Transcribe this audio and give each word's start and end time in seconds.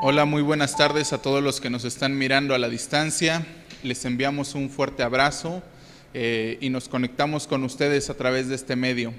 Hola, 0.00 0.26
muy 0.26 0.42
buenas 0.42 0.76
tardes 0.76 1.12
a 1.12 1.20
todos 1.20 1.42
los 1.42 1.60
que 1.60 1.70
nos 1.70 1.84
están 1.84 2.16
mirando 2.16 2.54
a 2.54 2.58
la 2.58 2.68
distancia. 2.68 3.44
Les 3.82 4.04
enviamos 4.04 4.54
un 4.54 4.70
fuerte 4.70 5.02
abrazo 5.02 5.60
eh, 6.14 6.56
y 6.60 6.70
nos 6.70 6.88
conectamos 6.88 7.48
con 7.48 7.64
ustedes 7.64 8.08
a 8.08 8.14
través 8.14 8.46
de 8.46 8.54
este 8.54 8.76
medio. 8.76 9.12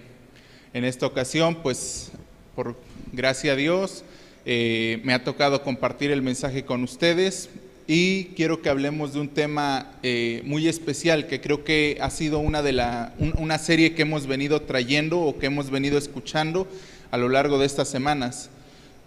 En 0.74 0.86
esta 0.86 1.06
ocasión, 1.06 1.56
pues, 1.56 2.14
por 2.56 2.80
gracia 3.12 3.52
a 3.52 3.56
Dios, 3.58 4.06
eh, 4.46 5.02
me 5.04 5.14
ha 5.14 5.26
tocado 5.26 5.64
compartir 5.64 6.12
el 6.12 6.22
mensaje 6.22 6.64
con 6.64 6.82
ustedes 6.86 7.50
y 7.86 8.28
quiero 8.38 8.62
que 8.62 8.70
hablemos 8.70 9.14
de 9.14 9.20
un 9.20 9.28
tema 9.28 9.98
eh, 10.02 10.42
muy 10.46 10.70
especial 10.70 11.28
que 11.28 11.42
creo 11.42 11.66
que 11.66 11.98
ha 12.00 12.10
sido 12.10 12.40
una 12.40 12.62
de 12.62 12.72
la 12.72 13.14
una 13.38 13.58
serie 13.58 13.96
que 13.96 14.04
hemos 14.04 14.28
venido 14.28 14.62
trayendo 14.62 15.20
o 15.20 15.38
que 15.40 15.48
hemos 15.48 15.72
venido 15.72 15.98
escuchando 15.98 16.70
a 17.12 17.18
lo 17.18 17.28
largo 17.28 17.60
de 17.60 17.66
estas 17.66 17.90
semanas 17.90 18.50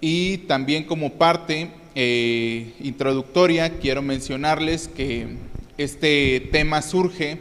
y 0.02 0.38
también 0.38 0.82
como 0.82 1.12
parte 1.12 1.70
eh, 1.94 2.74
introductoria 2.80 3.78
quiero 3.78 4.02
mencionarles 4.02 4.88
que 4.88 5.28
este 5.78 6.48
tema 6.50 6.82
surge 6.82 7.38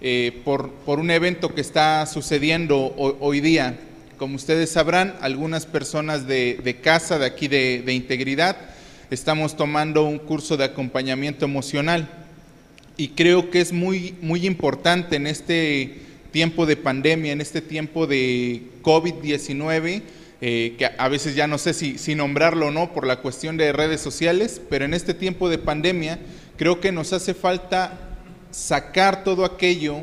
eh, 0.00 0.40
por, 0.44 0.70
por, 0.70 1.00
un 1.00 1.10
evento 1.10 1.54
que 1.54 1.60
está 1.60 2.06
sucediendo 2.06 2.94
hoy, 2.96 3.40
día. 3.40 3.78
Como 4.16 4.36
ustedes 4.36 4.70
sabrán, 4.70 5.16
algunas 5.20 5.66
personas 5.66 6.26
de, 6.26 6.78
casa 6.82 7.18
de 7.18 7.26
aquí 7.26 7.46
de, 7.46 7.82
de, 7.84 7.92
Integridad 7.92 8.56
estamos 9.10 9.56
tomando 9.56 10.04
un 10.04 10.18
curso 10.18 10.56
de 10.56 10.64
acompañamiento 10.64 11.44
emocional 11.44 12.08
y 12.96 13.08
creo 13.08 13.50
que 13.50 13.60
es 13.60 13.72
muy, 13.72 14.14
muy 14.22 14.46
importante 14.46 15.16
en 15.16 15.26
este 15.26 15.98
tiempo 16.30 16.64
de 16.64 16.76
pandemia, 16.76 17.32
en 17.32 17.40
este 17.40 17.60
tiempo 17.60 18.06
de 18.06 18.62
COVID-19, 18.82 20.02
eh, 20.40 20.76
que 20.78 20.86
a 20.86 21.08
veces 21.08 21.34
ya 21.34 21.48
no 21.48 21.58
sé 21.58 21.74
si, 21.74 22.14
nombrarlo 22.14 22.68
o 22.68 22.70
no 22.70 22.92
por 22.92 23.04
la 23.04 23.20
cuestión 23.20 23.56
de 23.56 23.72
redes 23.72 24.00
sociales, 24.00 24.60
pero 24.70 24.84
en 24.84 24.94
este 24.94 25.12
tiempo 25.12 25.48
de 25.48 25.58
pandemia 25.58 26.20
creo 26.56 26.80
que 26.80 26.92
nos 26.92 27.12
hace 27.12 27.34
falta 27.34 27.98
sacar 28.52 29.24
todo 29.24 29.44
aquello 29.44 29.96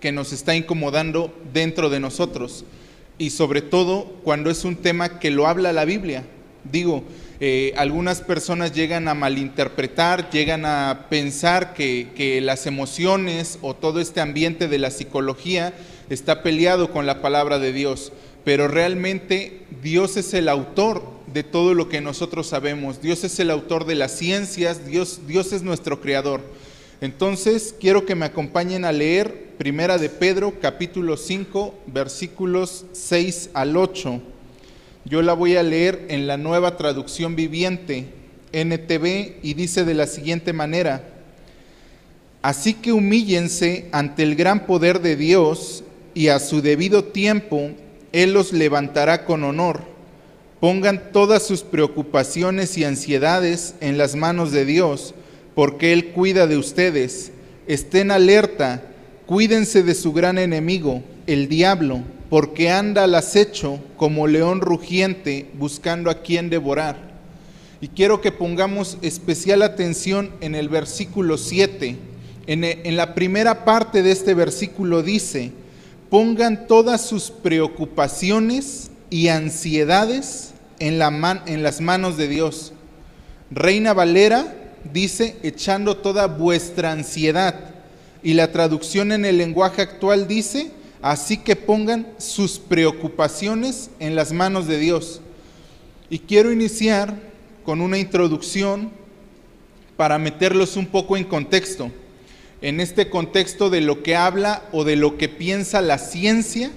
que 0.00 0.10
nos 0.10 0.32
está 0.32 0.56
incomodando 0.56 1.38
dentro 1.52 1.90
de 1.90 2.00
nosotros 2.00 2.64
y 3.18 3.28
sobre 3.28 3.60
todo 3.60 4.04
cuando 4.24 4.50
es 4.50 4.64
un 4.64 4.76
tema 4.76 5.18
que 5.18 5.30
lo 5.30 5.46
habla 5.46 5.74
la 5.74 5.84
Biblia. 5.84 6.24
Digo, 6.64 7.04
eh, 7.40 7.74
algunas 7.76 8.22
personas 8.22 8.72
llegan 8.72 9.06
a 9.06 9.12
malinterpretar, 9.12 10.30
llegan 10.30 10.64
a 10.64 11.08
pensar 11.10 11.74
que, 11.74 12.08
que, 12.16 12.40
las 12.40 12.66
emociones 12.66 13.58
o 13.60 13.74
todo 13.74 14.00
este 14.00 14.22
ambiente 14.22 14.66
de 14.66 14.78
la 14.78 14.90
psicología 14.90 15.74
está 16.08 16.42
peleado 16.42 16.90
con 16.90 17.04
la 17.04 17.20
palabra 17.20 17.58
de 17.58 17.74
Dios 17.74 18.12
pero 18.44 18.68
realmente 18.68 19.62
Dios 19.84 20.16
es 20.16 20.32
el 20.32 20.48
autor 20.48 21.02
de 21.26 21.42
todo 21.42 21.74
lo 21.74 21.90
que 21.90 22.00
nosotros 22.00 22.46
sabemos. 22.46 23.02
Dios 23.02 23.22
es 23.22 23.38
el 23.38 23.50
autor 23.50 23.84
de 23.84 23.94
las 23.94 24.12
ciencias, 24.12 24.86
Dios, 24.86 25.20
Dios 25.28 25.52
es 25.52 25.62
nuestro 25.62 26.00
creador. 26.00 26.40
Entonces, 27.02 27.74
quiero 27.78 28.06
que 28.06 28.14
me 28.14 28.24
acompañen 28.24 28.86
a 28.86 28.92
leer 28.92 29.52
Primera 29.58 29.98
de 29.98 30.08
Pedro, 30.08 30.54
capítulo 30.58 31.18
5, 31.18 31.74
versículos 31.88 32.86
6 32.92 33.50
al 33.52 33.76
8. 33.76 34.22
Yo 35.04 35.20
la 35.20 35.34
voy 35.34 35.56
a 35.56 35.62
leer 35.62 36.06
en 36.08 36.26
la 36.26 36.38
nueva 36.38 36.78
traducción 36.78 37.36
viviente, 37.36 38.06
NTV, 38.52 39.40
y 39.42 39.52
dice 39.52 39.84
de 39.84 39.92
la 39.92 40.06
siguiente 40.06 40.54
manera: 40.54 41.06
Así 42.40 42.72
que 42.72 42.90
humíllense 42.90 43.90
ante 43.92 44.22
el 44.22 44.34
gran 44.34 44.64
poder 44.64 45.02
de 45.02 45.14
Dios 45.14 45.84
y 46.14 46.28
a 46.28 46.38
su 46.38 46.62
debido 46.62 47.04
tiempo 47.04 47.72
él 48.14 48.32
los 48.32 48.52
levantará 48.52 49.24
con 49.24 49.42
honor. 49.42 49.80
Pongan 50.60 51.10
todas 51.12 51.44
sus 51.44 51.62
preocupaciones 51.62 52.78
y 52.78 52.84
ansiedades 52.84 53.74
en 53.80 53.98
las 53.98 54.14
manos 54.14 54.52
de 54.52 54.64
Dios, 54.64 55.16
porque 55.56 55.92
Él 55.92 56.12
cuida 56.12 56.46
de 56.46 56.56
ustedes. 56.56 57.32
Estén 57.66 58.12
alerta, 58.12 58.84
cuídense 59.26 59.82
de 59.82 59.96
su 59.96 60.12
gran 60.12 60.38
enemigo, 60.38 61.02
el 61.26 61.48
diablo, 61.48 62.02
porque 62.30 62.70
anda 62.70 63.02
al 63.02 63.16
acecho 63.16 63.80
como 63.96 64.28
león 64.28 64.60
rugiente 64.60 65.50
buscando 65.54 66.08
a 66.08 66.22
quien 66.22 66.50
devorar. 66.50 66.96
Y 67.80 67.88
quiero 67.88 68.20
que 68.20 68.30
pongamos 68.30 68.96
especial 69.02 69.60
atención 69.60 70.30
en 70.40 70.54
el 70.54 70.68
versículo 70.68 71.36
7. 71.36 71.96
En, 72.46 72.62
en 72.62 72.96
la 72.96 73.16
primera 73.16 73.64
parte 73.64 74.04
de 74.04 74.12
este 74.12 74.34
versículo 74.34 75.02
dice, 75.02 75.50
pongan 76.14 76.68
todas 76.68 77.04
sus 77.04 77.32
preocupaciones 77.32 78.92
y 79.10 79.26
ansiedades 79.26 80.54
en, 80.78 81.00
la 81.00 81.42
en 81.46 81.64
las 81.64 81.80
manos 81.80 82.16
de 82.16 82.28
Dios. 82.28 82.72
Reina 83.50 83.92
Valera 83.94 84.54
dice, 84.92 85.36
echando 85.42 85.96
toda 85.96 86.28
vuestra 86.28 86.92
ansiedad. 86.92 87.74
Y 88.22 88.34
la 88.34 88.52
traducción 88.52 89.10
en 89.10 89.24
el 89.24 89.38
lenguaje 89.38 89.82
actual 89.82 90.28
dice, 90.28 90.70
así 91.02 91.36
que 91.36 91.56
pongan 91.56 92.06
sus 92.18 92.60
preocupaciones 92.60 93.90
en 93.98 94.14
las 94.14 94.30
manos 94.30 94.68
de 94.68 94.78
Dios. 94.78 95.20
Y 96.10 96.20
quiero 96.20 96.52
iniciar 96.52 97.12
con 97.64 97.80
una 97.80 97.98
introducción 97.98 98.92
para 99.96 100.20
meterlos 100.20 100.76
un 100.76 100.86
poco 100.86 101.16
en 101.16 101.24
contexto 101.24 101.90
en 102.64 102.80
este 102.80 103.10
contexto 103.10 103.68
de 103.68 103.82
lo 103.82 104.02
que 104.02 104.16
habla 104.16 104.62
o 104.72 104.84
de 104.84 104.96
lo 104.96 105.18
que 105.18 105.28
piensa 105.28 105.82
la 105.82 105.98
ciencia, 105.98 106.70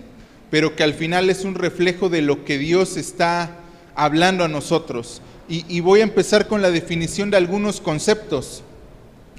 pero 0.52 0.76
que 0.76 0.84
al 0.84 0.94
final 0.94 1.30
es 1.30 1.46
un 1.46 1.56
reflejo 1.56 2.10
de 2.10 2.22
lo 2.22 2.44
que 2.44 2.58
Dios 2.58 2.98
está 2.98 3.60
hablando 3.96 4.44
a 4.44 4.50
nosotros. 4.50 5.22
Y, 5.48 5.80
voy 5.80 6.02
a 6.02 6.04
empezar 6.04 6.50
con 6.50 6.62
la 6.62 6.72
definición 6.72 7.32
de 7.32 7.38
algunos 7.38 7.80
conceptos, 7.80 8.64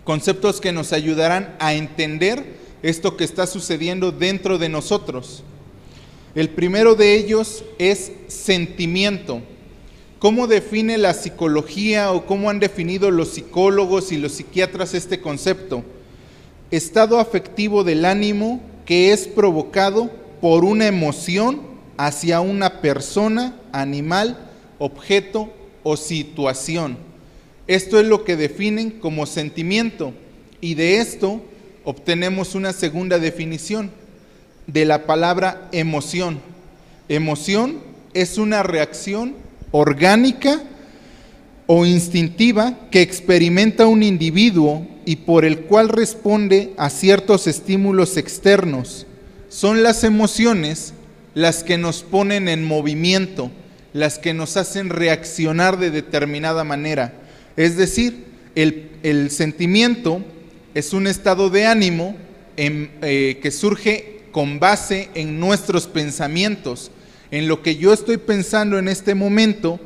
conceptos 0.04 0.58
que 0.58 0.72
nos 0.72 0.94
ayudarán 0.94 1.54
a 1.58 1.74
entender 1.74 2.42
esto 2.82 3.18
que 3.18 3.24
está 3.24 3.46
sucediendo 3.46 4.10
dentro 4.10 4.56
de 4.56 4.70
nosotros. 4.70 5.42
El 6.34 6.48
primero 6.48 6.94
de 6.94 7.14
ellos 7.14 7.62
es 7.78 8.10
sentimiento. 8.28 9.42
¿Cómo 10.18 10.46
define 10.46 10.96
la 10.96 11.12
psicología 11.12 12.10
o 12.10 12.24
cómo 12.24 12.48
han 12.48 12.58
definido 12.58 13.10
los 13.10 13.34
psicólogos 13.34 14.12
y 14.12 14.16
los 14.16 14.32
psiquiatras 14.32 14.94
este 14.94 15.20
concepto? 15.20 15.84
Estado 16.70 17.18
afectivo 17.18 17.84
del 17.84 18.04
ánimo 18.04 18.60
que 18.84 19.12
es 19.12 19.26
provocado 19.26 20.10
por 20.40 20.64
una 20.64 20.86
emoción 20.86 21.60
hacia 21.96 22.40
una 22.40 22.80
persona, 22.80 23.56
animal, 23.72 24.38
objeto 24.78 25.52
o 25.82 25.96
situación. 25.96 26.96
Esto 27.66 28.00
es 28.00 28.06
lo 28.06 28.24
que 28.24 28.36
definen 28.36 28.90
como 28.92 29.26
sentimiento 29.26 30.12
y 30.60 30.74
de 30.74 30.98
esto 31.00 31.40
obtenemos 31.84 32.54
una 32.54 32.72
segunda 32.72 33.18
definición 33.18 33.90
de 34.66 34.84
la 34.84 35.06
palabra 35.06 35.68
emoción. 35.72 36.40
Emoción 37.08 37.80
es 38.14 38.38
una 38.38 38.62
reacción 38.62 39.34
orgánica 39.70 40.62
o 41.70 41.84
instintiva 41.84 42.88
que 42.90 43.02
experimenta 43.02 43.86
un 43.86 44.02
individuo 44.02 44.86
y 45.04 45.16
por 45.16 45.44
el 45.44 45.60
cual 45.60 45.90
responde 45.90 46.72
a 46.78 46.88
ciertos 46.88 47.46
estímulos 47.46 48.16
externos. 48.16 49.06
Son 49.50 49.82
las 49.82 50.02
emociones 50.02 50.94
las 51.34 51.62
que 51.62 51.76
nos 51.76 52.02
ponen 52.02 52.48
en 52.48 52.64
movimiento, 52.64 53.50
las 53.92 54.18
que 54.18 54.32
nos 54.32 54.56
hacen 54.56 54.88
reaccionar 54.88 55.78
de 55.78 55.90
determinada 55.90 56.64
manera. 56.64 57.12
Es 57.58 57.76
decir, 57.76 58.24
el, 58.54 59.30
sentimiento 59.30 60.22
es 60.74 60.94
un 60.94 61.06
estado 61.06 61.50
de 61.50 61.66
ánimo 61.66 62.16
eh, 62.56 63.38
que 63.42 63.50
surge 63.50 64.22
con 64.32 64.58
base 64.58 65.10
en 65.14 65.38
nuestros 65.38 65.86
pensamientos, 65.86 66.90
en 67.30 67.46
lo 67.46 67.62
que 67.62 67.76
yo 67.76 67.92
estoy 67.92 68.16
pensando 68.16 68.78
en 68.78 68.88
este 68.88 69.14
momento, 69.14 69.78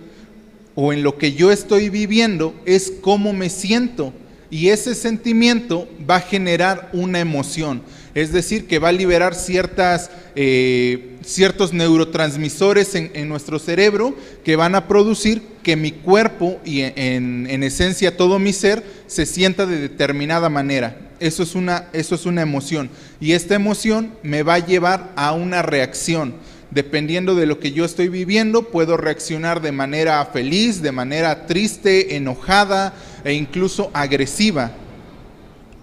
o 0.74 0.92
en 0.92 1.02
lo 1.02 1.18
que 1.18 1.32
yo 1.32 1.50
estoy 1.50 1.88
viviendo 1.88 2.54
es 2.64 2.92
cómo 3.00 3.32
me 3.32 3.50
siento. 3.50 4.12
Y 4.50 4.68
ese 4.68 4.94
sentimiento 4.94 5.88
va 6.08 6.16
a 6.16 6.20
generar 6.20 6.90
una 6.92 7.20
emoción. 7.20 7.82
Es 8.14 8.32
decir, 8.32 8.66
que 8.66 8.78
va 8.78 8.88
a 8.88 8.92
liberar 8.92 9.34
ciertas, 9.34 10.10
eh, 10.36 11.16
ciertos 11.24 11.72
neurotransmisores 11.72 12.94
en, 12.94 13.28
nuestro 13.28 13.58
cerebro 13.58 14.14
que 14.44 14.56
van 14.56 14.74
a 14.74 14.86
producir 14.86 15.40
que 15.62 15.76
mi 15.76 15.92
cuerpo 15.92 16.60
y 16.66 16.82
en, 16.82 17.46
en, 17.48 17.62
esencia 17.62 18.16
todo 18.16 18.38
mi 18.38 18.52
ser 18.52 18.84
se 19.06 19.24
sienta 19.24 19.64
de 19.64 19.78
determinada 19.78 20.50
manera. 20.50 20.98
Eso 21.20 21.42
es, 21.42 21.54
una, 21.54 21.88
eso 21.94 22.14
es 22.14 22.26
una 22.26 22.42
emoción. 22.42 22.90
Y 23.20 23.32
esta 23.32 23.54
emoción 23.54 24.12
me 24.22 24.42
va 24.42 24.54
a 24.54 24.66
llevar 24.66 25.12
a 25.16 25.32
una 25.32 25.62
reacción 25.62 26.34
dependiendo 26.72 27.34
de 27.34 27.46
lo 27.46 27.60
que 27.60 27.72
yo 27.72 27.84
estoy 27.84 28.08
viviendo, 28.08 28.70
puedo 28.70 28.96
reaccionar 28.96 29.60
de 29.60 29.72
manera 29.72 30.24
feliz, 30.26 30.80
de 30.80 30.92
manera 30.92 31.46
triste, 31.46 32.16
enojada 32.16 32.94
e 33.24 33.34
incluso 33.34 33.90
agresiva. 33.92 34.72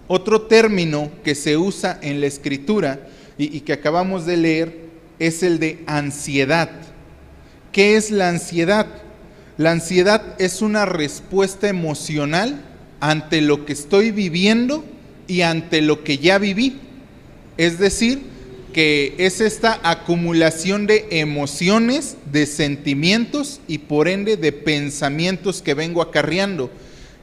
Otro 0.08 0.42
término 0.42 1.10
que 1.22 1.36
se 1.36 1.56
usa 1.56 1.98
en 2.02 2.20
la 2.20 2.26
escritura 2.26 3.06
y, 3.38 3.60
que 3.60 3.72
acabamos 3.72 4.26
de 4.26 4.36
leer 4.36 4.80
es 5.20 5.44
el 5.44 5.60
de 5.60 5.82
ansiedad. 5.86 6.70
¿Qué 7.70 7.96
es 7.96 8.10
la 8.10 8.28
ansiedad? 8.28 8.86
La 9.56 9.70
ansiedad 9.70 10.34
es 10.38 10.60
una 10.60 10.86
respuesta 10.86 11.68
emocional 11.68 12.64
ante 12.98 13.40
lo 13.40 13.64
que 13.64 13.72
estoy 13.72 14.10
viviendo 14.10 14.84
y 15.28 15.42
ante 15.42 15.80
lo 15.80 16.02
que 16.02 16.18
ya 16.18 16.38
viví. 16.38 16.80
Es 17.56 17.78
decir, 17.78 18.22
que 18.72 19.14
es 19.18 19.40
esta 19.40 19.80
acumulación 19.82 20.86
de 20.86 21.06
emociones, 21.10 22.16
de 22.30 22.46
sentimientos 22.46 23.60
y 23.66 23.78
por 23.78 24.08
ende 24.08 24.36
de 24.36 24.52
pensamientos 24.52 25.62
que 25.62 25.74
vengo 25.74 26.02
acarreando. 26.02 26.70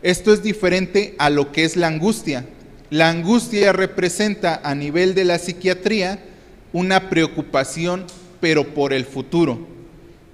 Esto 0.03 0.33
es 0.33 0.43
diferente 0.43 1.15
a 1.17 1.29
lo 1.29 1.51
que 1.51 1.63
es 1.63 1.75
la 1.75 1.87
angustia. 1.87 2.45
La 2.89 3.09
angustia 3.09 3.73
representa 3.73 4.61
a 4.63 4.75
nivel 4.75 5.15
de 5.15 5.25
la 5.25 5.39
psiquiatría 5.39 6.19
una 6.73 7.09
preocupación 7.09 8.05
pero 8.39 8.73
por 8.73 8.93
el 8.93 9.05
futuro. 9.05 9.67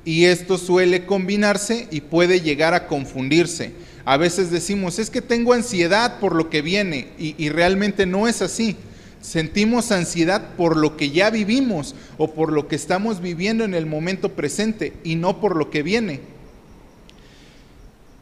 Y 0.05 0.25
esto 0.25 0.57
suele 0.57 1.05
combinarse 1.05 1.87
y 1.89 2.01
puede 2.01 2.41
llegar 2.41 2.73
a 2.73 2.87
confundirse. 2.87 3.71
A 4.05 4.17
veces 4.17 4.51
decimos, 4.51 4.99
es 4.99 5.09
que 5.09 5.21
tengo 5.21 5.53
ansiedad 5.53 6.19
por 6.19 6.35
lo 6.35 6.49
que 6.49 6.61
viene 6.61 7.07
y, 7.17 7.35
y 7.37 7.49
realmente 7.49 8.05
no 8.05 8.27
es 8.27 8.41
así. 8.41 8.75
Sentimos 9.23 9.93
ansiedad 9.93 10.49
por 10.57 10.75
lo 10.75 10.97
que 10.97 11.09
ya 11.09 11.29
vivimos 11.29 11.95
o 12.17 12.33
por 12.33 12.51
lo 12.51 12.67
que 12.67 12.75
estamos 12.75 13.21
viviendo 13.21 13.63
en 13.63 13.73
el 13.73 13.85
momento 13.85 14.33
presente 14.33 14.91
y 15.05 15.15
no 15.15 15.39
por 15.39 15.55
lo 15.55 15.69
que 15.69 15.81
viene. 15.81 16.19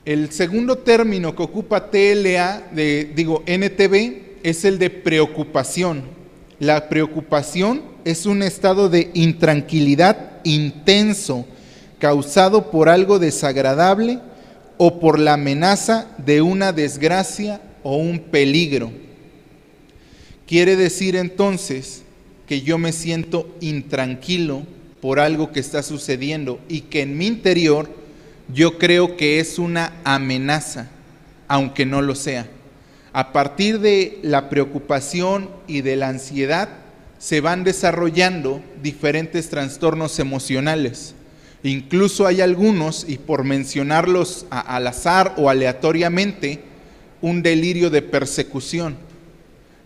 El 0.06 0.31
segundo 0.31 0.77
término 0.77 1.36
que 1.36 1.42
ocupa 1.42 1.89
TLA, 1.89 2.69
de, 2.71 3.12
digo 3.15 3.44
NTB, 3.48 4.44
es 4.44 4.63
el 4.63 4.77
de 4.77 4.92
preocupación. 4.92 6.03
La 6.59 6.88
preocupación 6.88 7.81
es 8.06 8.27
un 8.27 8.44
estado 8.44 8.88
de 8.88 9.09
intranquilidad 9.15 10.39
intenso 10.44 11.47
causado 11.97 12.69
por 12.69 12.89
algo 12.89 13.18
desagradable 13.18 14.19
o 14.77 15.00
por 15.00 15.18
la 15.18 15.33
amenaza 15.33 16.09
de 16.19 16.44
una 16.44 16.74
desgracia 16.74 17.59
o 17.81 17.97
un 17.97 18.19
peligro. 18.19 18.92
Quiere 20.51 20.75
decir 20.75 21.15
entonces 21.15 22.03
que 22.45 22.59
yo 22.59 22.77
me 22.77 22.92
siento 22.92 23.48
intranquilo 23.62 24.63
por 25.00 25.21
algo 25.21 25.53
que 25.53 25.62
está 25.62 25.81
sucediendo 25.81 26.59
y 26.68 26.81
que 26.81 27.03
en 27.03 27.18
mi 27.18 27.25
interior 27.25 27.89
yo 28.53 28.77
creo 28.77 29.15
que 29.15 29.39
es 29.39 29.59
una 29.59 29.94
amenaza, 30.03 30.89
aunque 31.48 31.86
no 31.86 32.01
lo 32.01 32.15
sea. 32.15 32.50
A 33.13 33.31
partir 33.31 33.80
de 33.80 34.19
la 34.24 34.50
preocupación 34.50 35.50
y 35.68 35.83
de 35.83 35.95
la 35.95 36.09
ansiedad 36.09 36.68
se 37.18 37.39
van 37.39 37.63
desarrollando 37.63 38.62
diferentes 38.83 39.47
trastornos 39.47 40.19
emocionales. 40.19 41.15
Incluso 41.63 42.27
hay 42.27 42.42
algunos, 42.42 43.06
y 43.07 43.19
por 43.19 43.45
mencionarlos 43.45 44.47
al 44.50 44.86
azar 44.86 45.33
o 45.38 45.50
aleatoriamente, 45.50 46.59
un 47.21 47.42
delirio 47.42 47.89
de 47.89 48.01
persecución 48.01 49.10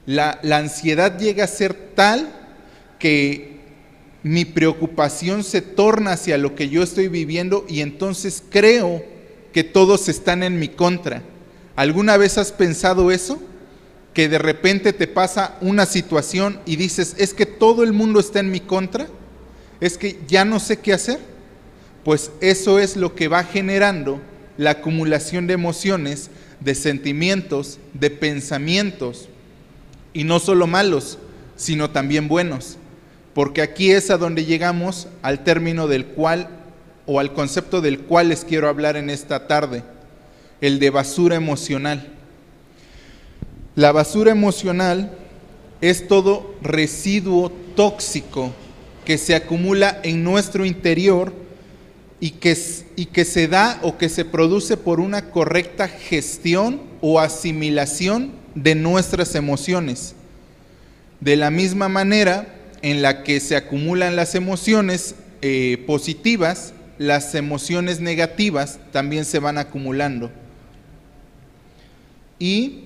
la, 0.06 0.40
ansiedad 0.52 1.18
llega 1.18 1.44
a 1.44 1.48
ser 1.48 1.74
tal 1.74 2.30
que 3.00 3.56
mi 4.24 4.46
preocupación 4.46 5.44
se 5.44 5.62
torna 5.62 6.14
hacia 6.14 6.38
lo 6.38 6.56
que 6.56 6.70
yo 6.70 6.84
estoy 6.84 7.08
viviendo 7.08 7.66
y 7.68 7.82
entonces 7.82 8.44
creo 8.50 9.04
que 9.54 9.64
todos 9.64 10.10
están 10.10 10.44
en 10.44 10.60
mi 10.60 10.70
contra. 10.70 11.22
¿Alguna 11.76 12.18
vez 12.18 12.38
has 12.38 12.52
pensado 12.52 13.12
eso? 13.12 13.42
Que 14.14 14.30
de 14.30 14.38
repente 14.38 14.94
te 14.94 15.08
pasa 15.08 15.58
una 15.62 15.86
situación 15.86 16.60
y 16.66 16.76
dices, 16.76 17.16
es 17.18 17.34
que 17.34 17.46
todo 17.46 17.84
el 17.84 17.94
mundo 17.94 18.20
está 18.20 18.40
en 18.40 18.52
mi 18.52 18.62
contra, 18.62 19.08
es 19.82 19.98
que 19.98 20.20
ya 20.28 20.46
no 20.46 20.60
sé 20.60 20.78
qué 20.78 20.94
hacer. 20.94 21.20
Pues 22.04 22.32
eso 22.40 22.80
es 22.80 22.96
lo 22.96 23.16
que 23.16 23.28
va 23.28 23.44
generando 23.44 24.22
la 24.58 24.72
acumulación 24.72 25.48
de 25.48 25.54
emociones, 25.54 26.30
de 26.60 26.76
sentimientos, 26.76 27.80
de 27.94 28.10
pensamientos 28.10 29.30
y 30.16 30.24
no 30.24 30.40
solo 30.40 30.66
malos, 30.66 31.20
sino 31.58 31.90
también 31.92 32.30
buenos. 32.30 32.78
Porque 33.34 33.62
aquí 33.62 33.92
es 33.92 34.10
a 34.10 34.18
donde 34.18 34.46
llegamos 34.46 35.10
al 35.22 35.44
término 35.44 35.88
del 35.88 36.06
cual 36.06 36.48
o 37.06 37.20
al 37.20 37.34
concepto 37.34 37.82
del 37.82 38.00
cual 38.00 38.30
les 38.30 38.46
quiero 38.46 38.70
hablar 38.70 38.96
en 38.96 39.10
esta 39.10 39.46
tarde, 39.46 39.84
el 40.62 40.80
de 40.80 40.90
basura 40.90 41.36
emocional. 41.36 42.14
La 43.76 43.92
basura 43.92 44.32
emocional 44.32 45.12
es 45.82 46.08
todo 46.08 46.56
residuo 46.62 47.52
tóxico 47.76 48.54
que 49.04 49.18
se 49.18 49.36
acumula 49.36 50.00
en 50.02 50.24
nuestro 50.24 50.66
interior 50.66 51.34
y 52.22 52.32
que, 52.32 52.58
y 52.96 53.08
que 53.08 53.26
se 53.26 53.50
da 53.50 53.80
o 53.82 53.98
que 53.98 54.08
se 54.08 54.24
produce 54.24 54.78
por 54.78 55.02
una 55.02 55.30
correcta 55.30 55.90
gestión 55.90 56.80
o 57.02 57.20
asimilación 57.20 58.45
de 58.56 58.74
nuestras 58.74 59.36
emociones. 59.36 60.16
De 61.20 61.36
la 61.36 61.52
misma 61.52 61.90
manera 61.90 62.48
en 62.82 63.02
la 63.02 63.24
que 63.24 63.40
se 63.40 63.56
acumulan 63.56 64.16
las 64.16 64.36
emociones 64.36 65.16
eh, 65.42 65.84
positivas, 65.86 66.74
las 66.98 67.36
emociones 67.36 68.00
negativas 68.00 68.80
también 68.92 69.26
se 69.26 69.40
van 69.40 69.58
acumulando. 69.58 70.32
Y 72.40 72.86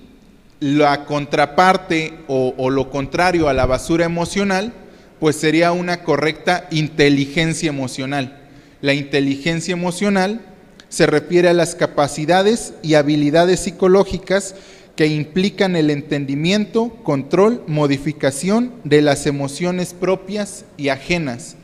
la 0.58 1.06
contraparte 1.06 2.18
o, 2.28 2.54
o 2.56 2.70
lo 2.70 2.90
contrario 2.90 3.48
a 3.48 3.54
la 3.54 3.66
basura 3.66 4.04
emocional, 4.04 4.72
pues 5.18 5.36
sería 5.36 5.72
una 5.72 6.02
correcta 6.02 6.66
inteligencia 6.70 7.68
emocional. 7.68 8.38
La 8.80 8.94
inteligencia 8.94 9.72
emocional 9.72 10.40
se 10.88 11.06
refiere 11.06 11.48
a 11.48 11.54
las 11.54 11.74
capacidades 11.74 12.74
y 12.82 12.94
habilidades 12.94 13.60
psicológicas 13.60 14.54
que 15.00 15.06
implican 15.06 15.76
el 15.76 15.88
entendimiento, 15.88 16.90
control, 17.04 17.64
modificación 17.66 18.70
de 18.84 19.00
las 19.00 19.26
emociones 19.26 19.94
propias 19.94 20.66
y 20.76 20.90
ajenas. 20.90 21.56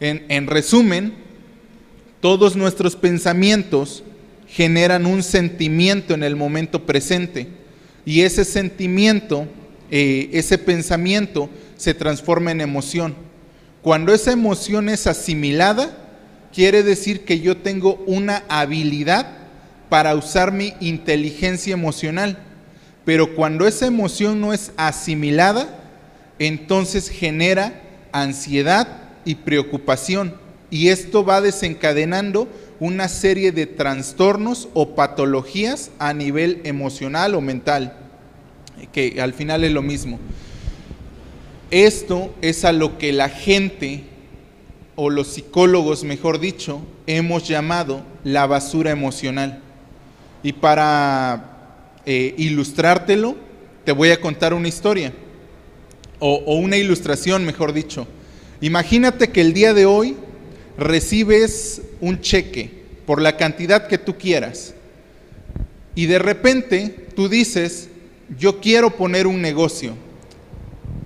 En, 0.00 0.48
resumen, 0.48 1.14
todos 2.20 2.56
nuestros 2.56 2.96
pensamientos 2.96 4.02
generan 4.48 5.06
un 5.06 5.22
sentimiento 5.22 6.14
en 6.14 6.24
el 6.24 6.34
momento 6.34 6.84
presente 6.84 7.46
y 8.04 8.22
ese 8.22 8.44
sentimiento, 8.44 9.46
eh, 9.92 10.30
ese 10.32 10.58
pensamiento 10.58 11.48
se 11.76 11.94
transforma 11.94 12.50
en 12.50 12.60
emoción. 12.60 13.14
Cuando 13.82 14.12
esa 14.12 14.32
emoción 14.32 14.88
es 14.88 15.06
asimilada, 15.06 15.96
quiere 16.52 16.82
decir 16.82 17.20
que 17.20 17.38
yo 17.38 17.56
tengo 17.56 18.02
una 18.08 18.42
habilidad 18.48 19.28
para 19.88 20.16
usar 20.16 20.50
mi 20.50 20.74
inteligencia 20.80 21.72
emocional. 21.72 22.36
Pero 23.04 23.34
cuando 23.34 23.66
esa 23.66 23.86
emoción 23.86 24.40
no 24.40 24.52
es 24.52 24.72
asimilada, 24.76 25.68
entonces 26.38 27.08
genera 27.08 27.80
ansiedad 28.12 28.88
y 29.24 29.36
preocupación. 29.36 30.34
Y 30.70 30.88
esto 30.88 31.24
va 31.24 31.40
desencadenando 31.40 32.48
una 32.80 33.08
serie 33.08 33.52
de 33.52 33.66
trastornos 33.66 34.68
o 34.74 34.94
patologías 34.94 35.90
a 35.98 36.12
nivel 36.12 36.60
emocional 36.64 37.34
o 37.34 37.40
mental, 37.40 37.96
que 38.92 39.20
al 39.20 39.32
final 39.32 39.64
es 39.64 39.72
lo 39.72 39.82
mismo. 39.82 40.18
Esto 41.70 42.34
es 42.40 42.64
a 42.64 42.72
lo 42.72 42.98
que 42.98 43.12
la 43.12 43.28
gente, 43.28 44.04
o 44.96 45.10
los 45.10 45.28
psicólogos 45.28 46.04
mejor 46.04 46.40
dicho, 46.40 46.80
hemos 47.06 47.46
llamado 47.46 48.02
la 48.22 48.46
basura 48.46 48.90
emocional. 48.90 49.60
Y 50.42 50.52
para 50.52 51.53
eh, 52.06 52.34
ilustrártelo, 52.38 53.36
te 53.84 53.92
voy 53.92 54.10
a 54.10 54.20
contar 54.20 54.54
una 54.54 54.68
historia, 54.68 55.12
o, 56.18 56.34
o 56.46 56.56
una 56.56 56.76
ilustración, 56.76 57.44
mejor 57.44 57.72
dicho. 57.72 58.06
Imagínate 58.60 59.28
que 59.28 59.40
el 59.40 59.52
día 59.52 59.74
de 59.74 59.86
hoy 59.86 60.16
recibes 60.78 61.82
un 62.00 62.20
cheque 62.20 62.70
por 63.06 63.20
la 63.20 63.36
cantidad 63.36 63.86
que 63.86 63.98
tú 63.98 64.16
quieras 64.16 64.74
y 65.94 66.06
de 66.06 66.18
repente 66.18 67.08
tú 67.14 67.28
dices, 67.28 67.88
yo 68.38 68.60
quiero 68.60 68.96
poner 68.96 69.26
un 69.26 69.40
negocio 69.40 69.94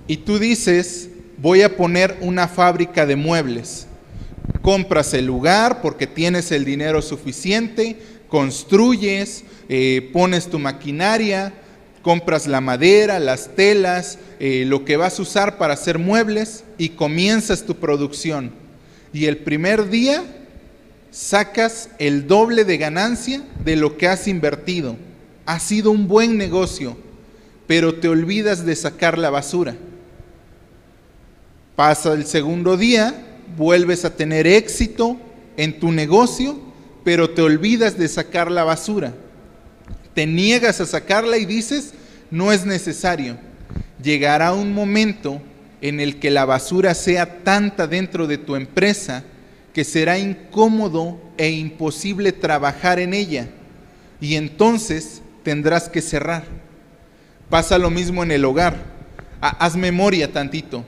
y 0.07 0.17
tú 0.17 0.39
dices, 0.39 1.09
voy 1.37 1.61
a 1.61 1.75
poner 1.75 2.17
una 2.21 2.47
fábrica 2.47 3.05
de 3.05 3.15
muebles. 3.15 3.85
Compras 4.61 5.13
el 5.13 5.25
lugar 5.25 5.81
porque 5.81 6.07
tienes 6.07 6.51
el 6.51 6.65
dinero 6.65 7.01
suficiente, 7.01 7.97
construyes, 8.27 9.43
eh, 9.69 10.09
pones 10.11 10.49
tu 10.49 10.57
maquinaria, 10.57 11.53
compras 12.01 12.47
la 12.47 12.59
madera, 12.59 13.19
las 13.19 13.55
telas, 13.55 14.17
eh, 14.39 14.63
lo 14.65 14.83
que 14.83 14.97
vas 14.97 15.19
a 15.19 15.21
usar 15.21 15.57
para 15.57 15.75
hacer 15.75 15.99
muebles 15.99 16.63
y 16.77 16.89
comienzas 16.89 17.63
tu 17.63 17.75
producción. 17.75 18.51
Y 19.13 19.25
el 19.25 19.37
primer 19.37 19.89
día 19.89 20.23
sacas 21.11 21.89
el 21.99 22.27
doble 22.27 22.65
de 22.65 22.77
ganancia 22.77 23.43
de 23.63 23.75
lo 23.75 23.97
que 23.97 24.07
has 24.07 24.27
invertido. 24.27 24.95
Ha 25.45 25.59
sido 25.59 25.91
un 25.91 26.07
buen 26.07 26.37
negocio, 26.37 26.97
pero 27.67 27.95
te 27.95 28.07
olvidas 28.07 28.65
de 28.65 28.75
sacar 28.75 29.17
la 29.17 29.29
basura. 29.29 29.75
Pasa 31.75 32.13
el 32.13 32.25
segundo 32.25 32.75
día, 32.75 33.13
vuelves 33.55 34.03
a 34.03 34.15
tener 34.15 34.47
éxito 34.47 35.17
en 35.57 35.79
tu 35.79 35.91
negocio, 35.91 36.59
pero 37.03 37.29
te 37.29 37.41
olvidas 37.41 37.97
de 37.97 38.07
sacar 38.07 38.51
la 38.51 38.63
basura. 38.63 39.13
Te 40.19 40.27
niegas 40.27 40.81
a 40.81 40.85
sacarla 40.85 41.37
y 41.37 41.45
dices, 41.45 41.93
no 42.29 42.51
es 42.51 42.65
necesario. 42.65 43.37
Llegará 44.03 44.51
un 44.51 44.73
momento 44.73 45.41
en 45.79 46.01
el 46.01 46.19
que 46.19 46.29
la 46.29 46.43
basura 46.43 46.93
sea 46.93 47.41
tanta 47.45 47.87
dentro 47.87 48.27
de 48.27 48.37
tu 48.37 48.57
empresa 48.57 49.23
que 49.73 49.85
será 49.85 50.19
incómodo 50.19 51.17
e 51.37 51.51
imposible 51.51 52.33
trabajar 52.33 52.99
en 52.99 53.13
ella 53.13 53.47
y 54.19 54.35
entonces 54.35 55.21
tendrás 55.43 55.87
que 55.87 56.01
cerrar. 56.01 56.43
Pasa 57.49 57.77
lo 57.77 57.89
mismo 57.89 58.21
en 58.21 58.31
el 58.31 58.43
hogar. 58.43 58.75
Haz 59.39 59.77
memoria 59.77 60.33
tantito. 60.33 60.83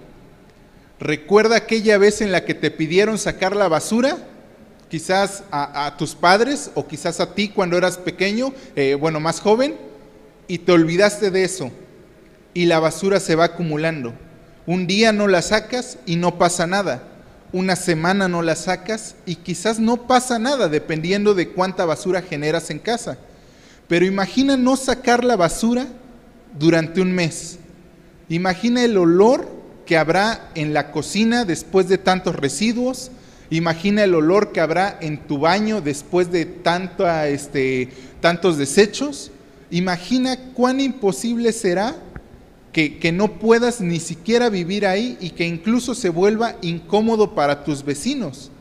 ¿Recuerda 1.00 1.56
aquella 1.56 1.98
vez 1.98 2.20
en 2.20 2.34
la 2.34 2.44
que 2.44 2.54
te 2.54 2.70
pidieron 2.70 3.18
sacar 3.18 3.56
la 3.56 3.70
basura? 3.70 4.18
Quizás 4.92 5.46
a, 5.52 5.96
tus 5.98 6.16
padres 6.16 6.70
o 6.76 6.86
quizás 6.86 7.22
a 7.22 7.34
ti 7.34 7.48
cuando 7.48 7.78
eras 7.78 7.98
pequeño, 7.98 8.52
eh, 8.76 8.98
bueno, 9.00 9.22
más 9.22 9.40
joven, 9.40 9.78
y 10.50 10.58
te 10.58 10.74
olvidaste 10.74 11.32
de 11.32 11.46
eso. 11.46 11.72
Y 12.54 12.66
la 12.66 12.78
basura 12.82 13.22
se 13.22 13.36
va 13.36 13.46
acumulando. 13.46 14.14
Un 14.66 14.88
día 14.88 15.14
no 15.14 15.30
la 15.30 15.42
sacas 15.42 15.98
y 16.06 16.18
no 16.18 16.38
pasa 16.38 16.68
nada. 16.68 17.04
Una 17.54 17.78
semana 17.78 18.28
no 18.28 18.42
la 18.42 18.58
sacas 18.58 19.16
y 19.26 19.36
quizás 19.36 19.80
no 19.80 20.08
pasa 20.08 20.40
nada 20.40 20.68
dependiendo 20.68 21.36
de 21.36 21.48
cuánta 21.48 21.86
basura 21.86 22.22
generas 22.22 22.70
en 22.70 22.80
casa. 22.80 23.18
Pero 23.88 24.06
imagina 24.06 24.58
no 24.58 24.76
sacar 24.76 25.24
la 25.24 25.38
basura 25.38 25.88
durante 26.60 27.00
un 27.00 27.14
mes. 27.14 27.60
Imagina 28.28 28.84
el 28.84 28.98
olor 28.98 29.48
que 29.86 29.98
habrá 29.98 30.52
en 30.54 30.74
la 30.74 30.92
cocina 30.92 31.46
después 31.46 31.88
de 31.88 31.98
tantos 31.98 32.36
residuos. 32.36 33.10
Imagina 33.52 34.06
el 34.06 34.16
olor 34.16 34.54
que 34.54 34.62
habrá 34.62 34.98
en 35.02 35.18
tu 35.18 35.38
baño 35.38 35.82
después 35.82 36.32
de 36.32 36.48
este, 37.28 37.90
tantos 38.22 38.58
desechos. 38.58 39.30
Imagina 39.70 40.38
cuán 40.54 40.80
imposible 40.80 41.52
será 41.52 41.98
que, 42.72 43.12
no 43.12 43.34
puedas 43.40 43.82
ni 43.82 44.00
siquiera 44.00 44.50
vivir 44.50 44.88
ahí 44.88 45.18
y 45.20 45.32
que 45.32 45.46
incluso 45.46 45.96
se 45.96 46.08
vuelva 46.08 46.56
incómodo 46.62 47.36
para 47.36 47.66
tus 47.66 47.84
vecinos. 47.84 48.52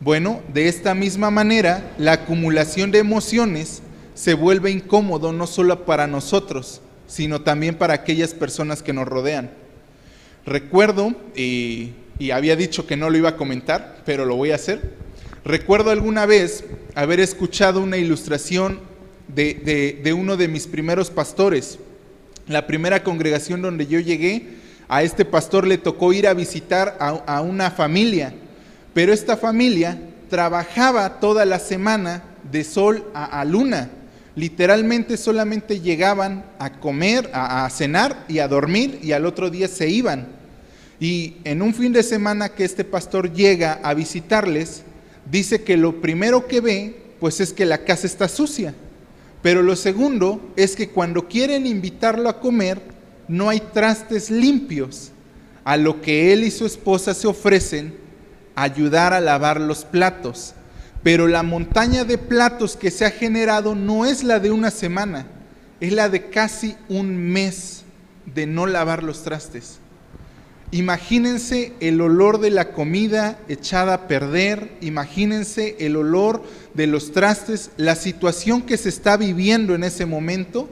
Bueno, 0.00 0.40
de 0.52 0.66
esta 0.66 0.96
misma 0.96 1.30
manera, 1.30 1.94
la 1.96 2.12
acumulación 2.14 2.90
de 2.90 2.98
emociones 2.98 3.82
se 4.14 4.34
vuelve 4.34 4.72
incómodo 4.72 5.32
no 5.32 5.46
solo 5.46 5.86
para 5.86 6.08
nosotros, 6.08 6.80
sino 7.06 7.42
también 7.42 7.76
para 7.76 7.94
aquellas 7.94 8.34
personas 8.34 8.82
que 8.82 8.92
nos 8.92 9.06
rodean. 9.06 9.52
Recuerdo, 10.44 11.14
y, 11.36 11.92
había 12.30 12.56
dicho 12.56 12.86
que 12.86 12.96
no 12.96 13.10
lo 13.10 13.18
iba 13.18 13.30
a 13.30 13.36
comentar, 13.36 14.02
pero 14.04 14.24
lo 14.24 14.36
voy 14.36 14.52
a 14.52 14.56
hacer. 14.56 14.94
Recuerdo 15.44 15.90
alguna 15.90 16.26
vez 16.26 16.64
haber 16.94 17.20
escuchado 17.20 17.80
una 17.80 17.96
ilustración 17.96 18.80
de 19.28 20.14
uno 20.16 20.36
de 20.36 20.48
mis 20.48 20.66
primeros 20.66 21.10
pastores, 21.10 21.78
la 22.46 22.66
primera 22.66 23.02
congregación 23.02 23.62
donde 23.62 23.86
yo 23.86 23.98
llegué, 24.00 24.62
a 24.88 25.02
este 25.02 25.24
pastor 25.24 25.66
le 25.66 25.78
tocó 25.78 26.12
ir 26.12 26.26
a 26.26 26.34
visitar 26.34 26.98
a, 27.00 27.40
una 27.40 27.70
familia, 27.70 28.34
pero 28.92 29.14
esta 29.14 29.38
familia 29.38 29.98
trabajaba 30.28 31.18
toda 31.18 31.46
la 31.46 31.58
semana 31.58 32.22
de 32.50 32.62
sol 32.62 33.10
a, 33.14 33.42
luna. 33.46 33.88
Literalmente 34.36 35.16
solamente 35.16 35.80
llegaban 35.80 36.44
a 36.58 36.72
comer, 36.72 37.30
a, 37.32 37.68
cenar 37.70 38.26
y 38.28 38.40
a 38.40 38.48
dormir 38.48 38.98
y 39.02 39.12
al 39.12 39.24
otro 39.24 39.48
día 39.48 39.66
se 39.66 39.88
iban. 39.88 40.28
Y 41.02 41.34
en 41.42 41.62
un 41.62 41.74
fin 41.74 41.92
de 41.92 42.04
semana 42.04 42.50
que 42.50 42.62
este 42.62 42.84
pastor 42.84 43.32
llega 43.32 43.80
a 43.82 43.92
visitarles, 43.92 44.84
dice 45.28 45.64
que 45.64 45.76
lo 45.76 46.00
primero 46.00 46.46
que 46.46 46.60
ve, 46.60 46.94
pues 47.18 47.40
es 47.40 47.52
que 47.52 47.66
la 47.66 47.78
casa 47.78 48.06
está 48.06 48.28
sucia. 48.28 48.72
Pero 49.42 49.62
lo 49.62 49.74
segundo 49.74 50.52
es 50.54 50.76
que 50.76 50.90
cuando 50.90 51.26
quieren 51.26 51.66
invitarlo 51.66 52.28
a 52.28 52.38
comer, 52.38 52.80
no 53.26 53.48
hay 53.48 53.58
trastes 53.58 54.30
limpios. 54.30 55.10
A 55.64 55.76
lo 55.76 56.00
que 56.00 56.32
él 56.32 56.44
y 56.44 56.52
su 56.52 56.66
esposa 56.66 57.14
se 57.14 57.26
ofrecen, 57.26 57.96
ayudar 58.54 59.12
a 59.12 59.20
lavar 59.20 59.60
los 59.60 59.84
platos. 59.84 60.54
Pero 61.02 61.26
la 61.26 61.42
montaña 61.42 62.04
de 62.04 62.16
platos 62.16 62.76
que 62.76 62.92
se 62.92 63.04
ha 63.04 63.10
generado 63.10 63.74
no 63.74 64.06
es 64.06 64.22
la 64.22 64.38
de 64.38 64.52
una 64.52 64.70
semana, 64.70 65.26
es 65.80 65.92
la 65.92 66.08
de 66.08 66.30
casi 66.30 66.76
un 66.88 67.16
mes 67.16 67.82
de 68.24 68.46
no 68.46 68.66
lavar 68.66 69.02
los 69.02 69.24
trastes. 69.24 69.81
Imagínense 70.72 71.74
el 71.80 72.00
olor 72.00 72.40
de 72.40 72.50
la 72.50 72.72
comida 72.72 73.38
echada 73.46 73.92
a 73.92 74.08
perder, 74.08 74.72
imagínense 74.80 75.76
el 75.80 75.96
olor 75.96 76.42
de 76.72 76.86
los 76.86 77.12
trastes, 77.12 77.70
la 77.76 77.94
situación 77.94 78.62
que 78.62 78.78
se 78.78 78.88
está 78.88 79.18
viviendo 79.18 79.74
en 79.74 79.84
ese 79.84 80.06
momento, 80.06 80.70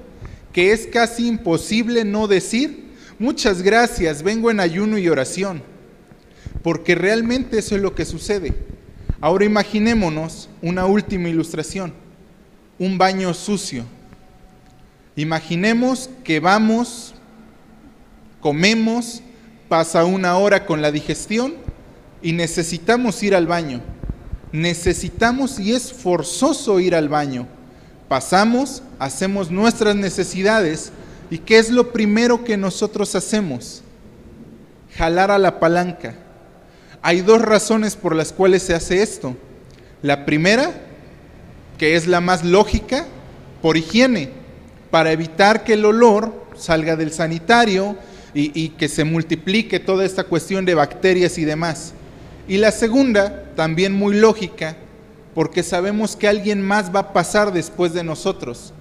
que 0.55 0.73
es 0.73 0.87
casi 0.87 1.29
imposible 1.29 2.07
no 2.07 2.29
decir, 2.29 2.95
muchas 3.19 3.61
gracias, 3.61 4.23
vengo 4.23 4.51
en 4.51 4.61
ayuno 4.61 4.97
y 4.97 5.07
oración, 5.07 5.63
porque 6.63 6.95
realmente 6.95 7.59
eso 7.59 7.77
es 7.77 7.83
lo 7.83 7.95
que 7.95 8.07
sucede. 8.07 8.55
Ahora 9.21 9.45
imaginémonos 9.45 10.49
una 10.63 10.87
última 10.87 11.29
ilustración, 11.29 11.93
un 12.79 12.97
baño 12.97 13.35
sucio. 13.35 13.85
Imaginemos 15.15 16.09
que 16.25 16.41
vamos, 16.41 17.15
comemos, 18.41 19.23
pasa 19.71 20.05
una 20.05 20.37
hora 20.37 20.67
con 20.67 20.83
la 20.83 20.91
digestión 20.91 21.55
y 22.23 22.33
necesitamos 22.33 23.23
ir 23.23 23.37
al 23.37 23.47
baño. 23.47 23.81
Necesitamos 24.51 25.61
y 25.61 25.73
es 25.75 25.93
forzoso 25.93 26.81
ir 26.81 26.97
al 26.97 27.09
baño. 27.09 27.47
Pasamos, 28.09 28.83
hacemos 28.99 29.53
nuestras 29.53 29.95
necesidades 29.95 30.91
y 31.31 31.39
¿qué 31.39 31.59
es 31.59 31.71
lo 31.71 31.93
primero 31.93 32.43
que 32.43 32.57
nosotros 32.57 33.15
hacemos? 33.15 33.83
Jalar 34.97 35.31
a 35.31 35.39
la 35.39 35.61
palanca. 35.61 36.17
Hay 37.01 37.21
dos 37.21 37.41
razones 37.41 37.95
por 37.95 38.17
las 38.17 38.33
cuales 38.33 38.65
se 38.65 38.75
hace 38.75 39.05
esto. 39.05 39.37
La 40.03 40.27
primera, 40.27 40.73
que 41.79 41.95
es 41.95 42.09
la 42.09 42.21
más 42.21 42.45
lógica, 42.45 43.07
por 43.63 43.77
higiene, 43.77 44.31
para 44.91 45.13
evitar 45.13 45.63
que 45.63 45.75
el 45.75 45.85
olor 45.85 46.45
salga 46.57 46.97
del 46.97 47.13
sanitario, 47.13 47.97
y, 48.35 48.71
que 48.71 48.89
se 48.89 49.05
multiplique 49.05 49.81
toda 49.81 50.05
esta 50.05 50.25
cuestión 50.25 50.65
de 50.65 50.75
bacterias 50.75 51.39
y 51.39 51.45
demás. 51.45 51.93
Y 52.49 52.59
la 52.59 52.71
segunda, 52.71 53.45
también 53.57 53.93
muy 53.93 54.17
lógica, 54.17 54.77
porque 55.35 55.63
sabemos 55.63 56.17
que 56.17 56.29
alguien 56.29 56.63
más 56.63 56.95
va 56.95 57.01
a 57.01 57.13
pasar 57.13 57.53
después 57.53 57.93
de 57.93 58.05
nosotros 58.05 58.73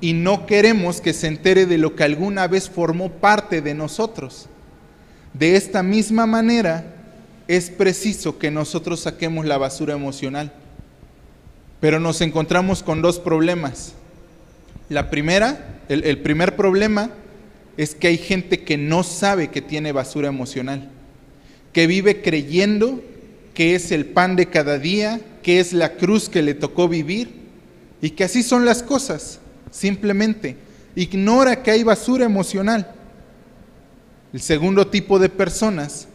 y 0.00 0.14
no 0.14 0.46
queremos 0.46 1.00
que 1.00 1.12
se 1.12 1.28
entere 1.28 1.64
de 1.66 1.78
lo 1.78 1.94
que 1.94 2.02
alguna 2.04 2.48
vez 2.48 2.68
formó 2.68 3.10
parte 3.10 3.62
de 3.62 3.74
nosotros. 3.74 4.48
De 5.32 5.56
esta 5.56 5.82
misma 5.82 6.26
manera, 6.26 6.84
es 7.48 7.70
preciso 7.70 8.38
que 8.38 8.50
nosotros 8.50 9.00
saquemos 9.00 9.46
la 9.46 9.58
basura 9.58 9.94
emocional. 9.94 10.52
Pero 11.80 12.00
nos 12.00 12.20
encontramos 12.20 12.82
con 12.82 13.02
dos 13.02 13.18
problemas. 13.18 13.94
La 14.88 15.10
primera, 15.10 15.80
el, 15.88 16.18
primer 16.18 16.56
problema 16.56 17.10
es 17.76 17.94
que 17.94 18.08
hay 18.08 18.18
gente 18.18 18.60
que 18.60 18.76
no 18.76 19.02
sabe 19.02 19.48
que 19.48 19.62
tiene 19.62 19.92
basura 19.92 20.28
emocional, 20.28 20.90
que 21.72 21.86
vive 21.86 22.20
creyendo 22.22 23.02
que 23.54 23.74
es 23.74 23.92
el 23.92 24.06
pan 24.06 24.36
de 24.36 24.46
cada 24.46 24.78
día, 24.78 25.20
que 25.42 25.60
es 25.60 25.72
la 25.72 25.94
cruz 25.94 26.28
que 26.28 26.42
le 26.42 26.54
tocó 26.54 26.88
vivir 26.88 27.30
y 28.00 28.10
que 28.10 28.24
así 28.24 28.42
son 28.42 28.64
las 28.64 28.82
cosas, 28.82 29.40
simplemente. 29.70 30.56
Ignora 30.94 31.62
que 31.62 31.70
hay 31.70 31.82
basura 31.82 32.24
emocional. 32.24 32.94
El 34.32 34.40
segundo 34.40 34.86
tipo 34.86 35.18
de 35.18 35.28
personas 35.28 36.08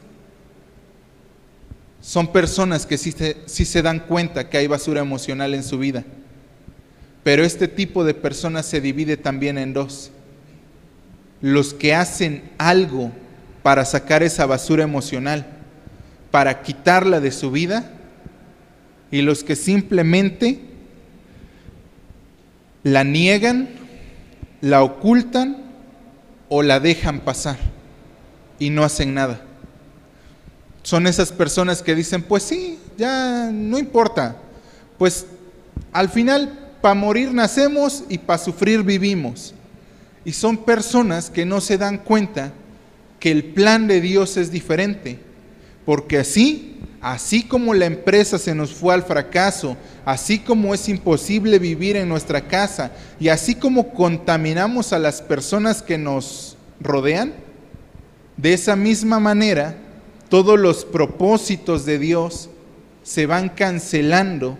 son 2.01 2.31
personas 2.31 2.85
que 2.85 2.97
sí 2.97 3.13
sí 3.45 3.65
se 3.65 3.81
dan 3.81 3.99
cuenta 3.99 4.49
que 4.49 4.57
hay 4.57 4.67
basura 4.67 5.01
emocional 5.01 5.53
en 5.53 5.63
su 5.63 5.77
vida, 5.77 6.03
pero 7.23 7.43
este 7.43 7.67
tipo 7.67 8.03
de 8.03 8.13
personas 8.13 8.65
se 8.65 8.81
divide 8.81 9.17
también 9.17 9.57
en 9.57 9.73
dos 9.73 10.11
los 11.41 11.73
que 11.73 11.93
hacen 11.93 12.43
algo 12.57 13.11
para 13.63 13.85
sacar 13.85 14.23
esa 14.23 14.45
basura 14.45 14.83
emocional, 14.83 15.45
para 16.31 16.61
quitarla 16.61 17.19
de 17.19 17.31
su 17.31 17.51
vida, 17.51 17.91
y 19.11 19.21
los 19.21 19.43
que 19.43 19.55
simplemente 19.55 20.59
la 22.83 23.03
niegan, 23.03 23.69
la 24.61 24.83
ocultan 24.83 25.57
o 26.49 26.63
la 26.63 26.79
dejan 26.79 27.19
pasar 27.19 27.57
y 28.59 28.69
no 28.69 28.83
hacen 28.83 29.13
nada. 29.13 29.41
Son 30.83 31.05
esas 31.07 31.31
personas 31.31 31.81
que 31.81 31.95
dicen, 31.95 32.23
pues 32.23 32.43
sí, 32.43 32.79
ya 32.97 33.49
no 33.51 33.77
importa, 33.77 34.37
pues 34.97 35.25
al 35.91 36.09
final 36.09 36.77
para 36.81 36.95
morir 36.95 37.33
nacemos 37.33 38.03
y 38.09 38.17
para 38.17 38.39
sufrir 38.39 38.83
vivimos. 38.83 39.53
Y 40.27 40.33
son 40.33 40.57
personas 40.57 41.29
que 41.29 41.45
no 41.45 41.61
se 41.61 41.77
dan 41.77 41.99
cuenta 41.99 42.51
que 43.17 43.31
el 43.31 43.45
plan 43.45 43.87
de 43.87 44.01
Dios 44.01 44.35
es 44.35 44.51
diferente, 44.51 45.21
porque 45.85 46.17
así 46.17 46.73
así 46.99 47.43
como 47.43 47.73
la 47.73 47.85
empresa 47.85 48.37
se 48.37 48.53
nos 48.53 48.73
fue 48.73 48.93
al 48.93 49.03
fracaso, 49.03 49.77
así 50.03 50.39
como 50.39 50.73
es 50.73 50.89
imposible 50.89 51.59
vivir 51.59 51.95
en 51.95 52.09
nuestra 52.09 52.41
casa 52.41 52.91
y 53.21 53.29
así 53.29 53.55
como 53.55 53.93
contaminamos 53.93 54.91
a 54.91 54.99
las 54.99 55.21
personas 55.21 55.81
que 55.81 55.97
nos 55.97 56.57
rodean, 56.81 57.33
de 58.35 58.51
esa 58.51 58.75
misma 58.75 59.21
manera 59.21 59.77
todos 60.27 60.59
los 60.59 60.83
propósitos 60.83 61.85
de 61.85 61.99
Dios 61.99 62.49
se 63.01 63.27
van 63.27 63.47
cancelando 63.47 64.57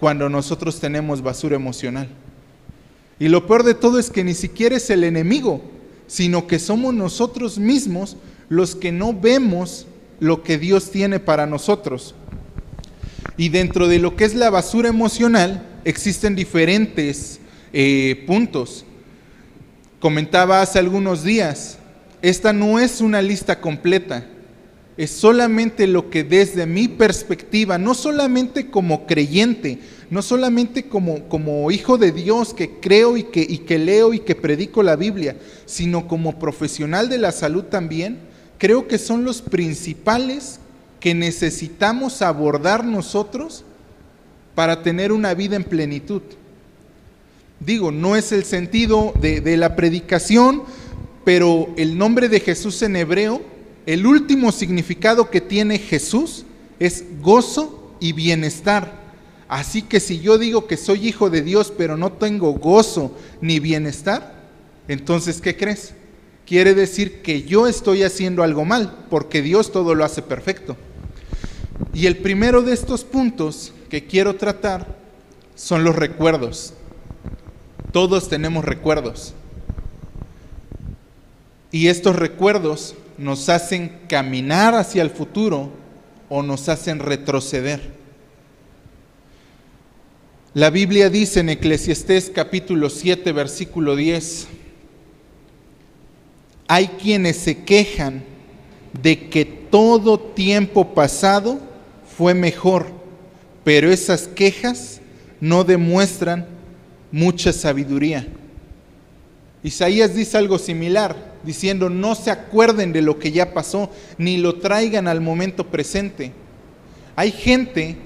cuando 0.00 0.28
nosotros 0.28 0.80
tenemos 0.80 1.22
basura 1.22 1.54
emocional. 1.54 2.08
Y 3.18 3.28
lo 3.28 3.46
peor 3.46 3.62
de 3.62 3.74
todo 3.74 3.98
es 3.98 4.10
que 4.10 4.24
ni 4.24 4.34
siquiera 4.34 4.76
es 4.76 4.90
el 4.90 5.04
enemigo, 5.04 5.62
sino 6.06 6.46
que 6.46 6.58
somos 6.58 6.94
nosotros 6.94 7.58
mismos 7.58 8.16
los 8.48 8.76
que 8.76 8.92
no 8.92 9.12
vemos 9.12 9.86
lo 10.20 10.42
que 10.42 10.58
Dios 10.58 10.90
tiene 10.90 11.18
para 11.18 11.46
nosotros. 11.46 12.14
Y 13.36 13.48
dentro 13.48 13.88
de 13.88 13.98
lo 13.98 14.16
que 14.16 14.24
es 14.24 14.34
la 14.34 14.50
basura 14.50 14.88
emocional 14.88 15.66
existen 15.84 16.34
diferentes 16.34 17.40
eh, 17.72 18.24
puntos. 18.26 18.84
Comentaba 20.00 20.62
hace 20.62 20.78
algunos 20.78 21.22
días, 21.22 21.78
esta 22.22 22.52
no 22.52 22.78
es 22.78 23.00
una 23.00 23.22
lista 23.22 23.60
completa, 23.60 24.26
es 24.96 25.10
solamente 25.10 25.86
lo 25.86 26.08
que 26.08 26.24
desde 26.24 26.66
mi 26.66 26.88
perspectiva, 26.88 27.76
no 27.76 27.94
solamente 27.94 28.70
como 28.70 29.06
creyente, 29.06 29.78
no 30.10 30.22
solamente 30.22 30.84
como, 30.84 31.28
como 31.28 31.70
hijo 31.70 31.98
de 31.98 32.12
Dios 32.12 32.54
que 32.54 32.78
creo 32.80 33.16
y 33.16 33.24
que, 33.24 33.40
y 33.40 33.58
que 33.58 33.78
leo 33.78 34.14
y 34.14 34.20
que 34.20 34.34
predico 34.34 34.82
la 34.82 34.96
Biblia, 34.96 35.36
sino 35.64 36.06
como 36.06 36.38
profesional 36.38 37.08
de 37.08 37.18
la 37.18 37.32
salud 37.32 37.64
también, 37.64 38.18
creo 38.58 38.86
que 38.86 38.98
son 38.98 39.24
los 39.24 39.42
principales 39.42 40.60
que 41.00 41.14
necesitamos 41.14 42.22
abordar 42.22 42.84
nosotros 42.84 43.64
para 44.54 44.82
tener 44.82 45.12
una 45.12 45.34
vida 45.34 45.56
en 45.56 45.64
plenitud. 45.64 46.22
Digo, 47.60 47.90
no 47.90 48.16
es 48.16 48.32
el 48.32 48.44
sentido 48.44 49.12
de, 49.20 49.40
de 49.40 49.56
la 49.56 49.76
predicación, 49.76 50.62
pero 51.24 51.68
el 51.76 51.98
nombre 51.98 52.28
de 52.28 52.40
Jesús 52.40 52.80
en 52.82 52.96
hebreo, 52.96 53.42
el 53.86 54.06
último 54.06 54.52
significado 54.52 55.30
que 55.30 55.40
tiene 55.40 55.78
Jesús 55.78 56.44
es 56.78 57.04
gozo 57.20 57.96
y 58.00 58.12
bienestar. 58.12 59.05
Así 59.48 59.82
que 59.82 60.00
si 60.00 60.20
yo 60.20 60.38
digo 60.38 60.66
que 60.66 60.76
soy 60.76 61.06
hijo 61.06 61.30
de 61.30 61.42
Dios, 61.42 61.72
pero 61.76 61.96
no 61.96 62.12
tengo 62.12 62.52
gozo 62.52 63.16
ni 63.40 63.60
bienestar, 63.60 64.34
entonces, 64.88 65.40
¿qué 65.40 65.56
crees? 65.56 65.94
quiere 66.46 66.74
decir 66.74 67.20
que 67.20 67.42
yo 67.42 67.66
estoy 67.66 68.04
haciendo 68.04 68.42
algo 68.42 68.64
mal, 68.64 69.06
porque 69.10 69.42
Dios 69.42 69.72
todo 69.72 69.94
lo 69.94 70.04
hace 70.04 70.22
perfecto. 70.22 70.76
Y 71.92 72.06
el 72.06 72.18
primero 72.18 72.62
de 72.62 72.72
estos 72.72 73.04
puntos 73.04 73.72
que 73.90 74.06
quiero 74.06 74.36
tratar 74.36 74.96
son 75.54 75.84
los 75.84 75.96
recuerdos. 75.96 76.72
Todos 77.92 78.28
tenemos 78.28 78.64
recuerdos. 78.64 79.34
Y 81.72 81.88
estos 81.88 82.16
recuerdos 82.16 82.94
nos 83.18 83.48
hacen 83.48 84.00
caminar 84.08 84.74
hacia 84.74 85.02
el 85.02 85.10
futuro 85.10 85.70
o 86.28 86.42
nos 86.42 86.68
hacen 86.68 87.00
retroceder. 87.00 87.95
La 90.56 90.70
Biblia 90.70 91.10
dice 91.10 91.40
en 91.40 91.50
Eclesiastés 91.50 92.32
capítulo 92.34 92.88
7, 92.88 93.30
versículo 93.32 93.94
10, 93.94 94.46
hay 96.66 96.86
quienes 96.86 97.36
se 97.36 97.62
quejan 97.62 98.24
de 99.02 99.28
que 99.28 99.44
todo 99.44 100.18
tiempo 100.18 100.94
pasado 100.94 101.60
fue 102.16 102.32
mejor, 102.32 102.86
pero 103.64 103.92
esas 103.92 104.28
quejas 104.28 105.02
no 105.42 105.62
demuestran 105.62 106.46
mucha 107.12 107.52
sabiduría. 107.52 108.26
Isaías 109.62 110.14
dice 110.14 110.38
algo 110.38 110.58
similar, 110.58 111.34
diciendo, 111.44 111.90
no 111.90 112.14
se 112.14 112.30
acuerden 112.30 112.94
de 112.94 113.02
lo 113.02 113.18
que 113.18 113.30
ya 113.30 113.52
pasó, 113.52 113.90
ni 114.16 114.38
lo 114.38 114.58
traigan 114.58 115.06
al 115.06 115.20
momento 115.20 115.66
presente. 115.66 116.32
Hay 117.14 117.30
gente 117.30 117.96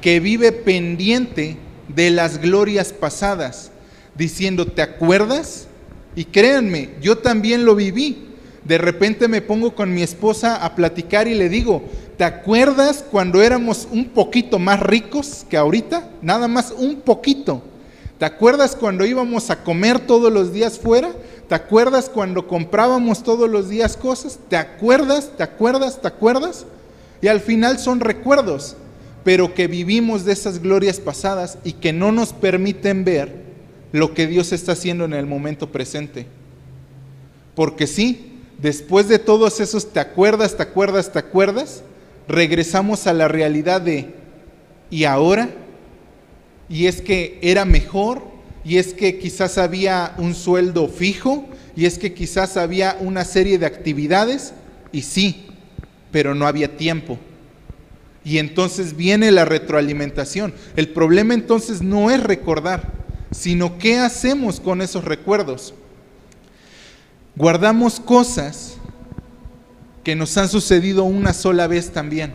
que 0.00 0.18
vive 0.18 0.50
pendiente 0.50 1.58
de 1.88 2.10
las 2.10 2.38
glorias 2.38 2.92
pasadas, 2.92 3.70
diciendo, 4.16 4.66
¿te 4.66 4.82
acuerdas? 4.82 5.66
Y 6.14 6.24
créanme, 6.24 6.90
yo 7.00 7.18
también 7.18 7.64
lo 7.64 7.74
viví. 7.74 8.24
De 8.64 8.78
repente 8.78 9.28
me 9.28 9.42
pongo 9.42 9.74
con 9.74 9.94
mi 9.94 10.02
esposa 10.02 10.56
a 10.56 10.74
platicar 10.74 11.28
y 11.28 11.34
le 11.34 11.48
digo, 11.48 11.84
¿te 12.16 12.24
acuerdas 12.24 13.04
cuando 13.10 13.42
éramos 13.42 13.86
un 13.92 14.06
poquito 14.06 14.58
más 14.58 14.80
ricos 14.80 15.46
que 15.48 15.56
ahorita? 15.56 16.08
Nada 16.22 16.48
más 16.48 16.72
un 16.76 16.96
poquito. 16.96 17.62
¿Te 18.18 18.24
acuerdas 18.24 18.74
cuando 18.74 19.04
íbamos 19.04 19.50
a 19.50 19.62
comer 19.62 20.00
todos 20.00 20.32
los 20.32 20.52
días 20.52 20.78
fuera? 20.78 21.12
¿Te 21.48 21.54
acuerdas 21.54 22.08
cuando 22.08 22.48
comprábamos 22.48 23.22
todos 23.22 23.48
los 23.48 23.68
días 23.68 23.96
cosas? 23.96 24.38
¿Te 24.48 24.56
acuerdas? 24.56 25.30
¿Te 25.36 25.42
acuerdas? 25.42 26.00
¿Te 26.00 26.08
acuerdas? 26.08 26.64
Y 27.20 27.28
al 27.28 27.40
final 27.40 27.78
son 27.78 28.00
recuerdos, 28.00 28.76
pero 29.26 29.54
que 29.54 29.66
vivimos 29.66 30.24
de 30.24 30.32
esas 30.32 30.62
glorias 30.62 31.00
pasadas 31.00 31.58
y 31.64 31.72
que 31.72 31.92
no 31.92 32.12
nos 32.12 32.32
permiten 32.32 33.04
ver 33.04 33.34
lo 33.90 34.14
que 34.14 34.28
Dios 34.28 34.52
está 34.52 34.70
haciendo 34.70 35.04
en 35.04 35.14
el 35.14 35.26
momento 35.26 35.72
presente. 35.72 36.26
Porque 37.56 37.88
sí, 37.88 38.34
después 38.58 39.08
de 39.08 39.18
todos 39.18 39.58
esos 39.58 39.92
te 39.92 39.98
acuerdas, 39.98 40.56
te 40.56 40.62
acuerdas, 40.62 41.12
te 41.12 41.18
acuerdas, 41.18 41.82
regresamos 42.28 43.08
a 43.08 43.14
la 43.14 43.26
realidad 43.26 43.80
de 43.80 44.14
¿y 44.90 45.02
ahora? 45.02 45.50
Y 46.68 46.86
es 46.86 47.00
que 47.00 47.40
era 47.42 47.64
mejor, 47.64 48.22
y 48.64 48.76
es 48.76 48.94
que 48.94 49.18
quizás 49.18 49.58
había 49.58 50.14
un 50.18 50.36
sueldo 50.36 50.86
fijo, 50.86 51.48
y 51.74 51.86
es 51.86 51.98
que 51.98 52.14
quizás 52.14 52.56
había 52.56 52.96
una 53.00 53.24
serie 53.24 53.58
de 53.58 53.66
actividades, 53.66 54.54
y 54.92 55.02
sí, 55.02 55.46
pero 56.12 56.36
no 56.36 56.46
había 56.46 56.76
tiempo. 56.76 57.18
Y 58.26 58.38
entonces 58.38 58.96
viene 58.96 59.30
la 59.30 59.44
retroalimentación. 59.44 60.52
El 60.74 60.88
problema 60.88 61.32
entonces 61.32 61.80
no 61.80 62.10
es 62.10 62.20
recordar, 62.20 62.90
sino 63.30 63.78
qué 63.78 63.98
hacemos 64.00 64.58
con 64.58 64.82
esos 64.82 65.04
recuerdos. 65.04 65.74
Guardamos 67.36 68.00
cosas 68.00 68.78
que 70.02 70.16
nos 70.16 70.36
han 70.38 70.48
sucedido 70.48 71.04
una 71.04 71.32
sola 71.32 71.68
vez 71.68 71.92
también. 71.92 72.34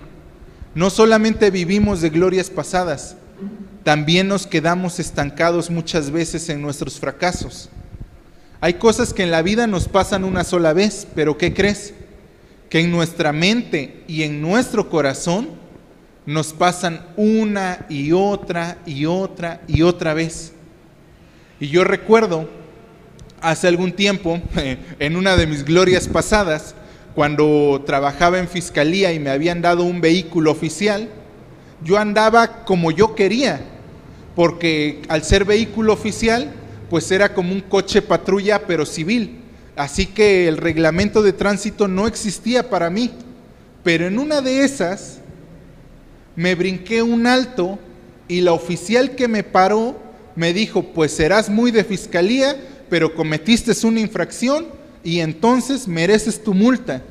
No 0.75 0.89
solamente 0.89 1.51
vivimos 1.51 1.99
de 1.99 2.09
glorias 2.09 2.49
pasadas, 2.49 3.17
también 3.83 4.29
nos 4.29 4.47
quedamos 4.47 4.97
estancados 4.97 5.69
muchas 5.69 6.09
veces 6.09 6.47
en 6.47 6.61
nuestros 6.61 7.01
fracasos. 7.01 7.67
Hay 8.61 8.75
cosas 8.75 9.13
que 9.13 9.23
en 9.23 9.31
la 9.31 9.41
vida 9.41 9.67
nos 9.67 9.89
pasan 9.89 10.23
una 10.23 10.45
sola 10.45 10.71
vez, 10.71 11.05
pero 11.15 11.37
¿qué 11.37 11.53
crees? 11.53 11.93
Que 12.69 12.79
en 12.79 12.91
nuestra 12.91 13.33
mente 13.33 14.05
y 14.07 14.23
en 14.23 14.41
nuestro 14.41 14.89
corazón 14.89 15.59
nos 16.25 16.53
pasan 16.53 17.05
una 17.17 17.85
y 17.89 18.11
otra 18.11 18.77
y 18.85 19.05
otra 19.05 19.61
y 19.67 19.81
otra 19.81 20.13
vez. 20.13 20.53
Y 21.59 21.67
yo 21.67 21.83
recuerdo 21.83 22.49
hace 23.41 23.67
algún 23.67 23.91
tiempo, 23.91 24.39
en 24.99 25.15
una 25.15 25.35
de 25.35 25.47
mis 25.47 25.65
glorias 25.65 26.07
pasadas, 26.07 26.75
cuando 27.15 27.83
trabajaba 27.85 28.39
en 28.39 28.47
fiscalía 28.47 29.11
y 29.11 29.19
me 29.19 29.29
habían 29.29 29.61
dado 29.61 29.83
un 29.83 29.99
vehículo 29.99 30.51
oficial, 30.51 31.09
yo 31.83 31.97
andaba 31.97 32.63
como 32.63 32.91
yo 32.91 33.15
quería, 33.15 33.61
porque 34.35 35.01
al 35.09 35.23
ser 35.23 35.43
vehículo 35.43 35.93
oficial, 35.93 36.51
pues 36.89 37.11
era 37.11 37.33
como 37.33 37.53
un 37.53 37.61
coche 37.61 38.01
patrulla, 38.01 38.67
pero 38.67 38.85
civil. 38.85 39.39
Así 39.75 40.05
que 40.05 40.47
el 40.47 40.57
reglamento 40.57 41.23
de 41.23 41.33
tránsito 41.33 41.87
no 41.87 42.05
existía 42.05 42.69
para 42.69 42.89
mí. 42.89 43.11
Pero 43.83 44.05
en 44.07 44.19
una 44.19 44.41
de 44.41 44.63
esas, 44.63 45.20
me 46.35 46.55
brinqué 46.55 47.01
un 47.01 47.27
alto 47.27 47.79
y 48.27 48.41
la 48.41 48.53
oficial 48.53 49.15
que 49.15 49.27
me 49.27 49.43
paró 49.43 49.97
me 50.35 50.53
dijo, 50.53 50.83
pues 50.83 51.11
serás 51.11 51.49
muy 51.49 51.71
de 51.71 51.83
fiscalía, 51.83 52.55
pero 52.89 53.13
cometiste 53.13 53.73
una 53.85 53.99
infracción 53.99 54.67
y 55.03 55.19
entonces 55.19 55.87
mereces 55.87 56.43
tu 56.43 56.53
multa. 56.53 57.01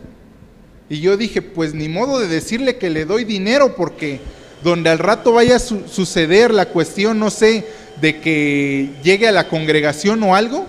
Y 0.88 1.00
yo 1.00 1.16
dije, 1.16 1.42
pues 1.42 1.74
ni 1.74 1.88
modo 1.88 2.18
de 2.18 2.28
decirle 2.28 2.76
que 2.76 2.90
le 2.90 3.04
doy 3.04 3.24
dinero 3.24 3.76
porque 3.76 4.20
donde 4.62 4.90
al 4.90 4.98
rato 4.98 5.32
vaya 5.32 5.56
a 5.56 5.60
suceder 5.60 6.52
la 6.52 6.66
cuestión, 6.66 7.18
no 7.18 7.30
sé, 7.30 7.64
de 8.00 8.20
que 8.20 8.90
llegue 9.02 9.28
a 9.28 9.32
la 9.32 9.48
congregación 9.48 10.22
o 10.22 10.34
algo. 10.34 10.66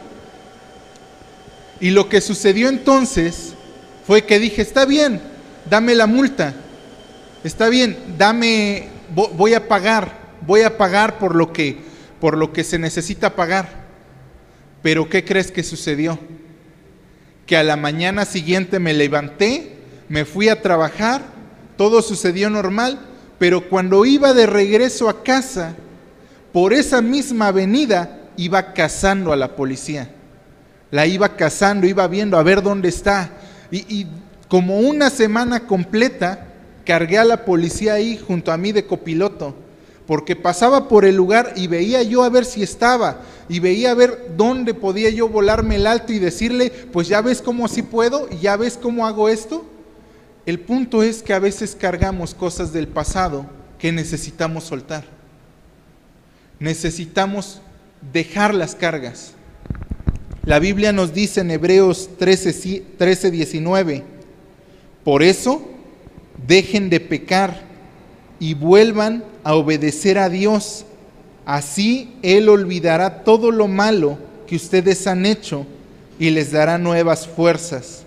Y 1.80 1.90
lo 1.90 2.08
que 2.08 2.22
sucedió 2.22 2.70
entonces 2.70 3.54
fue 4.06 4.26
que 4.26 4.40
dije, 4.40 4.62
está 4.62 4.86
bien, 4.86 5.22
dame 5.70 5.96
la 5.96 6.06
multa, 6.06 6.54
está 7.43 7.69
bien, 7.69 7.97
dame, 8.17 8.88
voy 9.13 9.54
a 9.54 9.67
pagar, 9.67 10.19
voy 10.45 10.62
a 10.62 10.77
pagar 10.77 11.17
por 11.19 11.36
lo 11.36 11.51
que 11.54 11.91
por 12.21 12.38
lo 12.38 12.54
que 12.54 12.63
se 12.63 12.80
necesita 12.80 13.36
pagar. 13.36 13.67
Pero 14.82 15.10
¿qué 15.10 15.25
crees 15.25 15.51
que 15.51 15.63
sucedió? 15.63 16.17
Que 17.45 17.58
a 17.58 17.63
la 17.63 17.75
mañana 17.75 18.23
siguiente 18.23 18.80
me 18.80 18.93
levanté, 18.93 19.75
me 20.08 20.23
fui 20.23 20.47
a 20.47 20.62
trabajar, 20.62 21.23
todo 21.75 22.01
sucedió 22.01 22.49
normal, 22.49 22.99
pero 23.39 23.67
cuando 23.67 24.06
iba 24.06 24.34
de 24.34 24.45
regreso 24.45 25.10
a 25.10 25.23
casa, 25.23 25.73
por 26.54 26.73
esa 26.73 27.01
misma 27.01 27.47
avenida 27.47 28.19
iba 28.38 28.73
cazando 28.73 29.34
a 29.34 29.36
la 29.36 29.56
policía. 29.56 30.12
La 30.91 31.08
iba 31.08 31.36
cazando, 31.36 31.88
iba 31.88 32.08
viendo 32.08 32.38
a 32.38 32.43
ver 32.43 32.62
dónde 32.62 32.89
está. 32.89 33.32
Y, 33.71 33.77
y 34.01 34.08
como 34.47 34.80
una 34.80 35.10
semana 35.10 35.62
completa, 35.62 36.51
cargué 36.86 37.17
a 37.17 37.26
la 37.26 37.46
policía 37.46 37.94
ahí 37.94 38.17
junto 38.17 38.52
a 38.52 38.58
mí 38.58 38.72
de 38.72 38.86
copiloto, 38.86 39.56
porque 40.08 40.36
pasaba 40.36 40.88
por 40.88 41.06
el 41.06 41.15
lugar 41.15 41.54
y 41.56 41.67
veía 41.67 42.04
yo 42.04 42.24
a 42.24 42.30
ver 42.30 42.46
si 42.46 42.63
estaba, 42.63 43.22
y 43.48 43.60
veía 43.60 43.91
a 43.91 43.96
ver 43.96 44.34
dónde 44.36 44.74
podía 44.74 45.10
yo 45.10 45.30
volarme 45.30 45.76
el 45.76 45.88
alto 45.88 46.13
y 46.13 46.20
decirle, 46.20 46.72
pues 46.91 47.08
ya 47.08 47.22
ves 47.22 47.41
cómo 47.41 47.67
sí 47.67 47.82
puedo, 47.82 48.30
ya 48.30 48.58
ves 48.58 48.78
cómo 48.82 49.06
hago 49.06 49.30
esto. 49.30 49.65
El 50.46 50.60
punto 50.60 51.04
es 51.04 51.22
que 51.22 51.34
a 51.34 51.39
veces 51.39 51.76
cargamos 51.80 52.34
cosas 52.34 52.74
del 52.74 52.88
pasado 52.88 53.46
que 53.78 53.91
necesitamos 53.91 54.63
soltar. 54.63 55.06
Necesitamos 56.60 57.62
dejar 58.12 58.54
las 58.54 58.76
cargas. 58.76 59.34
La 60.44 60.60
Biblia 60.60 60.91
nos 60.91 61.13
dice 61.13 61.41
en 61.41 61.52
Hebreos 61.52 62.10
13, 62.17 62.84
13 62.98 63.32
19, 63.32 64.04
por 65.04 65.22
eso 65.22 65.67
dejen 66.47 66.89
de 66.89 66.99
pecar 66.99 67.62
y 68.39 68.54
vuelvan 68.54 69.23
a 69.43 69.56
obedecer 69.56 70.17
a 70.17 70.30
Dios. 70.30 70.86
Así 71.45 72.13
Él 72.21 72.49
olvidará 72.49 73.23
todo 73.23 73.51
lo 73.51 73.67
malo 73.67 74.17
que 74.47 74.56
ustedes 74.56 75.08
han 75.08 75.25
hecho 75.25 75.65
y 76.19 76.30
les 76.30 76.51
dará 76.51 76.77
nuevas 76.77 77.27
fuerzas. 77.27 78.04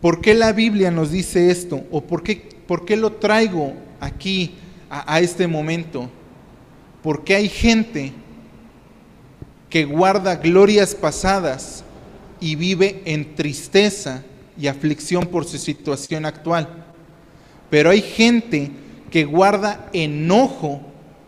¿Por 0.00 0.20
qué 0.20 0.34
la 0.34 0.52
Biblia 0.52 0.90
nos 0.90 1.10
dice 1.10 1.50
esto? 1.50 1.84
¿O 1.90 2.02
por 2.02 2.22
qué, 2.22 2.48
por 2.66 2.84
qué 2.84 2.96
lo 2.96 3.12
traigo 3.12 3.74
aquí 4.00 4.54
a, 4.88 5.14
a 5.14 5.20
este 5.20 5.46
momento? 5.46 6.08
Porque 7.02 7.34
hay 7.34 7.48
gente 7.48 8.12
que 9.68 9.84
guarda 9.84 10.36
glorias 10.36 10.94
pasadas 10.94 11.84
y 12.40 12.56
vive 12.56 13.02
en 13.04 13.34
tristeza 13.34 14.24
y 14.60 14.68
aflicción 14.68 15.26
por 15.26 15.44
su 15.44 15.58
situación 15.58 16.26
actual. 16.26 16.68
Pero 17.70 17.90
hay 17.90 18.02
gente 18.02 18.70
que 19.10 19.24
guarda 19.24 19.88
enojo 19.92 20.82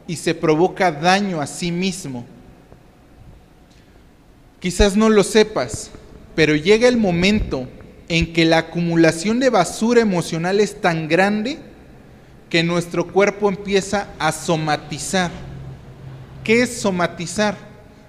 y 0.06 0.16
se 0.16 0.34
provoca 0.34 0.92
daño 0.92 1.40
a 1.40 1.46
sí 1.46 1.72
mismo. 1.72 2.24
Quizás 4.60 4.96
no 4.96 5.08
lo 5.08 5.24
sepas, 5.24 5.90
pero 6.34 6.54
llega 6.54 6.88
el 6.88 6.96
momento 6.96 7.68
en 8.08 8.32
que 8.32 8.44
la 8.44 8.58
acumulación 8.58 9.40
de 9.40 9.50
basura 9.50 10.02
emocional 10.02 10.60
es 10.60 10.80
tan 10.80 11.08
grande 11.08 11.58
que 12.50 12.62
nuestro 12.62 13.10
cuerpo 13.10 13.48
empieza 13.48 14.08
a 14.18 14.30
somatizar. 14.30 15.30
¿Qué 16.44 16.62
es 16.62 16.80
somatizar? 16.80 17.56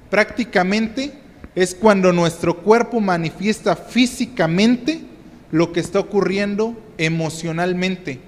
Prácticamente 0.09 1.13
es 1.55 1.73
cuando 1.73 2.12
nuestro 2.12 2.57
cuerpo 2.57 2.99
manifiesta 2.99 3.75
físicamente 3.75 5.12
lo 5.53 5.71
que 5.71 5.79
está 5.79 5.99
ocurriendo 5.99 6.75
emocionalmente. 6.97 8.19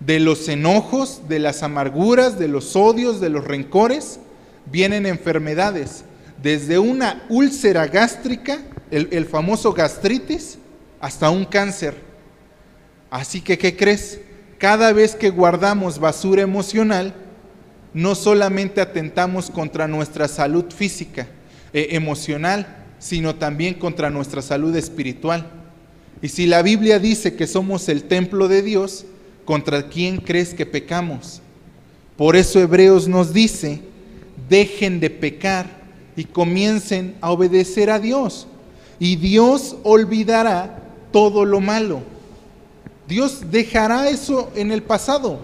De 0.00 0.20
los 0.20 0.50
enojos, 0.50 1.22
de 1.30 1.38
las 1.38 1.62
amarguras, 1.62 2.38
de 2.38 2.46
los 2.46 2.76
odios, 2.76 3.22
de 3.22 3.30
los 3.30 3.42
rencores, 3.46 4.20
vienen 4.70 5.06
enfermedades. 5.06 6.04
Desde 6.42 6.78
una 6.78 7.24
úlcera 7.30 7.86
gástrica, 7.86 8.58
el, 8.90 9.24
famoso 9.24 9.72
gastritis, 9.72 10.58
hasta 11.00 11.30
un 11.30 11.46
cáncer. 11.46 11.94
Así 13.10 13.40
que, 13.40 13.56
¿qué 13.56 13.74
crees? 13.74 14.20
Cada 14.58 14.92
vez 14.92 15.14
que 15.14 15.30
guardamos 15.30 15.98
basura 15.98 16.42
emocional, 16.42 17.14
no 17.94 18.14
solamente 18.14 18.82
atentamos 18.82 19.48
contra 19.48 19.88
nuestra 19.88 20.28
salud 20.28 20.66
física, 20.70 21.28
eh, 21.72 21.88
emocional, 21.92 22.84
sino 22.98 23.36
también 23.36 23.72
contra 23.72 24.10
nuestra 24.10 24.42
salud 24.42 24.76
espiritual. 24.76 25.59
Y 26.22 26.28
si 26.28 26.46
la 26.46 26.62
Biblia 26.62 26.98
dice 26.98 27.34
que 27.34 27.46
somos 27.46 27.88
el 27.88 28.04
templo 28.04 28.48
de 28.48 28.62
Dios, 28.62 29.06
¿contra 29.44 29.88
quién 29.88 30.18
crees 30.18 30.54
que 30.54 30.66
pecamos? 30.66 31.40
Por 32.16 32.36
eso 32.36 32.60
Hebreos 32.60 33.08
nos 33.08 33.32
dice, 33.32 33.80
dejen 34.48 35.00
de 35.00 35.10
pecar 35.10 35.80
y 36.16 36.24
comiencen 36.24 37.14
a 37.20 37.30
obedecer 37.30 37.90
a 37.90 37.98
Dios. 37.98 38.46
Y 38.98 39.16
Dios 39.16 39.76
olvidará 39.82 40.82
todo 41.12 41.44
lo 41.44 41.60
malo. 41.60 42.02
Dios 43.08 43.50
dejará 43.50 44.08
eso 44.08 44.50
en 44.54 44.70
el 44.70 44.82
pasado, 44.82 45.40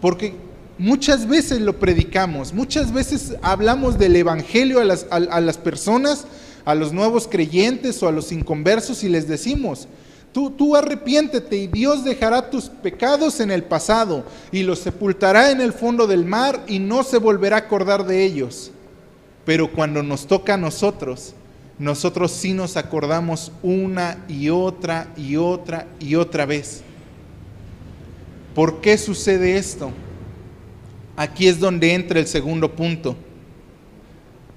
porque 0.00 0.34
muchas 0.78 1.26
veces 1.26 1.60
lo 1.60 1.78
predicamos, 1.78 2.54
muchas 2.54 2.92
veces 2.92 3.34
hablamos 3.42 3.98
del 3.98 4.16
Evangelio 4.16 4.80
a 4.80 4.84
las, 4.84 5.06
a, 5.10 5.40
las 5.40 5.58
personas, 5.58 6.24
a 6.64 6.74
los 6.74 6.94
nuevos 6.94 7.28
creyentes 7.28 8.02
o 8.02 8.08
a 8.08 8.12
los 8.12 8.32
inconversos 8.32 9.04
y 9.04 9.10
les 9.10 9.28
decimos, 9.28 9.86
Tú, 10.32 10.50
tú, 10.50 10.76
arrepiéntete 10.76 11.56
y 11.56 11.66
Dios 11.66 12.04
dejará 12.04 12.50
tus 12.50 12.66
pecados 12.66 13.40
en 13.40 13.50
el 13.50 13.64
pasado 13.64 14.24
y 14.52 14.62
los 14.62 14.78
sepultará 14.78 15.50
en 15.50 15.60
el 15.60 15.72
fondo 15.72 16.06
del 16.06 16.24
mar 16.24 16.62
y 16.68 16.78
no 16.78 17.02
se 17.02 17.18
volverá 17.18 17.56
a 17.56 17.60
acordar 17.60 18.06
de 18.06 18.24
ellos. 18.24 18.70
Pero 19.44 19.72
cuando 19.72 20.02
nos 20.02 20.26
toca 20.26 20.54
a 20.54 20.56
nosotros, 20.56 21.34
nosotros 21.80 22.30
sí 22.30 22.52
nos 22.52 22.76
acordamos 22.76 23.50
una 23.62 24.24
y 24.28 24.50
otra 24.50 25.08
y 25.16 25.36
otra 25.36 25.88
y 25.98 26.14
otra 26.14 26.46
vez. 26.46 26.82
¿Por 28.54 28.80
qué 28.80 28.98
sucede 28.98 29.56
esto? 29.56 29.90
Aquí 31.16 31.48
es 31.48 31.58
donde 31.58 31.94
entra 31.94 32.20
el 32.20 32.26
segundo 32.26 32.76
punto. 32.76 33.16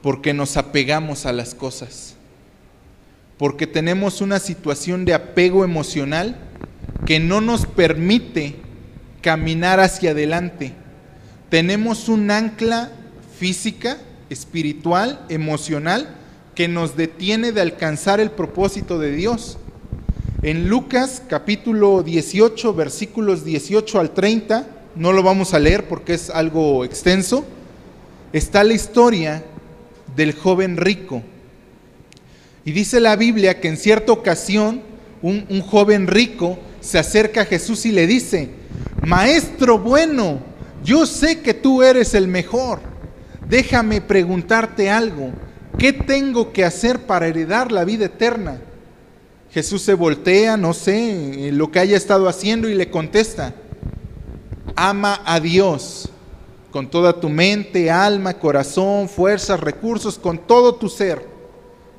Porque 0.01 0.33
nos 0.33 0.57
apegamos 0.57 1.25
a 1.25 1.31
las 1.31 1.55
cosas. 1.55 2.12
Porque 3.43 3.67
tenemos 3.67 4.21
una 4.21 4.39
situación 4.39 5.03
de 5.03 5.13
apego 5.13 5.65
emocional 5.65 6.37
que 7.05 7.19
no 7.19 7.41
nos 7.41 7.65
permite 7.65 8.55
caminar 9.19 9.81
hacia 9.81 10.11
adelante. 10.11 10.71
Tenemos 11.49 12.07
un 12.07 12.31
ancla 12.31 12.93
física, 13.37 13.97
espiritual, 14.29 15.25
emocional, 15.27 16.15
que 16.55 16.69
nos 16.69 16.95
detiene 16.95 17.51
de 17.51 17.59
alcanzar 17.59 18.21
el 18.21 18.31
propósito 18.31 18.97
de 18.97 19.11
Dios. 19.11 19.57
En 20.41 20.69
Lucas 20.69 21.21
capítulo 21.27 22.01
18, 22.01 22.73
versículos 22.73 23.43
18 23.43 23.99
al 23.99 24.11
30, 24.11 24.67
no 24.95 25.11
lo 25.11 25.21
vamos 25.21 25.53
a 25.53 25.59
leer 25.59 25.89
porque 25.89 26.13
es 26.13 26.29
algo 26.29 26.85
extenso, 26.85 27.43
está 28.31 28.63
la 28.63 28.73
historia 28.73 29.43
del 30.15 30.31
joven 30.31 30.77
rico. 30.77 31.23
Y 32.65 32.71
dice 32.71 32.99
la 32.99 33.15
Biblia 33.15 33.59
que 33.59 33.67
en 33.67 33.77
cierta 33.77 34.11
ocasión 34.11 34.81
un, 35.21 35.61
joven 35.61 36.07
rico 36.07 36.57
se 36.81 36.99
acerca 36.99 37.41
a 37.41 37.45
Jesús 37.45 37.85
y 37.85 37.91
le 37.91 38.07
dice, 38.07 38.49
Maestro 39.05 39.79
bueno, 39.79 40.39
yo 40.83 41.05
sé 41.05 41.41
que 41.41 41.53
tú 41.53 41.81
eres 41.81 42.13
el 42.13 42.27
mejor, 42.27 42.79
déjame 43.47 44.01
preguntarte 44.01 44.89
algo. 44.89 45.31
¿qué 45.77 45.93
tengo 45.93 46.53
que 46.53 46.63
hacer 46.63 46.99
para 46.99 47.27
heredar 47.27 47.71
la 47.71 47.83
vida 47.83 48.05
eterna? 48.05 48.61
Jesús 49.51 49.81
se 49.81 49.93
voltea, 49.93 50.57
no 50.57 50.73
sé, 50.73 51.49
lo 51.51 51.71
que 51.71 51.79
haya 51.79 51.97
estado 51.97 52.27
haciendo 52.27 52.69
y 52.69 52.75
le 52.75 52.89
contesta, 52.89 53.53
ama 54.75 55.21
a 55.25 55.39
Dios 55.39 56.09
con 56.71 56.89
toda 56.89 57.19
tu 57.19 57.29
mente, 57.29 57.91
alma, 57.91 58.33
corazón, 58.33 59.07
fuerzas, 59.07 59.59
recursos, 59.59 60.17
con 60.17 60.39
todo 60.39 60.75
tu 60.75 60.89
ser, 60.89 61.32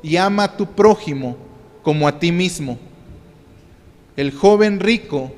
y 0.04 0.18
ama 0.18 0.44
a 0.44 0.56
tu 0.56 0.66
prójimo 0.66 1.34
como 1.82 2.06
a 2.06 2.18
ti 2.18 2.30
mismo. 2.30 2.78
El 4.18 4.32
joven 4.32 4.78
rico 4.78 5.32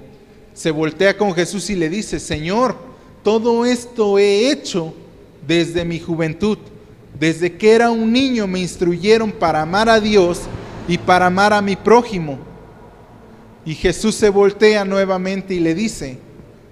se 0.54 0.72
voltea 0.72 1.16
con 1.16 1.32
Jesús 1.34 1.70
y 1.70 1.76
le 1.76 1.88
dice, 1.88 2.18
Señor, 2.18 2.76
todo 3.22 3.64
esto 3.64 4.18
he 4.18 4.50
hecho 4.50 4.92
desde 5.46 5.84
mi 5.84 6.00
juventud. 6.00 6.58
Desde 7.16 7.56
que 7.56 7.74
era 7.74 7.92
un 7.92 8.12
niño 8.12 8.48
me 8.48 8.58
instruyeron 8.58 9.30
para 9.30 9.62
amar 9.62 9.88
a 9.88 10.00
Dios 10.00 10.40
y 10.88 10.98
para 10.98 11.26
amar 11.26 11.52
a 11.52 11.62
mi 11.62 11.76
prójimo. 11.76 12.36
Y 13.64 13.76
Jesús 13.76 14.16
se 14.16 14.30
voltea 14.30 14.84
nuevamente 14.84 15.54
y 15.54 15.60
le 15.60 15.76
dice, 15.76 16.18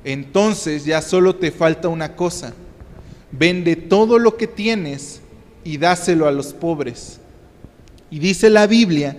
entonces 0.03 0.85
ya 0.85 1.01
solo 1.01 1.37
te 1.37 1.53
falta 1.53 1.87
una 1.87 2.17
cosa, 2.17 2.55
vende 3.31 3.77
todo 3.77 4.19
lo 4.19 4.37
que 4.37 4.49
tienes 4.49 5.21
y 5.63 5.79
dáselo 5.79 6.27
a 6.27 6.33
los 6.33 6.53
pobres. 6.53 7.21
Y 8.14 8.20
dice 8.20 8.48
la 8.48 8.68
Biblia 8.68 9.16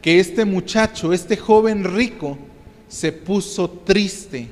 que 0.00 0.18
este 0.18 0.46
muchacho, 0.46 1.12
este 1.12 1.36
joven 1.36 1.84
rico, 1.84 2.38
se 2.88 3.12
puso 3.12 3.68
triste. 3.68 4.48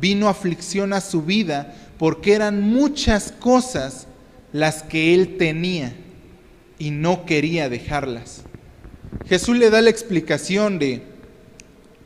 Vino 0.00 0.28
aflicción 0.28 0.92
a 0.92 1.00
su 1.00 1.22
vida 1.22 1.72
porque 1.98 2.32
eran 2.32 2.60
muchas 2.62 3.30
cosas 3.30 4.08
las 4.52 4.82
que 4.82 5.14
él 5.14 5.36
tenía 5.36 5.94
y 6.76 6.90
no 6.90 7.24
quería 7.26 7.68
dejarlas. 7.68 8.42
Jesús 9.28 9.56
le 9.56 9.70
da 9.70 9.80
la 9.80 9.90
explicación 9.90 10.80
de, 10.80 11.02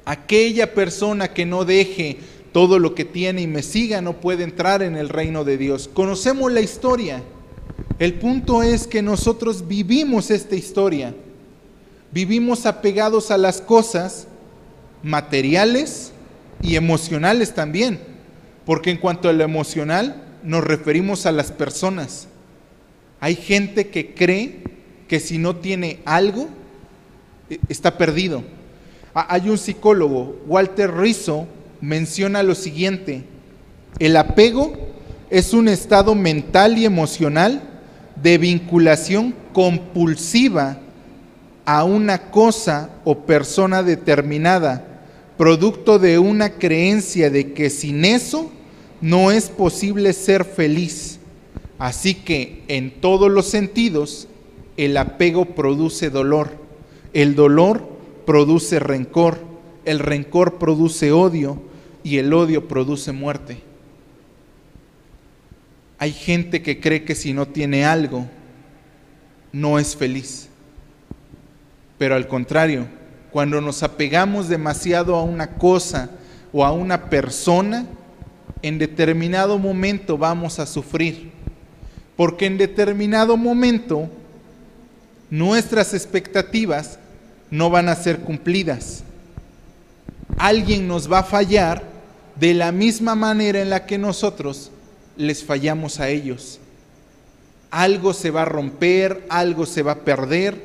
Aquella 0.04 0.74
persona 0.74 1.28
que 1.28 1.46
no 1.46 1.64
deje 1.64 2.18
todo 2.52 2.78
lo 2.78 2.94
que 2.94 3.06
tiene 3.06 3.40
y 3.40 3.46
me 3.46 3.62
siga 3.62 4.02
no 4.02 4.20
puede 4.20 4.44
entrar 4.44 4.82
en 4.82 4.96
el 4.96 5.08
reino 5.08 5.44
de 5.44 5.56
Dios. 5.56 5.88
Conocemos 5.88 6.52
la 6.52 6.60
historia. 6.60 7.22
El 7.98 8.14
punto 8.14 8.62
es 8.62 8.86
que 8.86 9.02
nosotros 9.02 9.66
vivimos 9.66 10.30
esta 10.30 10.54
historia. 10.54 11.14
Vivimos 12.12 12.64
apegados 12.64 13.30
a 13.30 13.38
las 13.38 13.60
cosas 13.60 14.28
materiales 15.02 16.12
y 16.62 16.76
emocionales 16.76 17.54
también. 17.54 18.00
Porque 18.64 18.90
en 18.90 18.98
cuanto 18.98 19.28
a 19.28 19.32
lo 19.32 19.42
emocional, 19.42 20.22
nos 20.42 20.62
referimos 20.62 21.26
a 21.26 21.32
las 21.32 21.50
personas. 21.50 22.28
Hay 23.20 23.34
gente 23.34 23.88
que 23.88 24.14
cree 24.14 24.62
que 25.08 25.18
si 25.18 25.38
no 25.38 25.56
tiene 25.56 26.00
algo, 26.04 26.48
e, 27.50 27.58
está 27.68 27.98
perdido. 27.98 28.42
Hay 29.14 29.48
un 29.48 29.58
psicólogo, 29.58 30.40
Walter 30.46 30.94
Rizzo, 30.94 31.48
menciona 31.80 32.42
lo 32.42 32.54
siguiente, 32.54 33.24
el 33.98 34.16
apego 34.16 34.72
es 35.30 35.52
un 35.52 35.66
estado 35.66 36.14
mental 36.14 36.78
y 36.78 36.84
emocional 36.84 37.67
de 38.22 38.38
vinculación 38.38 39.34
compulsiva 39.52 40.78
a 41.64 41.84
una 41.84 42.30
cosa 42.30 42.90
o 43.04 43.18
persona 43.20 43.82
determinada, 43.82 45.02
producto 45.36 45.98
de 45.98 46.18
una 46.18 46.54
creencia 46.54 47.30
de 47.30 47.52
que 47.52 47.70
sin 47.70 48.04
eso 48.04 48.50
no 49.00 49.30
es 49.30 49.50
posible 49.50 50.12
ser 50.12 50.44
feliz. 50.44 51.18
Así 51.78 52.14
que 52.14 52.64
en 52.68 52.90
todos 53.00 53.30
los 53.30 53.46
sentidos 53.46 54.28
el 54.76 54.96
apego 54.96 55.44
produce 55.44 56.10
dolor, 56.10 56.50
el 57.12 57.34
dolor 57.34 57.88
produce 58.26 58.80
rencor, 58.80 59.38
el 59.84 59.98
rencor 59.98 60.58
produce 60.58 61.12
odio 61.12 61.60
y 62.02 62.18
el 62.18 62.32
odio 62.32 62.66
produce 62.66 63.12
muerte. 63.12 63.67
Hay 65.98 66.12
gente 66.12 66.62
que 66.62 66.80
cree 66.80 67.04
que 67.04 67.14
si 67.14 67.32
no 67.32 67.46
tiene 67.46 67.84
algo, 67.84 68.26
no 69.52 69.78
es 69.78 69.96
feliz. 69.96 70.48
Pero 71.98 72.14
al 72.14 72.28
contrario, 72.28 72.86
cuando 73.32 73.60
nos 73.60 73.82
apegamos 73.82 74.48
demasiado 74.48 75.16
a 75.16 75.22
una 75.22 75.56
cosa 75.56 76.10
o 76.52 76.64
a 76.64 76.72
una 76.72 77.10
persona, 77.10 77.86
en 78.62 78.78
determinado 78.78 79.58
momento 79.58 80.16
vamos 80.16 80.58
a 80.58 80.66
sufrir, 80.66 81.32
porque 82.16 82.46
en 82.46 82.58
determinado 82.58 83.36
momento 83.36 84.08
nuestras 85.30 85.94
expectativas 85.94 86.98
no 87.50 87.70
van 87.70 87.88
a 87.88 87.96
ser 87.96 88.20
cumplidas. 88.20 89.02
Alguien 90.36 90.86
nos 90.86 91.10
va 91.10 91.20
a 91.20 91.24
fallar 91.24 91.82
de 92.38 92.54
la 92.54 92.70
misma 92.70 93.16
manera 93.16 93.60
en 93.60 93.70
la 93.70 93.84
que 93.84 93.98
nosotros 93.98 94.70
les 95.18 95.44
fallamos 95.44 96.00
a 96.00 96.08
ellos. 96.08 96.58
Algo 97.70 98.14
se 98.14 98.30
va 98.30 98.42
a 98.42 98.46
romper, 98.46 99.26
algo 99.28 99.66
se 99.66 99.82
va 99.82 99.92
a 99.92 100.04
perder 100.04 100.62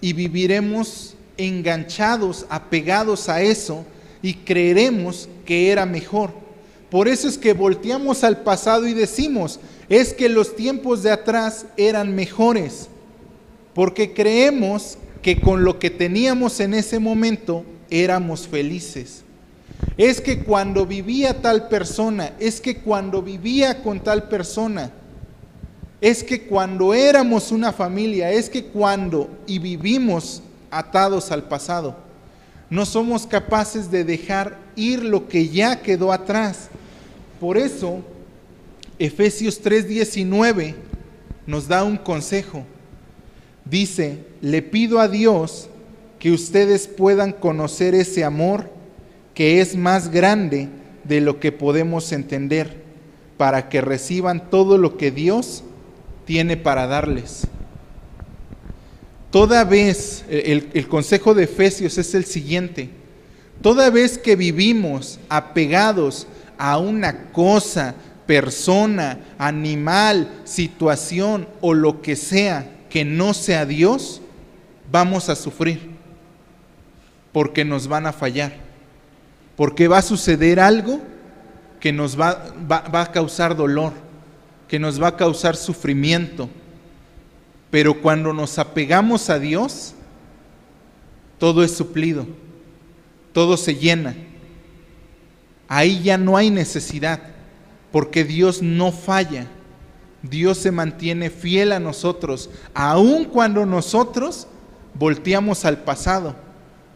y 0.00 0.14
viviremos 0.14 1.14
enganchados, 1.36 2.46
apegados 2.48 3.28
a 3.28 3.42
eso 3.42 3.84
y 4.22 4.34
creeremos 4.34 5.28
que 5.44 5.70
era 5.70 5.84
mejor. 5.84 6.30
Por 6.90 7.08
eso 7.08 7.28
es 7.28 7.36
que 7.36 7.52
volteamos 7.52 8.24
al 8.24 8.42
pasado 8.42 8.86
y 8.86 8.94
decimos, 8.94 9.60
es 9.90 10.14
que 10.14 10.30
los 10.30 10.56
tiempos 10.56 11.02
de 11.02 11.10
atrás 11.10 11.66
eran 11.76 12.14
mejores, 12.14 12.88
porque 13.74 14.14
creemos 14.14 14.96
que 15.20 15.40
con 15.40 15.64
lo 15.64 15.78
que 15.78 15.90
teníamos 15.90 16.60
en 16.60 16.72
ese 16.72 16.98
momento 16.98 17.64
éramos 17.90 18.46
felices. 18.48 19.24
Es 19.96 20.20
que 20.20 20.44
cuando 20.44 20.86
vivía 20.86 21.40
tal 21.40 21.68
persona, 21.68 22.32
es 22.38 22.60
que 22.60 22.78
cuando 22.78 23.22
vivía 23.22 23.82
con 23.82 24.00
tal 24.00 24.28
persona, 24.28 24.90
es 26.00 26.22
que 26.22 26.42
cuando 26.42 26.94
éramos 26.94 27.50
una 27.50 27.72
familia, 27.72 28.30
es 28.30 28.48
que 28.48 28.64
cuando 28.64 29.28
y 29.46 29.58
vivimos 29.58 30.42
atados 30.70 31.32
al 31.32 31.44
pasado, 31.44 31.96
no 32.70 32.86
somos 32.86 33.26
capaces 33.26 33.90
de 33.90 34.04
dejar 34.04 34.58
ir 34.76 35.02
lo 35.02 35.26
que 35.26 35.48
ya 35.48 35.80
quedó 35.80 36.12
atrás 36.12 36.68
por 37.40 37.56
eso, 37.56 38.00
Efesios 38.98 39.62
3:19 39.62 40.74
nos 41.46 41.68
da 41.68 41.84
un 41.84 41.96
consejo. 41.96 42.64
Dice, 43.64 44.24
le 44.40 44.62
pido 44.62 44.98
a 44.98 45.08
Dios 45.08 45.68
que 46.18 46.32
ustedes 46.32 46.88
puedan 46.88 47.32
conocer 47.32 47.94
ese 47.94 48.24
amor 48.24 48.70
que 49.38 49.60
es 49.60 49.76
más 49.76 50.10
grande 50.10 50.68
de 51.04 51.20
lo 51.20 51.38
que 51.38 51.52
podemos 51.52 52.10
entender, 52.10 52.82
para 53.36 53.68
que 53.68 53.80
reciban 53.80 54.50
todo 54.50 54.78
lo 54.78 54.96
que 54.96 55.12
Dios 55.12 55.62
tiene 56.24 56.56
para 56.56 56.88
darles. 56.88 57.46
Toda 59.30 59.62
vez, 59.62 60.24
el, 60.28 60.68
el, 60.74 60.88
consejo 60.88 61.34
de 61.34 61.44
Efesios 61.44 61.98
es 61.98 62.16
el 62.16 62.24
siguiente, 62.24 62.90
toda 63.62 63.90
vez 63.90 64.18
que 64.18 64.34
vivimos 64.34 65.20
apegados 65.28 66.26
a 66.58 66.78
una 66.78 67.30
cosa, 67.30 67.94
persona, 68.26 69.20
animal, 69.38 70.40
situación 70.42 71.46
o 71.60 71.74
lo 71.74 72.02
que 72.02 72.16
sea 72.16 72.68
que 72.90 73.04
no 73.04 73.32
sea 73.34 73.66
Dios, 73.66 74.20
vamos 74.90 75.28
a 75.28 75.36
sufrir. 75.36 75.90
Porque 77.30 77.64
nos 77.64 77.86
van 77.86 78.06
a 78.06 78.12
fallar. 78.12 78.66
Porque 79.58 79.88
va 79.88 79.98
a 79.98 80.02
suceder 80.02 80.58
algo 80.58 81.02
que 81.80 81.92
nos 81.92 82.18
va, 82.18 82.54
a 82.70 83.12
causar 83.12 83.54
dolor, 83.54 83.92
que 84.68 84.78
nos 84.78 85.02
va 85.02 85.08
a 85.08 85.16
causar 85.16 85.54
sufrimiento. 85.54 86.48
Pero 87.70 88.00
cuando 88.00 88.32
nos 88.32 88.58
apegamos 88.58 89.28
a 89.28 89.38
Dios, 89.38 89.92
todo 91.36 91.62
es 91.62 91.76
suplido, 91.76 92.26
todo 93.34 93.58
se 93.58 93.74
llena 93.74 94.16
ahí 95.68 96.02
ya 96.02 96.16
no 96.16 96.36
hay 96.36 96.50
necesidad, 96.50 97.20
porque 97.92 98.24
Dios 98.24 98.62
no 98.62 98.90
falla. 98.90 99.46
Dios 100.22 100.58
se 100.58 100.72
mantiene 100.72 101.30
fiel 101.30 101.70
a 101.70 101.78
nosotros, 101.78 102.50
aun 102.74 103.24
cuando 103.24 103.64
nosotros 103.64 104.48
volteamos 104.94 105.64
al 105.64 105.84
pasado, 105.84 106.34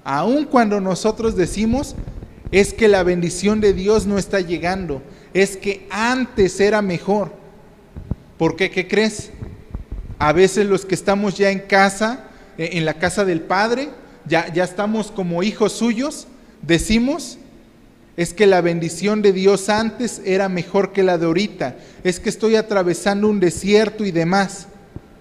aun 0.03 0.45
cuando 0.45 0.81
nosotros 0.81 1.37
decimos, 1.37 1.95
es 2.53 2.75
que 2.75 2.87
la 2.87 3.03
bendición 3.03 3.61
de 3.61 3.73
Dios 3.73 4.07
no 4.07 4.19
está 4.19 4.41
llegando, 4.41 5.03
es 5.33 5.57
que 5.57 5.87
antes 5.91 6.61
era 6.61 6.83
mejor. 6.83 7.33
¿Por 8.39 8.57
qué? 8.57 8.71
¿Qué 8.71 8.87
crees? 8.87 9.31
A 10.19 10.33
veces 10.33 10.67
los 10.67 10.85
que 10.85 10.95
estamos 10.95 11.37
ya 11.37 11.51
en 11.51 11.61
casa, 11.61 12.27
eh, 12.59 12.71
en 12.75 12.85
la 12.85 12.95
casa 12.95 13.25
del 13.25 13.41
Padre, 13.41 13.89
ya, 14.27 14.53
ya 14.53 14.65
estamos 14.65 15.11
como 15.11 15.43
hijos 15.43 15.73
suyos, 15.73 16.29
decimos, 16.61 17.39
es 18.17 18.35
que 18.35 18.47
la 18.47 18.61
bendición 18.61 19.23
de 19.23 19.33
Dios 19.33 19.71
antes 19.71 20.21
era 20.25 20.49
mejor 20.49 20.93
que 20.93 21.03
la 21.03 21.17
de 21.17 21.27
ahorita. 21.27 21.77
Es 22.05 22.21
que 22.21 22.29
estoy 22.29 22.57
atravesando 22.57 23.29
un 23.29 23.41
desierto 23.41 24.05
y 24.05 24.11
demás. 24.11 24.69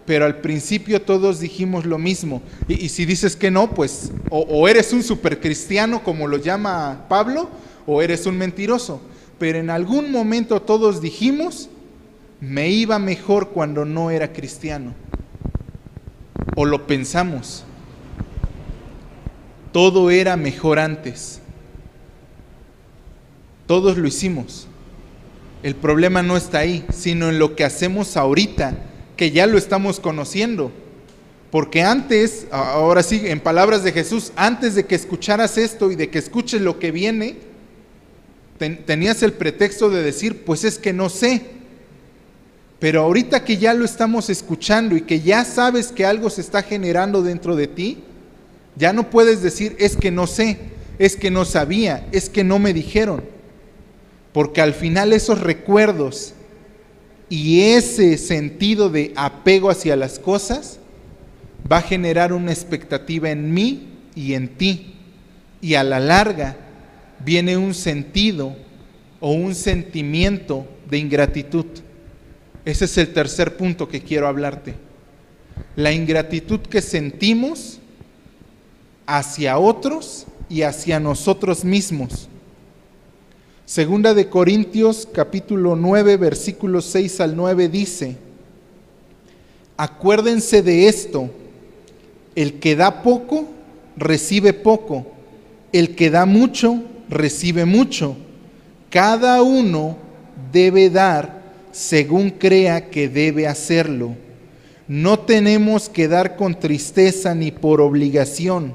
Pero 0.05 0.25
al 0.25 0.37
principio 0.41 1.01
todos 1.01 1.39
dijimos 1.39 1.85
lo 1.85 1.97
mismo. 1.97 2.41
Y, 2.67 2.89
si 2.89 3.05
dices 3.05 3.35
que 3.35 3.51
no, 3.51 3.71
pues 3.71 4.11
o, 4.29 4.67
eres 4.67 4.93
un 4.93 5.03
supercristiano 5.03 6.03
como 6.03 6.27
lo 6.27 6.37
llama 6.37 7.05
Pablo, 7.07 7.49
o 7.85 8.01
eres 8.01 8.25
un 8.25 8.37
mentiroso. 8.37 9.01
Pero 9.37 9.59
en 9.59 9.69
algún 9.69 10.11
momento 10.11 10.61
todos 10.61 11.01
dijimos, 11.01 11.69
me 12.39 12.69
iba 12.69 12.99
mejor 12.99 13.49
cuando 13.49 13.85
no 13.85 14.11
era 14.11 14.33
cristiano. 14.33 14.93
O 16.55 16.65
lo 16.65 16.87
pensamos. 16.87 17.63
Todo 19.71 20.09
era 20.09 20.35
mejor 20.35 20.79
antes. 20.79 21.39
Todos 23.67 23.97
lo 23.97 24.07
hicimos. 24.07 24.67
El 25.63 25.75
problema 25.75 26.23
no 26.23 26.35
está 26.35 26.59
ahí, 26.59 26.83
sino 26.91 27.29
en 27.29 27.37
lo 27.37 27.55
que 27.55 27.63
hacemos 27.63 28.17
ahorita, 28.17 28.75
que 29.21 29.29
ya 29.29 29.45
lo 29.45 29.59
estamos 29.59 29.99
conociendo. 29.99 30.71
Porque 31.51 31.83
antes, 31.83 32.47
ahora 32.49 33.03
sí, 33.03 33.21
en 33.25 33.39
palabras 33.39 33.83
de 33.83 33.91
Jesús, 33.91 34.31
antes 34.35 34.73
de 34.73 34.87
que 34.87 34.95
escucharas 34.95 35.59
esto 35.59 35.91
y 35.91 35.95
de 35.95 36.09
que 36.09 36.17
escuches 36.17 36.59
lo 36.59 36.79
que 36.79 36.89
viene, 36.89 37.37
tenías 38.57 39.21
el 39.21 39.33
pretexto 39.33 39.91
de 39.91 40.01
decir, 40.01 40.43
pues 40.43 40.63
es 40.63 40.79
que 40.79 40.91
no 40.91 41.07
sé. 41.07 41.43
Pero 42.79 43.01
ahorita 43.03 43.43
que 43.43 43.57
ya 43.57 43.75
lo 43.75 43.85
estamos 43.85 44.27
escuchando 44.31 44.97
y 44.97 45.01
que 45.01 45.19
ya 45.19 45.45
sabes 45.45 45.91
que 45.91 46.03
algo 46.03 46.31
se 46.31 46.41
está 46.41 46.63
generando 46.63 47.21
dentro 47.21 47.55
de 47.55 47.67
ti, 47.67 47.99
ya 48.75 48.91
no 48.91 49.11
puedes 49.11 49.43
decir, 49.43 49.75
es 49.77 49.95
que 49.95 50.09
no 50.09 50.25
sé, 50.25 50.57
es 50.97 51.15
que 51.15 51.29
no 51.29 51.45
sabía, 51.45 52.07
es 52.11 52.27
que 52.27 52.43
no 52.43 52.57
me 52.57 52.73
dijeron 52.73 53.21
porque 54.33 54.61
al 54.61 54.73
final 54.73 55.13
esos 55.13 55.41
recuerdos 55.41 56.33
y 57.31 57.61
ese 57.61 58.17
sentido 58.17 58.89
de 58.89 59.13
apego 59.15 59.69
hacia 59.69 59.95
las 59.95 60.19
cosas 60.19 60.79
va 61.71 61.77
a 61.77 61.81
generar 61.81 62.33
una 62.33 62.51
expectativa 62.51 63.31
en 63.31 63.53
mí 63.53 63.87
y 64.13 64.33
en 64.33 64.49
ti. 64.49 64.95
y 65.61 65.75
a 65.75 65.83
la 65.83 65.99
larga 65.99 66.57
viene 67.23 67.55
un 67.55 67.73
sentido 67.73 68.55
o 69.21 69.31
un 69.31 69.55
sentimiento 69.55 70.67
de 70.89 70.97
ingratitud. 70.97 71.67
Ese 72.65 72.85
es 72.85 72.97
el 72.97 73.13
tercer 73.13 73.55
punto 73.55 73.87
que 73.87 74.01
quiero 74.01 74.27
hablarte. 74.27 74.73
La 75.77 75.93
ingratitud 75.93 76.59
que 76.59 76.81
sentimos 76.81 77.79
hacia 79.05 79.57
otros 79.57 80.25
y 80.49 80.63
hacia 80.63 80.99
nosotros 80.99 81.63
mismos. 81.63 82.27
Segunda 83.71 84.13
de 84.13 84.27
Corintios 84.27 85.07
capítulo 85.09 85.77
9 85.77 86.17
versículos 86.17 86.83
6 86.87 87.21
al 87.21 87.37
9 87.37 87.69
dice, 87.69 88.17
acuérdense 89.77 90.61
de 90.61 90.89
esto, 90.89 91.29
el 92.35 92.59
que 92.59 92.75
da 92.75 93.01
poco, 93.01 93.47
recibe 93.95 94.51
poco, 94.51 95.07
el 95.71 95.95
que 95.95 96.09
da 96.09 96.25
mucho, 96.25 96.83
recibe 97.07 97.63
mucho. 97.63 98.17
Cada 98.89 99.41
uno 99.41 99.95
debe 100.51 100.89
dar 100.89 101.41
según 101.71 102.29
crea 102.29 102.89
que 102.89 103.07
debe 103.07 103.47
hacerlo. 103.47 104.17
No 104.89 105.19
tenemos 105.19 105.87
que 105.87 106.09
dar 106.09 106.35
con 106.35 106.59
tristeza 106.59 107.33
ni 107.33 107.51
por 107.51 107.79
obligación. 107.79 108.73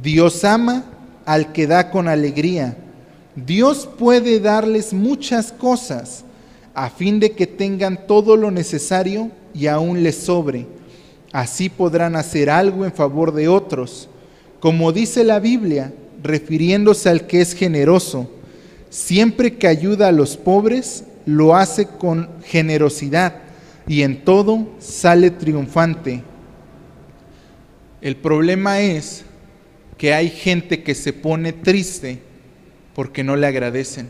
Dios 0.00 0.44
ama 0.44 0.84
al 1.24 1.50
que 1.50 1.66
da 1.66 1.90
con 1.90 2.06
alegría. 2.06 2.76
Dios 3.34 3.88
puede 3.98 4.40
darles 4.40 4.92
muchas 4.92 5.52
cosas 5.52 6.24
a 6.74 6.90
fin 6.90 7.18
de 7.18 7.32
que 7.32 7.46
tengan 7.46 8.06
todo 8.06 8.36
lo 8.36 8.50
necesario 8.50 9.30
y 9.54 9.66
aún 9.66 10.02
les 10.02 10.16
sobre. 10.16 10.66
Así 11.32 11.70
podrán 11.70 12.14
hacer 12.16 12.50
algo 12.50 12.84
en 12.84 12.92
favor 12.92 13.32
de 13.32 13.48
otros. 13.48 14.08
Como 14.60 14.92
dice 14.92 15.24
la 15.24 15.40
Biblia, 15.40 15.92
refiriéndose 16.22 17.08
al 17.08 17.26
que 17.26 17.40
es 17.40 17.54
generoso, 17.54 18.30
siempre 18.90 19.54
que 19.56 19.66
ayuda 19.66 20.08
a 20.08 20.12
los 20.12 20.36
pobres, 20.36 21.04
lo 21.24 21.56
hace 21.56 21.86
con 21.86 22.28
generosidad 22.44 23.36
y 23.86 24.02
en 24.02 24.24
todo 24.24 24.66
sale 24.78 25.30
triunfante. 25.30 26.22
El 28.02 28.16
problema 28.16 28.80
es 28.80 29.24
que 29.96 30.12
hay 30.12 30.28
gente 30.28 30.82
que 30.82 30.94
se 30.94 31.12
pone 31.12 31.52
triste 31.52 32.20
porque 32.94 33.24
no 33.24 33.36
le 33.36 33.46
agradecen, 33.46 34.08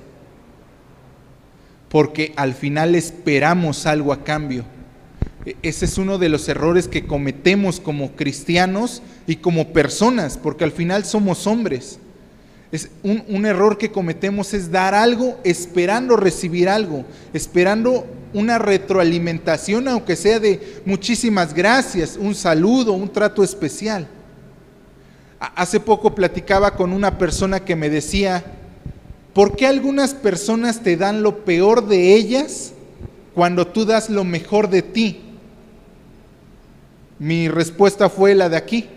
porque 1.88 2.32
al 2.36 2.54
final 2.54 2.94
esperamos 2.94 3.86
algo 3.86 4.12
a 4.12 4.24
cambio. 4.24 4.64
E-, 5.44 5.56
ese 5.62 5.84
es 5.84 5.98
uno 5.98 6.18
de 6.18 6.28
los 6.28 6.48
errores 6.48 6.88
que 6.88 7.06
cometemos 7.06 7.80
como 7.80 8.12
cristianos 8.12 9.02
y 9.26 9.36
como 9.36 9.72
personas, 9.72 10.38
porque 10.38 10.64
al 10.64 10.72
final 10.72 11.04
somos 11.04 11.46
hombres. 11.46 11.98
Es 12.70 12.90
un, 13.02 13.22
un, 13.28 13.44
error 13.44 13.76
que 13.76 13.92
cometemos 13.92 14.54
es 14.54 14.70
dar 14.70 14.94
algo 14.94 15.38
esperando 15.44 16.16
recibir 16.16 16.70
algo, 16.70 17.04
esperando 17.34 18.06
una 18.32 18.58
retroalimentación, 18.58 19.88
aunque 19.88 20.16
sea 20.16 20.40
de 20.40 20.80
muchísimas 20.86 21.52
gracias, 21.52 22.16
un 22.16 22.34
saludo, 22.34 22.94
un 22.94 23.12
trato 23.12 23.44
especial. 23.44 24.08
Hace 25.38 25.80
poco 25.80 26.14
platicaba 26.14 26.74
con 26.74 26.92
una 26.92 27.18
persona 27.18 27.60
que 27.60 27.76
me 27.76 27.90
decía, 27.90 28.42
¿por 29.34 29.56
qué 29.56 29.66
algunas 29.66 30.14
personas 30.14 30.82
te 30.82 30.96
dan 30.96 31.22
lo 31.22 31.44
peor 31.44 31.86
de 31.86 32.14
ellas 32.14 32.72
cuando 33.34 33.66
tú 33.66 33.84
das 33.84 34.10
lo 34.10 34.24
mejor 34.24 34.68
de 34.68 34.82
ti? 34.82 35.20
Mi 37.18 37.48
respuesta 37.48 38.08
fue 38.08 38.34
la 38.34 38.48
de 38.48 38.56
aquí, 38.56 38.88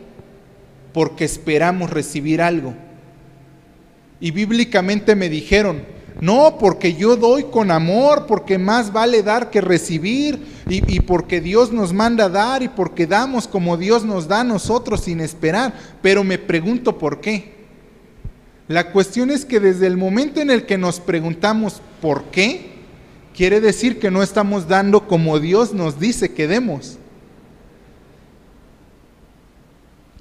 porque 0.93 1.25
esperamos 1.25 1.91
recibir 1.91 2.41
algo. 2.41 2.73
Y 4.19 4.31
bíblicamente 4.31 5.15
me 5.15 5.29
dijeron, 5.29 5.83
no, 6.21 6.57
porque 6.57 6.95
yo 6.95 7.17
doy 7.17 7.43
con 7.45 7.71
amor, 7.71 8.25
porque 8.25 8.57
más 8.57 8.93
vale 8.93 9.21
dar 9.21 9.49
que 9.49 9.61
recibir, 9.61 10.39
y, 10.67 10.95
y, 10.95 11.01
porque 11.01 11.41
Dios 11.41 11.71
nos 11.71 11.93
manda 11.93 12.29
dar, 12.29 12.63
y 12.63 12.69
porque 12.69 13.05
damos 13.05 13.47
como 13.47 13.77
Dios 13.77 14.05
nos 14.05 14.27
da 14.27 14.39
a 14.39 14.45
nosotros 14.45 15.01
sin 15.01 15.19
esperar. 15.19 15.73
Pero 16.01 16.23
me 16.23 16.37
pregunto 16.37 16.97
por 16.97 17.19
qué. 17.19 17.54
La 18.67 18.91
cuestión 18.91 19.29
es 19.29 19.45
que 19.45 19.59
desde 19.59 19.87
el 19.87 19.97
momento 19.97 20.41
en 20.41 20.49
el 20.49 20.65
que 20.65 20.77
nos 20.77 20.99
preguntamos 20.99 21.81
por 22.01 22.25
qué, 22.25 22.71
quiere 23.35 23.61
decir 23.61 23.99
que 23.99 24.09
no 24.09 24.23
estamos 24.23 24.67
dando 24.67 25.07
como 25.07 25.39
Dios 25.39 25.73
nos 25.73 25.99
dice 25.99 26.33
que 26.33 26.47
demos. 26.47 26.97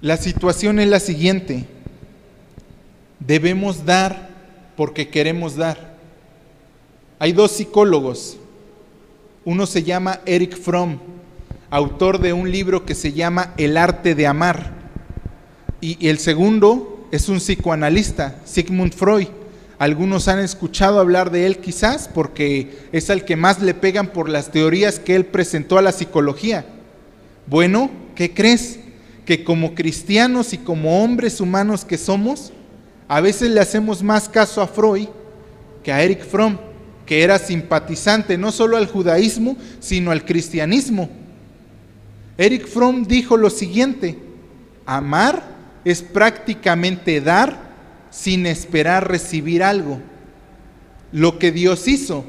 La 0.01 0.19
situación 0.19 0.79
es 0.81 0.89
la 0.89 1.01
siguiente. 1.01 1.65
Debemos 3.21 3.87
dar 3.87 4.29
porque 4.77 5.09
queremos 5.09 5.57
dar. 5.57 5.95
Hay 7.19 7.33
dos 7.33 7.53
psicólogos. 7.53 8.37
Uno 9.47 9.67
se 9.67 9.83
llama 9.83 10.21
Eric 10.27 10.59
Fromm, 10.59 10.99
autor 11.71 12.19
de 12.19 12.35
un 12.35 12.51
libro 12.51 12.85
que 12.85 12.95
se 12.95 13.13
llama 13.15 13.55
El 13.57 13.79
arte 13.79 14.15
de 14.15 14.27
amar. 14.27 14.73
Y, 15.81 16.07
el 16.07 16.19
segundo 16.19 16.94
es 17.15 17.29
un 17.29 17.39
psicoanalista, 17.39 18.41
Sigmund 18.45 18.93
Freud. 18.93 19.29
Algunos 19.79 20.27
han 20.27 20.41
escuchado 20.41 20.99
hablar 20.99 21.31
de 21.31 21.47
él 21.47 21.59
quizás 21.59 22.11
porque 22.13 22.77
es 22.91 23.09
al 23.09 23.25
que 23.25 23.37
más 23.37 23.63
le 23.63 23.73
pegan 23.73 24.09
por 24.09 24.29
las 24.29 24.51
teorías 24.51 24.99
que 24.99 25.15
él 25.15 25.25
presentó 25.25 25.79
a 25.79 25.83
la 25.83 25.93
psicología. 25.93 26.67
Bueno, 27.47 27.89
¿qué 28.17 28.35
crees? 28.35 28.81
Que 29.27 29.45
como 29.45 29.77
cristianos 29.77 30.55
y 30.55 30.59
como 30.59 31.05
hombres 31.05 31.41
humanos 31.41 31.85
que 31.85 31.99
somos, 31.99 32.53
a 33.07 33.21
veces 33.21 33.51
le 33.51 33.61
hacemos 33.61 34.03
más 34.03 34.29
caso 34.29 34.61
a 34.61 34.67
Freud 34.67 35.07
que 35.85 35.93
a 35.93 36.03
Eric 36.03 36.27
Fromm, 36.27 36.59
que 37.07 37.23
era 37.23 37.39
simpatizante 37.39 38.37
no 38.37 38.51
solo 38.51 38.77
al 38.77 38.89
judaísmo, 38.89 39.57
sino 39.79 40.11
al 40.11 40.25
cristianismo. 40.25 41.09
Eric 42.39 42.67
Fromm 42.67 43.05
dijo 43.05 43.37
lo 43.37 43.51
siguiente, 43.51 44.19
amar 44.85 45.54
es 45.85 46.03
prácticamente 46.03 47.21
dar 47.21 47.59
sin 48.11 48.47
esperar 48.47 49.09
recibir 49.09 49.63
algo. 49.63 50.01
Lo 51.13 51.39
que 51.39 51.53
Dios 51.53 51.89
hizo. 51.89 52.25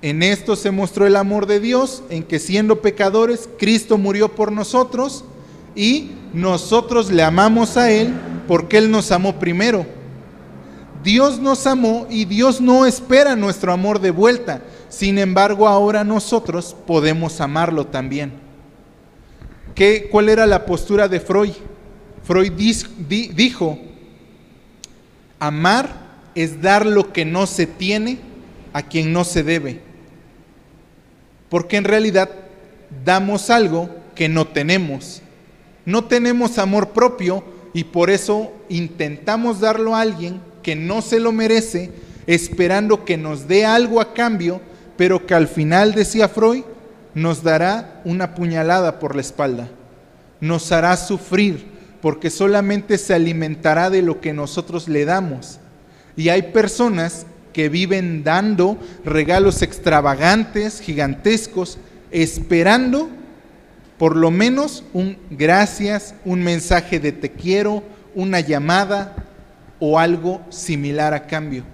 En 0.00 0.22
esto 0.22 0.56
se 0.56 0.70
mostró 0.70 1.06
el 1.06 1.16
amor 1.16 1.46
de 1.46 1.60
Dios, 1.60 2.02
en 2.08 2.22
que 2.22 2.38
siendo 2.38 2.80
pecadores, 2.80 3.48
Cristo 3.58 3.98
murió 3.98 4.34
por 4.34 4.52
nosotros 4.52 5.24
y 5.74 6.12
nosotros 6.32 7.10
le 7.10 7.22
amamos 7.22 7.76
a 7.76 7.90
Él 7.90 8.12
porque 8.46 8.78
Él 8.78 8.90
nos 8.90 9.10
amó 9.10 9.38
primero. 9.38 9.86
Dios 11.02 11.38
nos 11.38 11.66
amó 11.66 12.06
y 12.10 12.24
Dios 12.24 12.60
no 12.60 12.86
espera 12.86 13.36
nuestro 13.36 13.72
amor 13.72 14.00
de 14.00 14.10
vuelta. 14.10 14.62
Sin 14.88 15.18
embargo, 15.18 15.68
ahora 15.68 16.04
nosotros 16.04 16.76
podemos 16.86 17.40
amarlo 17.40 17.86
también. 17.86 18.32
¿Qué, 19.74 20.08
¿Cuál 20.10 20.28
era 20.28 20.46
la 20.46 20.64
postura 20.66 21.08
de 21.08 21.20
Freud? 21.20 21.52
Freud 22.24 22.52
dijo, 22.52 23.78
amar 25.38 26.08
es 26.34 26.60
dar 26.60 26.86
lo 26.86 27.12
que 27.12 27.24
no 27.24 27.46
se 27.46 27.66
tiene 27.66 28.18
a 28.72 28.82
quien 28.82 29.12
no 29.12 29.24
se 29.24 29.42
debe. 29.42 29.80
Porque 31.48 31.76
en 31.76 31.84
realidad 31.84 32.30
damos 33.04 33.50
algo 33.50 33.90
que 34.14 34.28
no 34.28 34.46
tenemos. 34.46 35.22
No 35.84 36.04
tenemos 36.04 36.58
amor 36.58 36.90
propio 36.90 37.44
y 37.72 37.84
por 37.84 38.10
eso 38.10 38.52
intentamos 38.68 39.60
darlo 39.60 39.94
a 39.96 40.00
alguien 40.00 40.40
que 40.62 40.76
no 40.76 41.00
se 41.00 41.20
lo 41.20 41.32
merece, 41.32 41.90
esperando 42.26 43.04
que 43.04 43.16
nos 43.16 43.48
dé 43.48 43.64
algo 43.64 44.00
a 44.00 44.12
cambio, 44.12 44.60
pero 44.96 45.24
que 45.26 45.34
al 45.34 45.48
final, 45.48 45.94
decía 45.94 46.28
Freud, 46.28 46.64
nos 47.14 47.42
dará 47.42 48.02
una 48.04 48.34
puñalada 48.34 48.98
por 48.98 49.14
la 49.14 49.22
espalda, 49.22 49.68
nos 50.40 50.70
hará 50.72 50.96
sufrir, 50.96 51.77
porque 52.00 52.30
solamente 52.30 52.98
se 52.98 53.14
alimentará 53.14 53.90
de 53.90 54.02
lo 54.02 54.20
que 54.20 54.32
nosotros 54.32 54.88
le 54.88 55.04
damos. 55.04 55.58
Y 56.16 56.28
hay 56.28 56.42
personas 56.42 57.26
que 57.52 57.68
viven 57.68 58.22
dando 58.24 58.78
regalos 59.04 59.62
extravagantes, 59.62 60.80
gigantescos, 60.80 61.78
esperando 62.10 63.08
por 63.98 64.16
lo 64.16 64.30
menos 64.30 64.84
un 64.92 65.18
gracias, 65.30 66.14
un 66.24 66.42
mensaje 66.42 67.00
de 67.00 67.12
te 67.12 67.32
quiero, 67.32 67.82
una 68.14 68.40
llamada 68.40 69.16
o 69.80 69.98
algo 69.98 70.40
similar 70.50 71.14
a 71.14 71.26
cambio. 71.26 71.64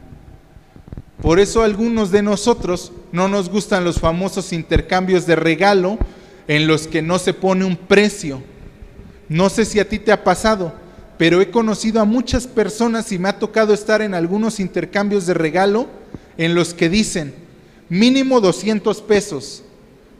Por 1.20 1.38
eso 1.38 1.62
algunos 1.62 2.10
de 2.10 2.22
nosotros 2.22 2.92
no 3.12 3.28
nos 3.28 3.48
gustan 3.48 3.84
los 3.84 4.00
famosos 4.00 4.52
intercambios 4.52 5.26
de 5.26 5.36
regalo 5.36 5.98
en 6.48 6.66
los 6.66 6.86
que 6.86 7.02
no 7.02 7.18
se 7.18 7.32
pone 7.32 7.64
un 7.64 7.76
precio. 7.76 8.42
No 9.34 9.50
sé 9.50 9.64
si 9.64 9.80
a 9.80 9.88
ti 9.88 9.98
te 9.98 10.12
ha 10.12 10.22
pasado, 10.22 10.72
pero 11.18 11.40
he 11.40 11.50
conocido 11.50 12.00
a 12.00 12.04
muchas 12.04 12.46
personas 12.46 13.10
y 13.10 13.18
me 13.18 13.28
ha 13.28 13.40
tocado 13.40 13.74
estar 13.74 14.00
en 14.00 14.14
algunos 14.14 14.60
intercambios 14.60 15.26
de 15.26 15.34
regalo 15.34 15.88
en 16.38 16.54
los 16.54 16.72
que 16.72 16.88
dicen 16.88 17.34
mínimo 17.88 18.40
200 18.40 19.02
pesos, 19.02 19.64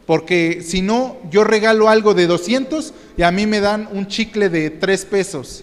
porque 0.04 0.64
si 0.66 0.82
no, 0.82 1.16
yo 1.30 1.44
regalo 1.44 1.88
algo 1.88 2.12
de 2.12 2.26
200 2.26 2.92
y 3.16 3.22
a 3.22 3.30
mí 3.30 3.46
me 3.46 3.60
dan 3.60 3.88
un 3.92 4.08
chicle 4.08 4.48
de 4.48 4.70
3 4.70 5.04
pesos. 5.04 5.62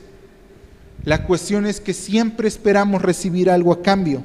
La 1.04 1.26
cuestión 1.26 1.66
es 1.66 1.82
que 1.82 1.94
siempre 1.94 2.48
esperamos 2.48 3.02
recibir 3.02 3.50
algo 3.50 3.74
a 3.74 3.82
cambio. 3.82 4.24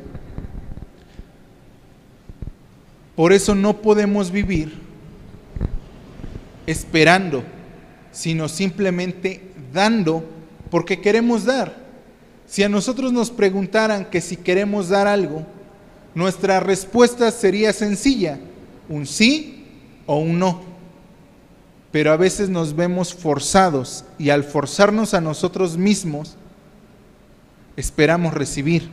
Por 3.16 3.33
eso 3.33 3.57
no 3.57 3.79
podemos 3.83 4.31
vivir 4.31 4.79
esperando, 6.68 7.43
sino 8.16 8.48
simplemente 8.48 9.42
dando 9.74 10.24
porque 10.70 11.02
queremos 11.02 11.44
dar. 11.44 11.76
Si 12.46 12.62
a 12.62 12.68
nosotros 12.68 13.12
nos 13.12 13.30
preguntaran 13.30 14.06
que 14.06 14.22
si 14.22 14.38
queremos 14.38 14.88
dar 14.88 15.06
algo, 15.06 15.44
nuestra 16.14 16.58
respuesta 16.60 17.30
sería 17.30 17.74
sencilla, 17.74 18.40
un 18.88 19.04
sí 19.04 19.66
o 20.06 20.16
un 20.16 20.38
no. 20.38 20.62
Pero 21.92 22.10
a 22.10 22.16
veces 22.16 22.48
nos 22.48 22.74
vemos 22.74 23.12
forzados 23.12 24.06
y 24.18 24.30
al 24.30 24.44
forzarnos 24.44 25.12
a 25.12 25.20
nosotros 25.20 25.76
mismos, 25.76 26.36
esperamos 27.76 28.32
recibir. 28.32 28.88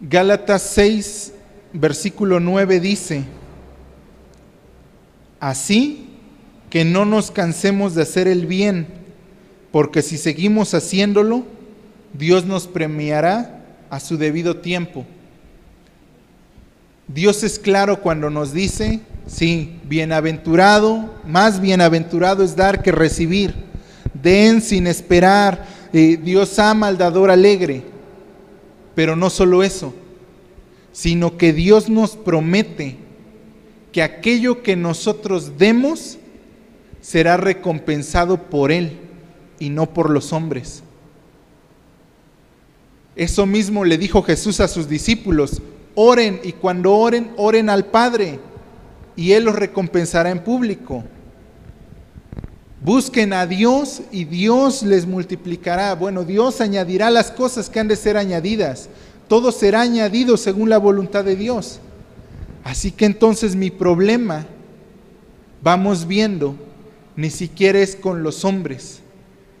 Gálatas 0.00 0.62
6, 0.62 1.32
versículo 1.72 2.40
9 2.40 2.80
dice, 2.80 3.24
así 5.46 6.08
que 6.70 6.84
no 6.84 7.04
nos 7.04 7.30
cansemos 7.30 7.94
de 7.94 8.02
hacer 8.02 8.26
el 8.26 8.46
bien, 8.46 8.88
porque 9.70 10.02
si 10.02 10.18
seguimos 10.18 10.74
haciéndolo, 10.74 11.44
Dios 12.12 12.44
nos 12.44 12.66
premiará 12.66 13.64
a 13.88 14.00
su 14.00 14.16
debido 14.16 14.56
tiempo. 14.56 15.06
Dios 17.06 17.44
es 17.44 17.60
claro 17.60 18.00
cuando 18.00 18.28
nos 18.28 18.52
dice, 18.52 18.98
sí, 19.28 19.78
bienaventurado, 19.84 21.14
más 21.24 21.60
bienaventurado 21.60 22.42
es 22.42 22.56
dar 22.56 22.82
que 22.82 22.90
recibir. 22.90 23.54
Den 24.14 24.60
sin 24.60 24.88
esperar. 24.88 25.64
Eh, 25.92 26.18
Dios 26.20 26.58
ama 26.58 26.88
al 26.88 26.98
dador 26.98 27.30
alegre. 27.30 27.84
Pero 28.96 29.14
no 29.14 29.30
solo 29.30 29.62
eso, 29.62 29.94
sino 30.90 31.36
que 31.36 31.52
Dios 31.52 31.88
nos 31.88 32.16
promete 32.16 33.05
que 33.96 34.02
aquello 34.02 34.62
que 34.62 34.76
nosotros 34.76 35.56
demos 35.56 36.18
será 37.00 37.38
recompensado 37.38 38.36
por 38.50 38.70
Él 38.70 38.98
y 39.58 39.70
no 39.70 39.94
por 39.94 40.10
los 40.10 40.34
hombres. 40.34 40.82
Eso 43.16 43.46
mismo 43.46 43.86
le 43.86 43.96
dijo 43.96 44.22
Jesús 44.22 44.60
a 44.60 44.68
sus 44.68 44.86
discípulos, 44.86 45.62
oren 45.94 46.40
y 46.44 46.52
cuando 46.52 46.92
oren, 46.92 47.30
oren 47.38 47.70
al 47.70 47.86
Padre 47.86 48.38
y 49.16 49.32
Él 49.32 49.44
los 49.44 49.56
recompensará 49.56 50.28
en 50.28 50.40
público. 50.40 51.02
Busquen 52.82 53.32
a 53.32 53.46
Dios 53.46 54.02
y 54.12 54.26
Dios 54.26 54.82
les 54.82 55.06
multiplicará. 55.06 55.94
Bueno, 55.94 56.24
Dios 56.24 56.60
añadirá 56.60 57.08
las 57.08 57.30
cosas 57.30 57.70
que 57.70 57.80
han 57.80 57.88
de 57.88 57.96
ser 57.96 58.18
añadidas. 58.18 58.90
Todo 59.26 59.52
será 59.52 59.80
añadido 59.80 60.36
según 60.36 60.68
la 60.68 60.76
voluntad 60.76 61.24
de 61.24 61.34
Dios. 61.34 61.80
Así 62.66 62.90
que 62.90 63.04
entonces 63.04 63.54
mi 63.54 63.70
problema, 63.70 64.44
vamos 65.62 66.04
viendo, 66.04 66.56
ni 67.14 67.30
siquiera 67.30 67.78
es 67.78 67.94
con 67.94 68.24
los 68.24 68.44
hombres 68.44 69.02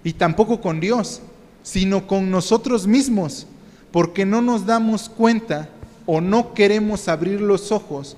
y 0.02 0.12
tampoco 0.12 0.60
con 0.60 0.80
Dios, 0.80 1.22
sino 1.62 2.08
con 2.08 2.32
nosotros 2.32 2.88
mismos, 2.88 3.46
porque 3.92 4.26
no 4.26 4.42
nos 4.42 4.66
damos 4.66 5.08
cuenta 5.08 5.68
o 6.04 6.20
no 6.20 6.52
queremos 6.52 7.06
abrir 7.06 7.40
los 7.40 7.70
ojos 7.70 8.16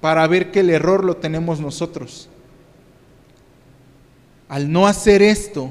para 0.00 0.26
ver 0.26 0.50
que 0.50 0.60
el 0.60 0.70
error 0.70 1.04
lo 1.04 1.18
tenemos 1.18 1.60
nosotros. 1.60 2.30
Al 4.48 4.72
no 4.72 4.86
hacer 4.86 5.20
esto, 5.20 5.70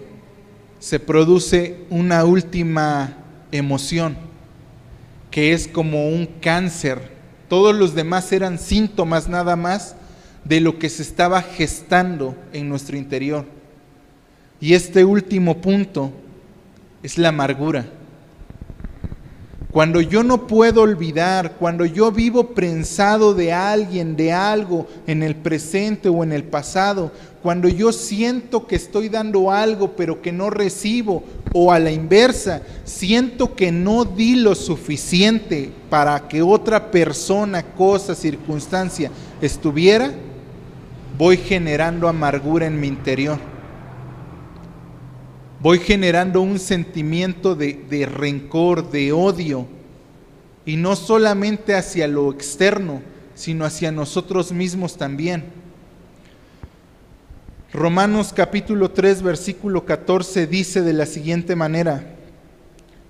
se 0.77 0.99
produce 0.99 1.85
una 1.89 2.23
última 2.23 3.17
emoción, 3.51 4.15
que 5.31 5.53
es 5.53 5.67
como 5.67 6.09
un 6.09 6.27
cáncer. 6.39 7.17
Todos 7.49 7.75
los 7.75 7.95
demás 7.95 8.31
eran 8.31 8.59
síntomas 8.59 9.27
nada 9.27 9.55
más 9.55 9.95
de 10.45 10.61
lo 10.61 10.79
que 10.79 10.87
se 10.89 11.01
estaba 11.01 11.41
gestando 11.41 12.35
en 12.53 12.69
nuestro 12.69 12.95
interior. 12.95 13.45
Y 14.61 14.73
este 14.73 15.03
último 15.03 15.59
punto 15.59 16.11
es 17.01 17.17
la 17.17 17.29
amargura. 17.29 17.85
Cuando 19.71 20.01
yo 20.01 20.23
no 20.23 20.47
puedo 20.47 20.81
olvidar, 20.81 21.53
cuando 21.53 21.85
yo 21.85 22.11
vivo 22.11 22.55
prensado 22.55 23.33
de 23.33 23.53
alguien, 23.53 24.15
de 24.15 24.31
algo 24.31 24.87
en 25.05 25.21
el 25.21 25.35
presente 25.35 26.09
o 26.09 26.23
en 26.23 26.31
el 26.31 26.43
pasado, 26.43 27.11
cuando 27.41 27.69
yo 27.69 27.91
siento 27.91 28.67
que 28.67 28.75
estoy 28.75 29.09
dando 29.09 29.51
algo 29.51 29.95
pero 29.95 30.21
que 30.21 30.31
no 30.31 30.49
recibo, 30.49 31.23
o 31.53 31.71
a 31.71 31.79
la 31.79 31.91
inversa, 31.91 32.61
siento 32.83 33.55
que 33.55 33.71
no 33.71 34.05
di 34.05 34.35
lo 34.35 34.55
suficiente 34.55 35.71
para 35.89 36.27
que 36.27 36.41
otra 36.41 36.91
persona, 36.91 37.63
cosa, 37.63 38.13
circunstancia 38.13 39.09
estuviera, 39.41 40.11
voy 41.17 41.37
generando 41.37 42.07
amargura 42.07 42.67
en 42.67 42.79
mi 42.79 42.87
interior. 42.87 43.39
Voy 45.61 45.79
generando 45.79 46.41
un 46.41 46.57
sentimiento 46.57 47.53
de, 47.55 48.09
rencor, 48.09 48.89
de 48.91 49.11
odio, 49.11 49.67
y 50.65 50.77
no 50.77 50.95
solamente 50.95 51.75
hacia 51.75 52.07
lo 52.07 52.31
externo, 52.31 53.01
sino 53.33 53.65
hacia 53.65 53.91
nosotros 53.91 54.51
mismos 54.53 54.95
también. 54.95 55.58
Romanos 57.71 58.33
capítulo 58.35 58.89
3, 58.89 59.21
versículo 59.21 59.85
14 59.85 60.47
dice 60.47 60.81
de 60.81 60.91
la 60.91 61.05
siguiente 61.05 61.55
manera, 61.55 62.03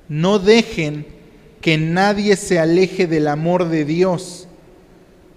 no 0.09 0.37
dejen 0.37 1.05
que 1.61 1.77
nadie 1.77 2.35
se 2.35 2.59
aleje 2.59 3.07
del 3.07 3.29
amor 3.29 3.69
de 3.69 3.85
Dios, 3.85 4.49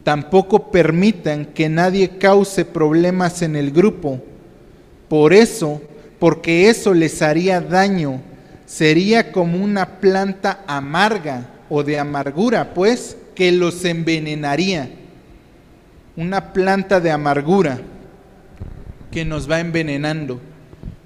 tampoco 0.02 0.72
permitan 0.72 1.44
que 1.44 1.68
nadie 1.68 2.18
cause 2.18 2.64
problemas 2.64 3.42
en 3.42 3.54
el 3.54 3.70
grupo. 3.70 4.20
Por 5.08 5.32
eso, 5.32 5.80
porque 6.18 6.68
eso 6.68 6.92
les 6.92 7.22
haría 7.22 7.60
daño. 7.60 8.20
Sería 8.66 9.30
como 9.30 9.62
una 9.62 10.00
planta 10.00 10.64
amarga 10.66 11.48
o 11.70 11.84
de 11.84 11.96
amargura, 11.96 12.74
pues, 12.74 13.16
que 13.36 13.52
los 13.52 13.84
envenenaría. 13.84 14.90
Una 16.16 16.52
planta 16.52 16.98
de 16.98 17.12
amargura 17.12 17.80
que 19.12 19.24
nos 19.24 19.48
va 19.48 19.60
envenenando, 19.60 20.40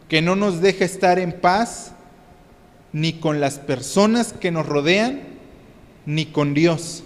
que 0.08 0.22
no 0.22 0.34
nos 0.36 0.62
deja 0.62 0.86
estar 0.86 1.18
en 1.18 1.32
paz 1.32 1.92
ni 2.94 3.14
con 3.14 3.40
las 3.40 3.58
personas 3.58 4.32
que 4.32 4.50
nos 4.50 4.64
rodean, 4.64 5.20
ni 6.06 6.24
con 6.24 6.54
Dios. 6.54 7.02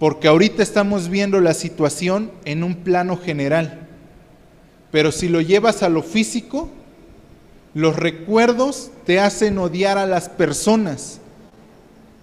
Porque 0.00 0.26
ahorita 0.26 0.64
estamos 0.64 1.08
viendo 1.08 1.40
la 1.40 1.54
situación 1.54 2.32
en 2.44 2.64
un 2.64 2.74
plano 2.74 3.16
general. 3.16 3.86
Pero 4.90 5.12
si 5.12 5.28
lo 5.28 5.40
llevas 5.40 5.84
a 5.84 5.88
lo 5.88 6.02
físico, 6.02 6.68
los 7.74 7.94
recuerdos 7.94 8.90
te 9.06 9.20
hacen 9.20 9.58
odiar 9.58 9.98
a 9.98 10.06
las 10.06 10.28
personas. 10.28 11.20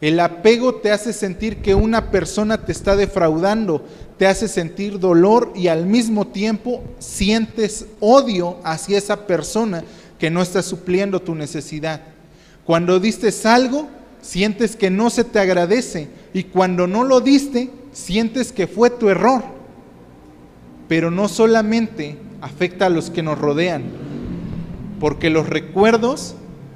El 0.01 0.19
apego 0.19 0.75
te 0.75 0.91
hace 0.91 1.13
sentir 1.13 1.57
que 1.57 1.75
una 1.75 2.11
persona 2.11 2.65
te 2.65 2.71
está 2.71 2.95
defraudando, 2.95 3.85
te 4.19 4.27
hace 4.27 4.49
sentir 4.49 4.99
dolor 4.99 5.53
y 5.55 5.69
al 5.69 5.85
mismo 5.85 6.27
tiempo 6.27 6.83
sientes 6.99 7.85
odio 8.01 8.57
hacia 8.65 8.97
esa 8.97 9.25
persona 9.25 9.85
que 10.19 10.29
no 10.29 10.41
está 10.41 10.61
supliendo 10.61 11.21
tu 11.21 11.35
necesidad. 11.35 12.01
Cuando 12.65 12.99
diste 12.99 13.29
algo, 13.47 13.87
sientes 14.21 14.75
que 14.75 14.89
no 14.89 15.09
se 15.09 15.23
te 15.23 15.39
agradece 15.39 16.09
y 16.33 16.43
cuando 16.43 16.85
no 16.85 17.05
lo 17.05 17.21
diste, 17.21 17.71
sientes 17.93 18.51
que 18.51 18.67
fue 18.67 18.89
tu 18.89 19.07
error. 19.07 19.41
Pero 20.89 21.11
no 21.11 21.29
solamente 21.29 22.17
afecta 22.41 22.87
a 22.87 22.89
los 22.89 23.09
que 23.09 23.23
nos 23.23 23.39
rodean, 23.39 23.83
porque 24.99 25.29
los 25.29 25.47
recuerdos 25.47 26.35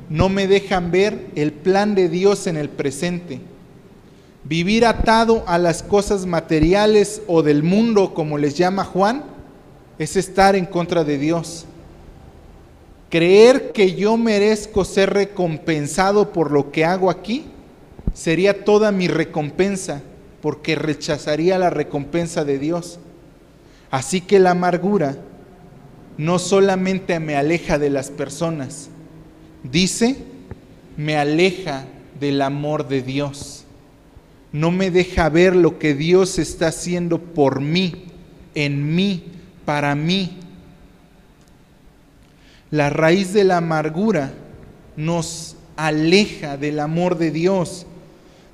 no 0.10 0.30
me 0.30 0.48
dejan 0.48 0.92
ver 0.92 1.28
el 1.36 1.52
plan 1.52 1.94
de 1.94 2.08
Dios 2.08 2.48
en 2.48 2.56
el 2.56 2.70
presente. 2.70 3.42
Vivir 4.46 4.86
atado 4.86 5.44
a 5.48 5.58
las 5.58 5.84
cosas 5.84 6.26
materiales 6.26 7.22
o 7.28 7.44
del 7.44 7.64
mundo, 7.64 8.14
como 8.14 8.38
les 8.38 8.56
llama 8.58 8.84
Juan, 8.84 9.24
es 9.98 10.18
estar 10.18 10.56
en 10.56 10.66
contra 10.66 11.04
de 11.04 11.18
Dios. 11.18 11.66
Creer 13.10 13.72
que 13.72 13.94
yo 13.94 14.18
merezco 14.18 14.84
ser 14.86 15.14
recompensado 15.14 16.34
por 16.34 16.52
lo 16.52 16.72
que 16.72 16.84
hago 16.84 17.10
aquí 17.10 17.46
sería 18.14 18.66
toda 18.66 18.92
mi 18.92 19.08
recompensa, 19.08 20.02
porque 20.42 20.76
rechazaría 20.76 21.58
la 21.58 21.70
recompensa 21.70 22.44
de 22.44 22.60
Dios. 22.60 23.00
Así 23.92 24.20
que 24.20 24.40
la 24.40 24.52
amargura 24.52 25.16
no 26.18 26.40
solamente 26.40 27.20
me 27.20 27.36
aleja 27.36 27.78
de 27.78 27.92
las 27.92 28.10
personas, 28.10 28.90
dice, 29.64 30.18
me 30.98 31.16
aleja 31.16 31.86
del 32.20 32.42
amor 32.42 32.88
de 32.88 33.04
Dios. 33.04 33.53
No 34.54 34.72
me 34.72 34.92
deja 34.92 35.28
ver 35.30 35.56
lo 35.56 35.80
que 35.80 35.96
Dios 35.96 36.40
está 36.40 36.68
haciendo 36.68 37.18
por 37.18 37.60
mí, 37.60 38.06
en 38.56 38.96
mí, 38.96 39.26
para 39.66 39.96
mí. 39.96 40.38
La 42.70 42.90
raíz 42.90 43.34
de 43.34 43.44
la 43.44 43.58
amargura 43.58 44.32
nos 44.96 45.56
aleja 45.76 46.56
del 46.56 46.80
amor 46.80 47.18
de 47.18 47.32
Dios. 47.32 47.88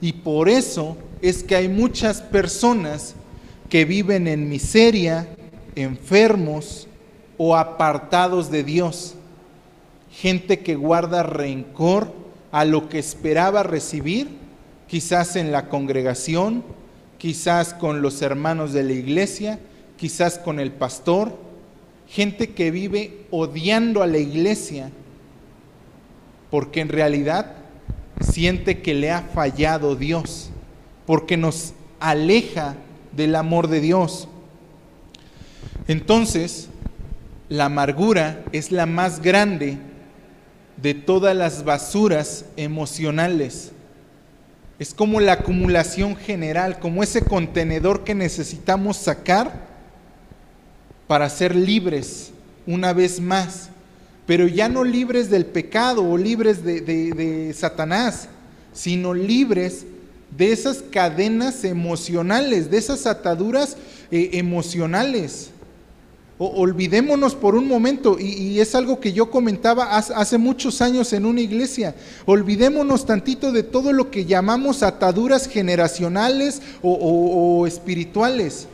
Y 0.01 0.13
por 0.13 0.47
eso 0.47 0.97
es 1.21 1.43
que 1.43 1.55
hay 1.55 1.67
muchas 1.67 2.21
personas 2.21 3.15
que 3.69 3.85
viven 3.85 4.27
en 4.27 4.49
miseria, 4.49 5.27
enfermos 5.75 6.87
o 7.37 7.57
apartados 7.57 8.49
de 8.49 8.63
Dios. 8.63 9.15
Gente 10.11 10.59
que 10.59 10.75
guarda 10.75 11.23
rencor 11.23 12.13
a 12.51 12.65
lo 12.65 12.89
que 12.89 12.99
esperaba 12.99 13.63
recibir, 13.63 14.29
quizás 14.89 15.35
en 15.35 15.51
la 15.51 15.69
congregación, 15.69 16.63
quizás 17.17 17.73
con 17.73 18.01
los 18.01 18.21
hermanos 18.21 18.73
de 18.73 18.83
la 18.83 18.93
iglesia, 18.93 19.59
quizás 19.97 20.37
con 20.37 20.59
el 20.59 20.71
pastor, 20.71 21.37
gente 22.07 22.51
que 22.51 22.71
vive 22.71 23.25
odiando 23.31 24.01
a 24.01 24.07
la 24.07 24.17
iglesia 24.17 24.91
porque 26.49 26.81
en 26.81 26.89
realidad 26.89 27.53
siente 28.19 28.81
que 28.81 28.93
le 28.93 29.11
ha 29.11 29.21
fallado 29.21 29.95
Dios, 29.95 30.49
porque 31.05 31.37
nos 31.37 31.73
aleja 31.99 32.75
del 33.11 33.35
amor 33.35 33.67
de 33.67 33.81
Dios. 33.81 34.27
Entonces, 35.87 36.69
la 37.49 37.65
amargura 37.65 38.43
es 38.51 38.71
la 38.71 38.85
más 38.85 39.21
grande 39.21 39.77
de 40.77 40.93
todas 40.93 41.35
las 41.35 41.63
basuras 41.63 42.45
emocionales. 42.57 43.71
Es 44.79 44.93
como 44.93 45.19
la 45.19 45.33
acumulación 45.33 46.15
general, 46.15 46.79
como 46.79 47.03
ese 47.03 47.21
contenedor 47.21 48.05
que 48.05 48.15
necesitamos 48.15 48.95
sacar 48.95 49.67
para 51.05 51.29
ser 51.29 51.53
libres 51.53 52.31
una 52.65 52.93
vez 52.93 53.19
más, 53.19 53.69
pero 54.25 54.47
ya 54.47 54.69
no 54.69 54.85
libres 54.85 55.29
del 55.29 55.45
pecado 55.45 56.03
o 56.03 56.17
libres 56.17 56.63
de, 56.63 57.53
Satanás, 57.57 58.29
sino 58.71 59.13
libres 59.13 59.85
de 60.37 60.53
esas 60.53 60.77
cadenas 60.77 61.65
emocionales, 61.65 62.71
de 62.71 62.77
esas 62.77 63.05
ataduras 63.05 63.75
eh, 64.11 64.29
emocionales 64.33 65.49
olvidémonos 66.39 67.35
por 67.35 67.55
un 67.55 67.67
momento, 67.67 68.17
y, 68.17 68.61
es 68.61 68.73
algo 68.73 69.01
que 69.01 69.11
yo 69.11 69.29
comentaba 69.29 69.97
hace, 69.97 70.37
muchos 70.37 70.81
años 70.81 71.11
en 71.11 71.25
una 71.25 71.41
iglesia, 71.41 71.95
olvidémonos 72.25 73.05
tantito 73.05 73.51
de 73.51 73.63
todo 73.63 73.91
lo 73.91 74.09
que 74.09 74.23
llamamos 74.23 74.81
ataduras 74.81 75.49
generacionales 75.49 76.61
o, 76.81 77.67
espirituales, 77.67 78.67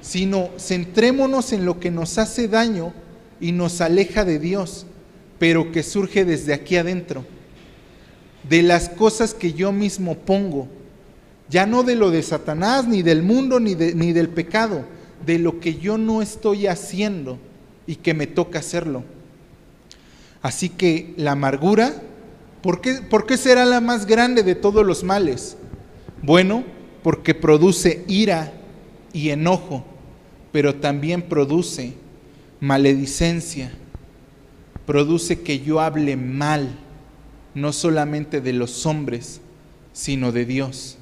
sino 0.00 0.48
centrémonos 0.58 1.52
en 1.52 1.66
lo 1.66 1.78
que 1.78 1.90
nos 1.90 2.16
hace 2.16 2.48
daño 2.48 2.94
y 3.40 3.52
nos 3.52 3.82
aleja 3.82 4.24
de 4.24 4.38
Dios, 4.38 4.86
pero 5.38 5.70
que 5.70 5.82
surge 5.82 6.24
desde 6.24 6.54
aquí 6.54 6.76
adentro, 6.76 7.26
de 8.48 8.62
las 8.62 8.88
cosas 8.88 9.34
que 9.34 9.52
yo 9.52 9.70
mismo 9.70 10.16
pongo, 10.16 10.66
ya 11.50 11.66
no 11.66 11.82
de 11.82 11.94
lo 11.94 12.10
de 12.10 12.22
Satanás, 12.22 12.88
ni 12.88 13.02
del 13.02 13.22
mundo, 13.22 13.60
ni, 13.60 13.74
ni 13.74 14.14
del 14.14 14.30
pecado, 14.30 14.86
de 15.26 15.38
lo 15.38 15.60
que 15.60 15.76
yo 15.76 15.98
no 15.98 16.22
estoy 16.22 16.66
haciendo 16.66 17.38
y 17.86 17.96
que 17.96 18.14
me 18.14 18.26
toca 18.26 18.58
hacerlo. 18.58 19.04
Así 20.42 20.68
que 20.68 21.14
la 21.16 21.32
amargura, 21.32 21.92
¿por 22.62 22.80
qué, 22.80 22.94
¿por 22.94 23.26
qué 23.26 23.36
será 23.36 23.64
la 23.64 23.80
más 23.80 24.06
grande 24.06 24.42
de 24.42 24.54
todos 24.54 24.84
los 24.84 25.04
males? 25.04 25.56
Bueno, 26.22 26.64
porque 27.02 27.34
produce 27.34 28.04
ira 28.08 28.52
y 29.12 29.30
enojo, 29.30 29.84
pero 30.50 30.76
también 30.76 31.22
produce 31.22 31.94
maledicencia, 32.60 33.72
produce 34.86 35.40
que 35.40 35.60
yo 35.60 35.80
hable 35.80 36.16
mal, 36.16 36.78
no 37.54 37.72
solamente 37.72 38.40
de 38.40 38.52
los 38.52 38.86
hombres, 38.86 39.40
sino 39.92 40.32
de 40.32 40.44
Dios. 40.44 40.96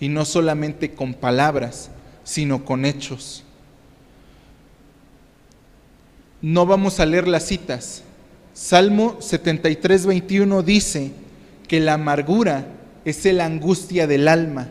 Y 0.00 0.08
no 0.08 0.24
solamente 0.24 0.92
con 0.92 1.14
palabras, 1.14 1.90
sino 2.30 2.64
con 2.64 2.84
hechos. 2.84 3.42
No 6.40 6.64
vamos 6.64 7.00
a 7.00 7.06
leer 7.06 7.26
las 7.26 7.44
citas. 7.44 8.04
Salmo 8.54 9.16
73, 9.20 10.06
21 10.06 10.62
dice 10.62 11.10
que 11.66 11.80
la 11.80 11.94
amargura 11.94 12.68
es 13.04 13.24
la 13.24 13.46
angustia 13.46 14.06
del 14.06 14.28
alma. 14.28 14.68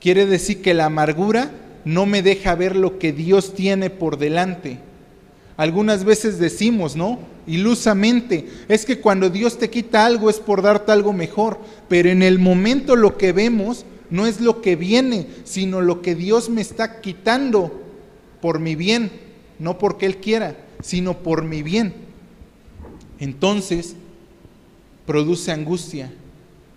Quiere 0.00 0.26
decir 0.26 0.60
que 0.60 0.74
la 0.74 0.86
amargura 0.86 1.52
no 1.84 2.04
me 2.04 2.20
deja 2.20 2.56
ver 2.56 2.74
lo 2.74 2.98
que 2.98 3.12
Dios 3.12 3.54
tiene 3.54 3.88
por 3.88 4.18
delante. 4.18 4.80
Algunas 5.56 6.02
veces 6.02 6.40
decimos, 6.40 6.96
¿no? 6.96 7.20
Ilusamente, 7.46 8.48
es 8.66 8.84
que 8.84 8.98
cuando 8.98 9.30
Dios 9.30 9.56
te 9.56 9.70
quita 9.70 10.04
algo 10.04 10.28
es 10.28 10.40
por 10.40 10.62
darte 10.62 10.90
algo 10.90 11.12
mejor, 11.12 11.60
pero 11.88 12.08
en 12.10 12.24
el 12.24 12.40
momento 12.40 12.96
lo 12.96 13.16
que 13.16 13.30
vemos 13.32 13.84
no 14.10 14.26
es 14.26 14.40
lo 14.40 14.60
que 14.60 14.76
viene, 14.76 15.26
sino 15.44 15.80
lo 15.80 16.02
que 16.02 16.14
Dios 16.14 16.50
me 16.50 16.60
está 16.60 17.00
quitando 17.00 17.80
por 18.40 18.58
mi 18.58 18.74
bien, 18.74 19.10
no 19.58 19.78
porque 19.78 20.06
Él 20.06 20.16
quiera, 20.16 20.56
sino 20.82 21.18
por 21.18 21.44
mi 21.44 21.62
bien. 21.62 21.94
Entonces, 23.18 23.94
produce 25.06 25.52
angustia, 25.52 26.12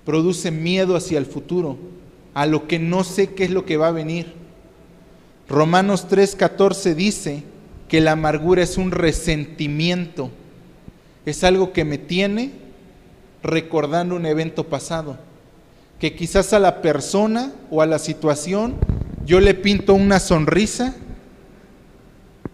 produce 0.05 0.51
miedo 0.51 0.95
hacia 0.95 1.17
el 1.17 1.25
futuro, 1.25 1.77
a 2.33 2.45
lo 2.45 2.67
que 2.67 2.79
no 2.79 3.03
sé 3.03 3.33
qué 3.33 3.45
es 3.45 3.51
lo 3.51 3.65
que 3.65 3.77
va 3.77 3.87
a 3.87 3.91
venir. 3.91 4.33
Romanos 5.49 6.07
3:14 6.07 6.93
dice 6.93 7.43
que 7.87 8.01
la 8.01 8.11
amargura 8.11 8.63
es 8.63 8.77
un 8.77 8.91
resentimiento, 8.91 10.29
es 11.25 11.43
algo 11.43 11.73
que 11.73 11.85
me 11.85 11.97
tiene 11.97 12.51
recordando 13.41 14.15
un 14.15 14.25
evento 14.25 14.65
pasado 14.65 15.17
que 16.03 16.15
quizás 16.15 16.51
a 16.51 16.59
la 16.59 16.81
persona 16.81 17.53
o 17.71 17.81
a 17.81 17.85
la 17.85 17.97
situación 17.97 18.75
yo 19.25 19.39
le 19.39 19.53
pinto 19.53 19.93
una 19.93 20.19
sonrisa, 20.19 20.97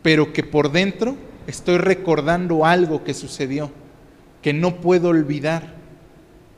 pero 0.03 0.33
que 0.33 0.43
por 0.43 0.71
dentro 0.71 1.15
estoy 1.47 1.79
recordando 1.79 2.63
algo 2.63 3.03
que 3.03 3.15
sucedió, 3.15 3.71
que 4.43 4.53
no 4.53 4.81
puedo 4.81 5.07
olvidar 5.07 5.73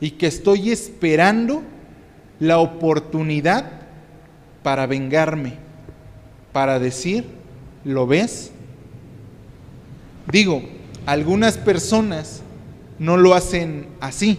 y 0.01 0.11
que 0.11 0.27
estoy 0.27 0.69
esperando 0.69 1.63
la 2.41 2.57
oportunidad 2.57 3.71
para 4.61 4.85
vengarme, 4.85 5.53
para 6.51 6.77
decir, 6.77 7.23
¿lo 7.85 8.05
ves? 8.05 8.51
Digo, 10.29 10.61
algunas 11.05 11.57
personas 11.57 12.41
no 12.99 13.15
lo 13.15 13.33
hacen 13.33 13.87
así 14.01 14.37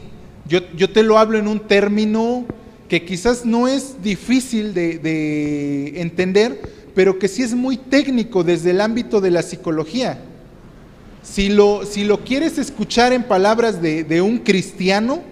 yo, 0.49 0.91
te 0.91 1.03
lo 1.03 1.19
hablo 1.19 1.39
en 1.39 1.49
un 1.49 1.61
término 1.61 2.45
que 2.89 3.05
quizás 3.05 3.47
no 3.47 3.69
es 3.69 4.03
difícil 4.03 4.75
de, 4.75 6.01
entender, 6.01 6.61
pero 6.95 7.19
que 7.19 7.29
sí 7.29 7.43
es 7.43 7.55
muy 7.55 7.77
técnico 7.77 8.45
desde 8.45 8.71
el 8.71 8.81
ámbito 8.81 9.21
de 9.21 9.31
la 9.31 9.43
psicología. 9.43 10.19
Si 11.23 11.49
lo, 11.49 11.87
si 11.87 12.05
lo 12.05 12.25
quieres 12.25 12.59
escuchar 12.59 13.13
en 13.13 13.23
palabras 13.23 13.81
de, 13.81 14.05
de 14.05 14.21
un 14.21 14.39
cristiano, 14.39 15.23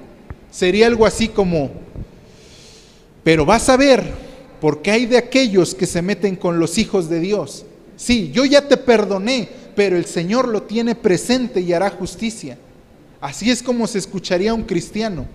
sería 0.50 0.86
algo 0.86 1.04
así 1.04 1.28
como, 1.28 1.70
pero 3.24 3.44
vas 3.44 3.68
a 3.68 3.76
ver, 3.76 4.04
porque 4.60 4.90
hay 4.90 5.06
de 5.06 5.18
aquellos 5.18 5.74
que 5.74 5.86
se 5.86 6.00
meten 6.00 6.36
con 6.36 6.58
los 6.58 6.78
hijos 6.78 7.10
de 7.10 7.20
Dios. 7.20 7.66
Sí, 7.96 8.30
yo 8.32 8.44
ya 8.44 8.66
te 8.66 8.76
perdoné, 8.76 9.48
pero 9.74 9.96
el 9.96 10.06
Señor 10.06 10.48
lo 10.48 10.62
tiene 10.62 10.94
presente 10.94 11.60
y 11.60 11.72
hará 11.72 11.90
justicia. 11.90 12.56
Así 13.20 13.50
es 13.50 13.62
como 13.62 13.86
se 13.86 13.98
escucharía 13.98 14.54
un 14.54 14.62
cristiano. 14.62 15.26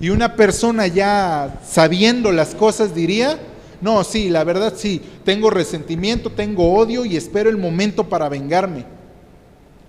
Y 0.00 0.10
una 0.10 0.36
persona 0.36 0.86
ya 0.86 1.60
sabiendo 1.68 2.32
las 2.32 2.54
cosas 2.54 2.94
diría, 2.94 3.38
no, 3.80 4.02
sí, 4.04 4.30
la 4.30 4.44
verdad 4.44 4.74
sí, 4.76 5.02
tengo 5.24 5.50
resentimiento, 5.50 6.30
tengo 6.30 6.72
odio 6.74 7.04
y 7.04 7.16
espero 7.16 7.50
el 7.50 7.56
momento 7.56 8.08
para 8.08 8.28
vengarme. 8.28 8.84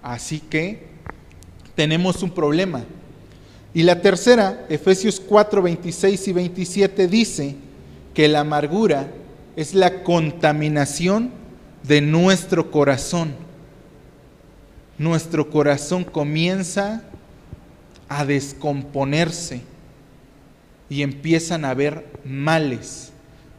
Así 0.02 0.40
que 0.40 0.88
tenemos 1.76 2.24
un 2.24 2.32
problema. 2.32 2.84
Y 3.74 3.84
la 3.84 4.02
tercera, 4.02 4.66
Efesios 4.68 5.20
4, 5.20 5.62
26 5.62 6.28
y 6.28 6.34
27 6.34 7.08
dice 7.08 7.56
que 8.14 8.28
la 8.28 8.42
amargura 8.42 9.12
es 9.56 9.76
la 9.76 10.04
contaminación 10.04 11.32
de 11.84 12.02
nuestro 12.02 12.72
corazón. 12.72 13.34
Nuestro 14.98 15.50
corazón 15.50 16.04
comienza 16.04 17.04
a 18.10 18.26
descomponerse 18.26 19.62
y 20.90 21.04
empiezan 21.04 21.64
a 21.64 21.70
haber 21.70 22.06
males. 22.26 23.12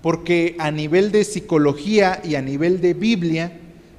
Porque 0.02 0.56
a 0.58 0.70
nivel 0.70 1.12
de 1.12 1.24
psicología 1.24 2.20
y 2.24 2.34
a 2.34 2.42
nivel 2.42 2.80
de 2.80 2.94
Biblia, 2.94 3.52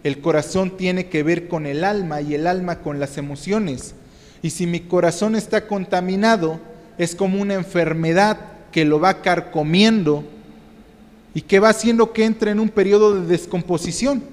el 0.04 0.20
corazón 0.20 0.78
tiene 0.78 1.08
que 1.08 1.24
ver 1.24 1.47
con 1.47 1.66
el 1.66 1.84
alma 1.84 2.22
y 2.22 2.36
el 2.36 2.47
alma 2.47 2.80
con 2.80 2.99
las 2.99 3.18
emociones. 3.18 3.95
Y 4.41 4.49
si 4.49 4.68
mi 4.68 4.82
corazón 4.82 5.36
está 5.36 5.68
contaminado, 5.68 6.60
es 6.97 7.16
como 7.16 7.41
una 7.41 7.54
enfermedad 7.54 8.38
que 8.72 8.84
lo 8.86 8.99
va 8.99 9.22
carcomiendo 9.22 10.24
y 11.34 11.41
que 11.41 11.60
va 11.60 11.70
haciendo 11.70 12.12
que 12.14 12.26
entre 12.26 12.52
en 12.52 12.60
un 12.60 12.70
periodo 12.70 13.16
de 13.16 13.28
descomposición. 13.28 14.24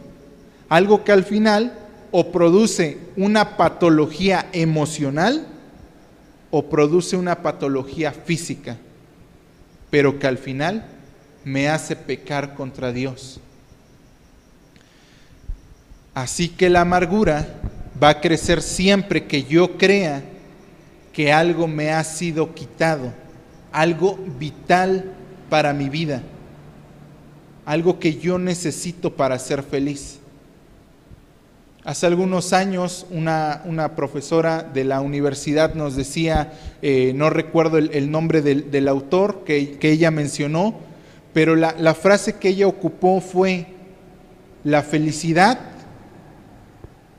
Algo 0.68 1.04
que 1.04 1.12
al 1.12 1.24
final 1.24 1.78
o 2.10 2.32
produce 2.32 2.98
una 3.16 3.56
patología 3.56 4.48
emocional 4.52 5.46
o 6.50 6.68
produce 6.68 7.16
una 7.16 7.42
patología 7.42 8.12
física, 8.12 8.76
pero 9.90 10.18
que 10.18 10.26
al 10.26 10.38
final 10.38 10.84
me 11.44 11.68
hace 11.68 11.96
pecar 11.96 12.54
contra 12.54 12.92
Dios. 12.92 13.40
Así 16.14 16.48
que 16.48 16.68
la 16.68 16.80
amargura 16.80 17.46
va 18.02 18.10
a 18.10 18.20
crecer 18.20 18.62
siempre 18.62 19.26
que 19.26 19.44
yo 19.44 19.76
crea 19.76 20.22
que 21.12 21.32
algo 21.32 21.66
me 21.66 21.90
ha 21.90 22.02
sido 22.04 22.54
quitado, 22.54 23.12
algo 23.72 24.18
vital 24.38 25.12
para 25.50 25.72
mi 25.72 25.88
vida, 25.88 26.22
algo 27.64 27.98
que 27.98 28.18
yo 28.18 28.38
necesito 28.38 29.14
para 29.14 29.38
ser 29.38 29.62
feliz. 29.62 30.17
Hace 31.88 32.04
algunos 32.04 32.52
años 32.52 33.06
una, 33.10 33.92
profesora 33.96 34.62
de 34.62 34.84
la 34.84 35.00
universidad 35.00 35.72
nos 35.72 35.96
decía, 35.96 36.52
eh, 36.82 37.12
no 37.14 37.30
recuerdo 37.30 37.78
el, 37.78 38.10
nombre 38.10 38.42
del, 38.42 38.88
autor 38.88 39.42
que, 39.42 39.78
ella 39.80 40.10
mencionó, 40.10 40.74
pero 41.32 41.56
la, 41.56 41.74
la 41.78 41.94
frase 41.94 42.34
que 42.34 42.50
ella 42.50 42.66
ocupó 42.66 43.22
fue, 43.22 43.68
la 44.64 44.82
felicidad 44.82 45.60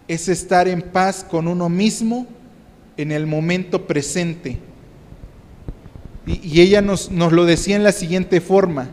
es 0.07 0.29
estar 0.29 0.67
en 0.67 0.83
paz 0.83 1.25
con 1.27 1.47
uno 1.47 1.67
mismo 1.67 2.27
en 2.95 3.11
el 3.11 3.25
momento 3.25 3.87
presente. 3.87 4.59
Y, 6.27 6.61
ella 6.61 6.83
nos, 6.83 7.09
nos 7.09 7.33
lo 7.33 7.45
decía 7.45 7.75
en 7.75 7.83
la 7.83 7.91
siguiente 7.91 8.39
forma, 8.39 8.87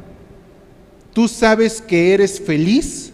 tú 1.13 1.29
sabes 1.29 1.83
que 1.83 2.15
eres 2.15 2.41
feliz 2.41 3.13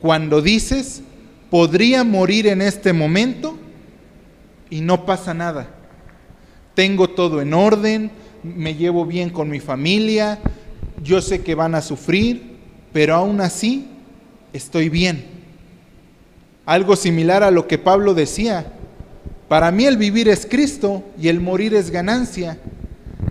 cuando 0.00 0.42
dices, 0.42 1.02
podría 1.50 2.04
morir 2.04 2.46
en 2.46 2.62
este 2.62 2.92
momento 2.92 3.56
y 4.70 4.80
no 4.80 5.04
pasa 5.04 5.34
nada. 5.34 5.68
Tengo 6.74 7.10
todo 7.10 7.40
en 7.42 7.52
orden, 7.52 8.10
me 8.42 8.74
llevo 8.74 9.04
bien 9.04 9.30
con 9.30 9.50
mi 9.50 9.60
familia, 9.60 10.38
yo 11.02 11.20
sé 11.20 11.42
que 11.42 11.54
van 11.54 11.74
a 11.74 11.82
sufrir, 11.82 12.56
pero 12.92 13.14
aún 13.14 13.40
así 13.40 13.88
estoy 14.52 14.88
bien 14.88 15.40
algo 16.70 16.94
similar 16.94 17.42
a 17.42 17.50
lo 17.50 17.66
que 17.66 17.78
Pablo 17.78 18.14
decía. 18.14 18.72
Para 19.48 19.72
mí 19.72 19.86
el 19.86 19.96
vivir 19.96 20.28
es 20.28 20.46
Cristo 20.46 21.02
y 21.20 21.26
el 21.26 21.40
morir 21.40 21.74
es 21.74 21.90
ganancia. 21.90 22.58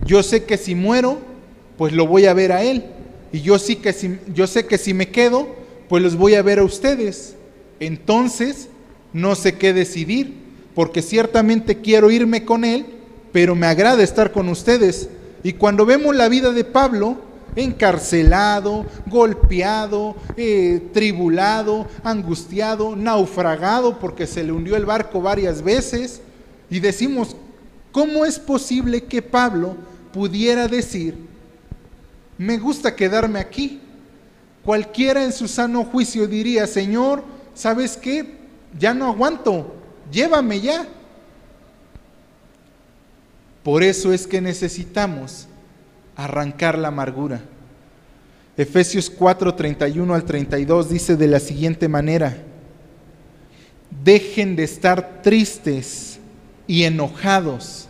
Yo 0.04 0.22
sé 0.22 0.44
que 0.44 0.58
si 0.58 0.74
muero, 0.74 1.18
pues 1.78 1.94
lo 1.94 2.06
voy 2.06 2.26
a 2.26 2.34
ver 2.34 2.52
a 2.52 2.62
Él. 2.62 2.84
Y 3.32 3.40
yo, 3.40 3.58
sí 3.58 3.76
que 3.76 3.94
si, 3.94 4.18
yo 4.34 4.46
sé 4.46 4.66
que 4.66 4.76
si 4.76 4.92
me 4.92 5.08
quedo, 5.08 5.48
pues 5.88 6.02
los 6.02 6.16
voy 6.16 6.34
a 6.34 6.42
ver 6.42 6.58
a 6.58 6.64
ustedes. 6.64 7.34
Entonces, 7.80 8.68
no 9.12 9.34
sé 9.34 9.56
qué 9.58 9.72
decidir, 9.72 10.34
porque 10.74 11.02
ciertamente 11.02 11.80
quiero 11.80 12.10
irme 12.10 12.44
con 12.44 12.64
Él, 12.64 12.86
pero 13.32 13.54
me 13.54 13.66
agrada 13.66 14.02
estar 14.02 14.32
con 14.32 14.48
ustedes. 14.48 15.08
Y 15.42 15.54
cuando 15.54 15.86
vemos 15.86 16.14
la 16.14 16.28
vida 16.28 16.52
de 16.52 16.64
Pablo, 16.64 17.18
encarcelado, 17.56 18.86
golpeado, 19.06 20.16
eh, 20.36 20.88
tribulado, 20.92 21.86
angustiado, 22.04 22.94
naufragado 22.94 23.98
porque 23.98 24.26
se 24.26 24.44
le 24.44 24.52
hundió 24.52 24.76
el 24.76 24.86
barco 24.86 25.20
varias 25.20 25.62
veces. 25.62 26.20
Y 26.68 26.80
decimos, 26.80 27.36
¿cómo 27.92 28.24
es 28.24 28.38
posible 28.38 29.04
que 29.04 29.22
Pablo 29.22 29.76
pudiera 30.12 30.68
decir, 30.68 31.16
me 32.38 32.58
gusta 32.58 32.94
quedarme 32.94 33.40
aquí? 33.40 33.80
Cualquiera 34.64 35.24
en 35.24 35.32
su 35.32 35.48
sano 35.48 35.84
juicio 35.84 36.26
diría, 36.26 36.66
Señor, 36.66 37.24
¿sabes 37.60 37.98
qué? 37.98 38.24
Ya 38.78 38.94
no 38.94 39.08
aguanto, 39.08 39.74
llévame 40.10 40.60
ya. 40.60 40.86
Por 43.62 43.82
eso 43.82 44.14
es 44.14 44.26
que 44.26 44.40
necesitamos 44.40 45.46
arrancar 46.16 46.78
la 46.78 46.88
amargura. 46.88 47.42
Efesios 48.56 49.10
4, 49.10 49.54
31 49.54 50.14
al 50.14 50.24
32 50.24 50.88
dice 50.88 51.16
de 51.16 51.26
la 51.26 51.38
siguiente 51.38 51.86
manera, 51.88 52.38
dejen 54.02 54.56
de 54.56 54.64
estar 54.64 55.22
tristes 55.22 56.18
y 56.66 56.84
enojados. 56.84 57.88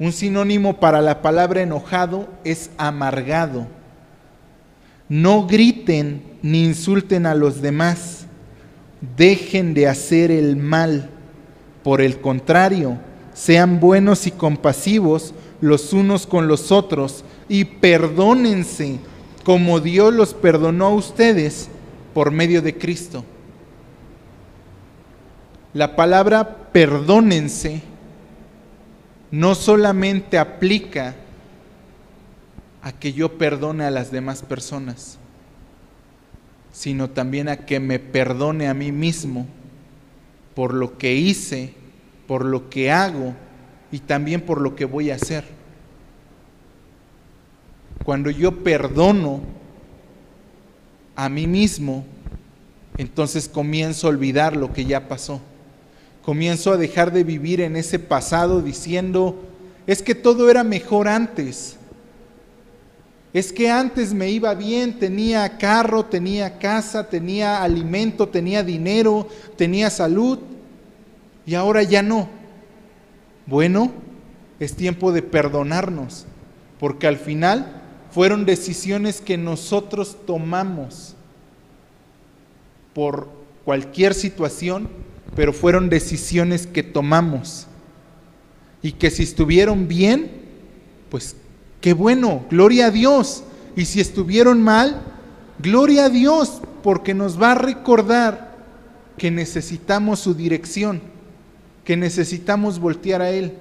Un 0.00 0.12
sinónimo 0.12 0.80
para 0.80 1.00
la 1.00 1.22
palabra 1.22 1.62
enojado 1.62 2.28
es 2.42 2.70
amargado. 2.76 3.68
No 5.08 5.46
griten 5.46 6.38
ni 6.42 6.64
insulten 6.64 7.26
a 7.26 7.34
los 7.34 7.62
demás. 7.62 8.19
Dejen 9.16 9.74
de 9.74 9.88
hacer 9.88 10.30
el 10.30 10.56
mal. 10.56 11.10
Por 11.82 12.00
el 12.00 12.20
contrario, 12.20 12.98
sean 13.32 13.80
buenos 13.80 14.26
y 14.26 14.30
compasivos 14.30 15.32
los 15.60 15.92
unos 15.92 16.26
con 16.26 16.48
los 16.48 16.72
otros 16.72 17.24
y 17.48 17.64
perdónense 17.64 18.98
como 19.44 19.80
Dios 19.80 20.12
los 20.12 20.34
perdonó 20.34 20.86
a 20.86 20.94
ustedes 20.94 21.68
por 22.14 22.30
medio 22.30 22.62
de 22.62 22.76
Cristo. 22.76 23.24
La 25.72 25.96
palabra 25.96 26.70
perdónense 26.72 27.82
no 29.30 29.54
solamente 29.54 30.38
aplica 30.38 31.14
a 32.82 32.92
que 32.92 33.12
yo 33.12 33.38
perdone 33.38 33.84
a 33.84 33.90
las 33.90 34.10
demás 34.10 34.42
personas, 34.42 35.18
sino 36.72 37.10
también 37.10 37.48
a 37.48 37.58
que 37.58 37.80
me 37.80 37.98
perdone 37.98 38.68
a 38.68 38.74
mí 38.74 38.92
mismo 38.92 39.46
por 40.54 40.74
lo 40.74 40.98
que 40.98 41.14
hice, 41.14 41.74
por 42.26 42.44
lo 42.44 42.70
que 42.70 42.90
hago 42.90 43.34
y 43.90 44.00
también 44.00 44.40
por 44.42 44.60
lo 44.60 44.76
que 44.76 44.84
voy 44.84 45.10
a 45.10 45.16
hacer. 45.16 45.44
Cuando 48.04 48.30
yo 48.30 48.62
perdono 48.62 49.40
a 51.16 51.28
mí 51.28 51.46
mismo, 51.46 52.04
entonces 52.98 53.48
comienzo 53.48 54.06
a 54.06 54.10
olvidar 54.10 54.56
lo 54.56 54.72
que 54.72 54.84
ya 54.84 55.08
pasó. 55.08 55.40
Comienzo 56.22 56.72
a 56.72 56.76
dejar 56.76 57.12
de 57.12 57.24
vivir 57.24 57.60
en 57.60 57.76
ese 57.76 57.98
pasado 57.98 58.62
diciendo, 58.62 59.42
es 59.86 60.02
que 60.02 60.14
todo 60.14 60.50
era 60.50 60.64
mejor 60.64 61.08
antes. 61.08 61.76
Es 63.32 63.52
que 63.52 63.70
antes 63.70 64.12
me 64.12 64.28
iba 64.30 64.54
bien, 64.54 64.98
tenía 64.98 65.56
carro, 65.56 66.04
tenía 66.04 66.58
casa, 66.58 67.08
tenía 67.08 67.62
alimento, 67.62 68.28
tenía 68.28 68.64
dinero, 68.64 69.28
tenía 69.56 69.88
salud 69.88 70.38
y 71.46 71.54
ahora 71.54 71.84
ya 71.84 72.02
no. 72.02 72.28
Bueno, 73.46 73.92
es 74.58 74.74
tiempo 74.74 75.12
de 75.12 75.22
perdonarnos, 75.22 76.26
porque 76.80 77.06
al 77.06 77.16
final 77.16 77.82
fueron 78.10 78.44
decisiones 78.44 79.20
que 79.20 79.38
nosotros 79.38 80.18
tomamos 80.26 81.14
por 82.92 83.30
cualquier 83.64 84.14
situación, 84.14 84.88
pero 85.36 85.52
fueron 85.52 85.88
decisiones 85.88 86.66
que 86.66 86.82
tomamos. 86.82 87.68
Y 88.82 88.92
que 88.92 89.10
si 89.10 89.22
estuvieron 89.22 89.86
bien, 89.86 90.30
pues 91.10 91.36
qué 91.80 91.92
bueno, 91.92 92.44
gloria 92.50 92.86
a 92.86 92.90
Dios. 92.90 93.44
Y 93.76 93.84
si 93.86 94.00
estuvieron 94.00 94.62
mal, 94.62 95.00
gloria 95.58 96.06
a 96.06 96.10
Dios, 96.10 96.60
porque 96.82 97.14
nos 97.14 97.40
va 97.40 97.52
a 97.52 97.56
recordar 97.56 98.56
que 99.16 99.30
necesitamos 99.30 100.20
su 100.20 100.34
dirección, 100.34 101.00
que 101.84 101.96
necesitamos 101.96 102.78
voltear 102.78 103.22
a 103.22 103.30
Él. 103.30 103.54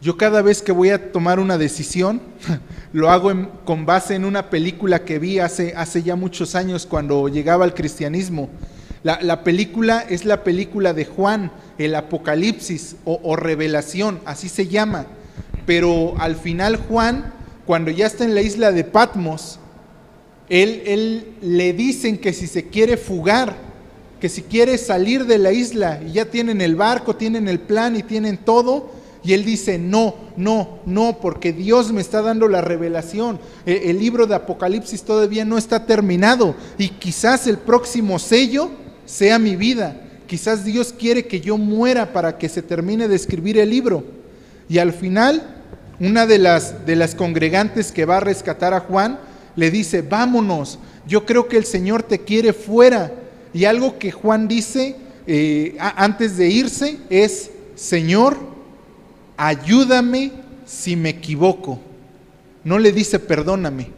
Yo 0.00 0.16
cada 0.16 0.40
vez 0.40 0.62
que 0.62 0.72
voy 0.72 0.90
a 0.90 1.12
tomar 1.12 1.38
una 1.38 1.58
decisión, 1.58 2.22
lo 2.92 3.10
hago 3.10 3.32
con 3.64 3.84
base 3.84 4.14
en 4.14 4.24
una 4.24 4.48
película 4.48 5.04
que 5.04 5.18
vi 5.18 5.40
hace, 5.40 5.74
hace 5.76 6.02
ya 6.02 6.16
muchos 6.16 6.54
años 6.54 6.86
cuando 6.86 7.28
llegaba 7.28 7.64
al 7.64 7.74
cristianismo. 7.74 8.48
La, 9.02 9.44
película 9.44 10.00
es 10.00 10.26
la 10.26 10.44
película 10.44 10.92
de 10.92 11.06
Juan, 11.06 11.50
el 11.78 11.94
Apocalipsis 11.94 12.96
o 13.06 13.34
Revelación, 13.34 14.20
así 14.26 14.50
se 14.50 14.68
llama. 14.68 15.06
Pero 15.66 16.14
al 16.18 16.36
final 16.36 16.76
Juan, 16.76 17.32
cuando 17.66 17.90
ya 17.90 18.06
está 18.06 18.24
en 18.24 18.34
la 18.34 18.42
isla 18.42 18.72
de 18.72 18.84
Patmos, 18.84 19.58
él, 20.48 20.82
él 20.86 21.26
le 21.42 21.72
dicen 21.72 22.18
que 22.18 22.32
si 22.32 22.46
se 22.46 22.68
quiere 22.68 22.96
fugar, 22.96 23.56
que 24.20 24.28
si 24.28 24.42
quiere 24.42 24.76
salir 24.78 25.24
de 25.26 25.38
la 25.38 25.52
isla 25.52 26.00
y 26.06 26.12
ya 26.12 26.26
tienen 26.26 26.60
el 26.60 26.76
barco, 26.76 27.16
tienen 27.16 27.48
el 27.48 27.60
plan 27.60 27.96
y 27.96 28.02
tienen 28.02 28.36
todo, 28.36 28.90
y 29.22 29.34
él 29.34 29.44
dice, 29.44 29.78
no, 29.78 30.14
no, 30.36 30.78
no, 30.86 31.18
porque 31.20 31.52
Dios 31.52 31.92
me 31.92 32.00
está 32.00 32.22
dando 32.22 32.48
la 32.48 32.62
revelación. 32.62 33.38
E, 33.66 33.90
el, 33.90 33.98
libro 33.98 34.26
de 34.26 34.34
Apocalipsis 34.34 35.02
todavía 35.02 35.44
no 35.44 35.58
está 35.58 35.84
terminado 35.84 36.54
y 36.78 36.88
quizás 36.88 37.46
el 37.46 37.58
próximo 37.58 38.18
sello 38.18 38.70
sea 39.04 39.38
mi 39.38 39.56
vida. 39.56 40.00
Quizás 40.26 40.64
Dios 40.64 40.94
quiere 40.96 41.26
que 41.26 41.40
yo 41.40 41.58
muera 41.58 42.12
para 42.12 42.38
que 42.38 42.48
se 42.48 42.62
termine 42.62 43.08
de 43.08 43.16
escribir 43.16 43.58
el 43.58 43.68
libro. 43.68 44.04
Y 44.70 44.78
al 44.78 44.92
final, 44.92 45.42
una 45.98 46.26
de 46.26 46.38
las, 46.38 46.86
de 46.86 46.94
las 46.94 47.16
congregantes 47.16 47.90
que 47.90 48.04
va 48.04 48.18
a 48.18 48.20
rescatar 48.20 48.72
a 48.72 48.78
Juan 48.78 49.18
le 49.56 49.68
dice, 49.72 50.00
vámonos, 50.00 50.78
yo 51.08 51.26
creo 51.26 51.48
que 51.48 51.56
el 51.56 51.64
Señor 51.64 52.04
te 52.04 52.20
quiere 52.20 52.52
fuera. 52.52 53.12
Y 53.52 53.64
algo 53.64 53.98
que 53.98 54.12
Juan 54.12 54.46
dice 54.46 54.94
eh, 55.26 55.76
antes 55.80 56.36
de 56.36 56.48
irse 56.48 56.98
es, 57.10 57.50
Señor, 57.74 58.38
ayúdame 59.36 60.30
si 60.64 60.94
me 60.94 61.08
equivoco. 61.08 61.80
No 62.62 62.78
le 62.78 62.92
dice 62.92 63.18
perdóname, 63.18 63.88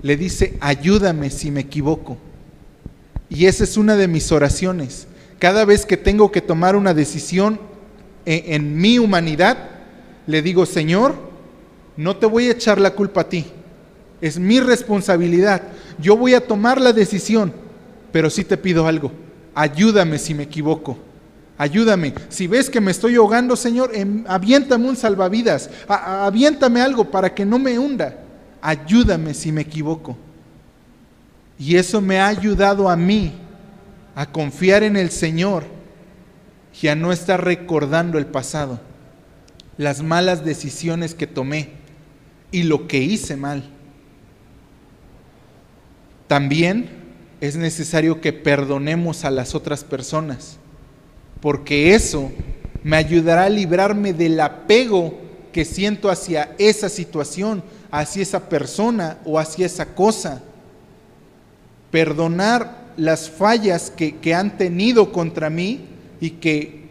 le 0.00 0.16
dice 0.16 0.56
ayúdame 0.60 1.28
si 1.28 1.50
me 1.50 1.60
equivoco. 1.60 2.16
Y 3.28 3.44
esa 3.44 3.64
es 3.64 3.76
una 3.76 3.96
de 3.96 4.08
mis 4.08 4.32
oraciones. 4.32 5.06
Cada 5.38 5.66
vez 5.66 5.84
que 5.84 5.98
tengo 5.98 6.32
que 6.32 6.40
tomar 6.40 6.76
una 6.76 6.94
decisión 6.94 7.60
en, 8.24 8.54
en 8.54 8.76
mi 8.78 8.98
humanidad, 8.98 9.81
le 10.26 10.42
digo, 10.42 10.66
Señor, 10.66 11.14
no 11.96 12.16
te 12.16 12.26
voy 12.26 12.48
a 12.48 12.52
echar 12.52 12.80
la 12.80 12.92
culpa 12.92 13.22
a 13.22 13.28
ti. 13.28 13.46
Es 14.20 14.38
mi 14.38 14.60
responsabilidad. 14.60 15.62
Yo 15.98 16.16
voy 16.16 16.34
a 16.34 16.46
tomar 16.46 16.80
la 16.80 16.92
decisión, 16.92 17.52
pero 18.12 18.30
sí 18.30 18.44
te 18.44 18.56
pido 18.56 18.86
algo. 18.86 19.12
Ayúdame 19.54 20.18
si 20.18 20.34
me 20.34 20.44
equivoco. 20.44 20.98
Ayúdame. 21.58 22.14
Si 22.28 22.46
ves 22.46 22.70
que 22.70 22.80
me 22.80 22.90
estoy 22.90 23.16
ahogando, 23.16 23.56
Señor, 23.56 23.90
em, 23.94 24.24
aviéntame 24.26 24.88
un 24.88 24.96
salvavidas. 24.96 25.70
aviéntame 25.88 26.80
algo 26.80 27.10
para 27.10 27.34
que 27.34 27.44
no 27.44 27.58
me 27.58 27.78
hunda. 27.78 28.16
Ayúdame 28.60 29.34
si 29.34 29.52
me 29.52 29.62
equivoco. 29.62 30.16
Y 31.58 31.76
eso 31.76 32.00
me 32.00 32.18
ha 32.18 32.28
ayudado 32.28 32.88
a 32.88 32.96
mí 32.96 33.32
a 34.14 34.26
confiar 34.26 34.82
en 34.82 34.96
el 34.96 35.10
Señor 35.10 35.64
y 36.80 36.88
a 36.88 36.94
no 36.94 37.12
estar 37.12 37.44
recordando 37.44 38.18
el 38.18 38.26
pasado, 38.26 38.80
las 39.78 40.02
malas 40.02 40.44
decisiones 40.44 41.14
que 41.14 41.26
tomé 41.26 41.70
y 42.50 42.64
lo 42.64 42.86
que 42.88 42.98
hice 42.98 43.36
mal. 43.36 43.64
También 46.28 46.90
es 47.40 47.56
necesario 47.56 48.20
que 48.20 48.32
perdonemos 48.32 49.24
a 49.24 49.30
las 49.30 49.54
otras 49.54 49.84
personas, 49.84 50.58
porque 51.40 51.94
eso 51.94 52.30
me 52.82 52.96
ayudará 52.96 53.44
a 53.44 53.50
librarme 53.50 54.12
del 54.12 54.40
apego 54.40 55.18
que 55.52 55.64
siento 55.64 56.10
hacia 56.10 56.54
esa 56.58 56.88
situación, 56.88 57.62
hacia 57.90 58.22
esa 58.22 58.48
persona 58.48 59.18
o 59.24 59.38
hacia 59.38 59.66
esa 59.66 59.94
cosa 59.94 60.42
perdonar 61.92 62.82
las 62.96 63.30
fallas 63.30 63.90
que, 63.90 64.34
han 64.34 64.56
tenido 64.56 65.12
contra 65.12 65.50
mí 65.50 65.82
y 66.20 66.30
que 66.30 66.81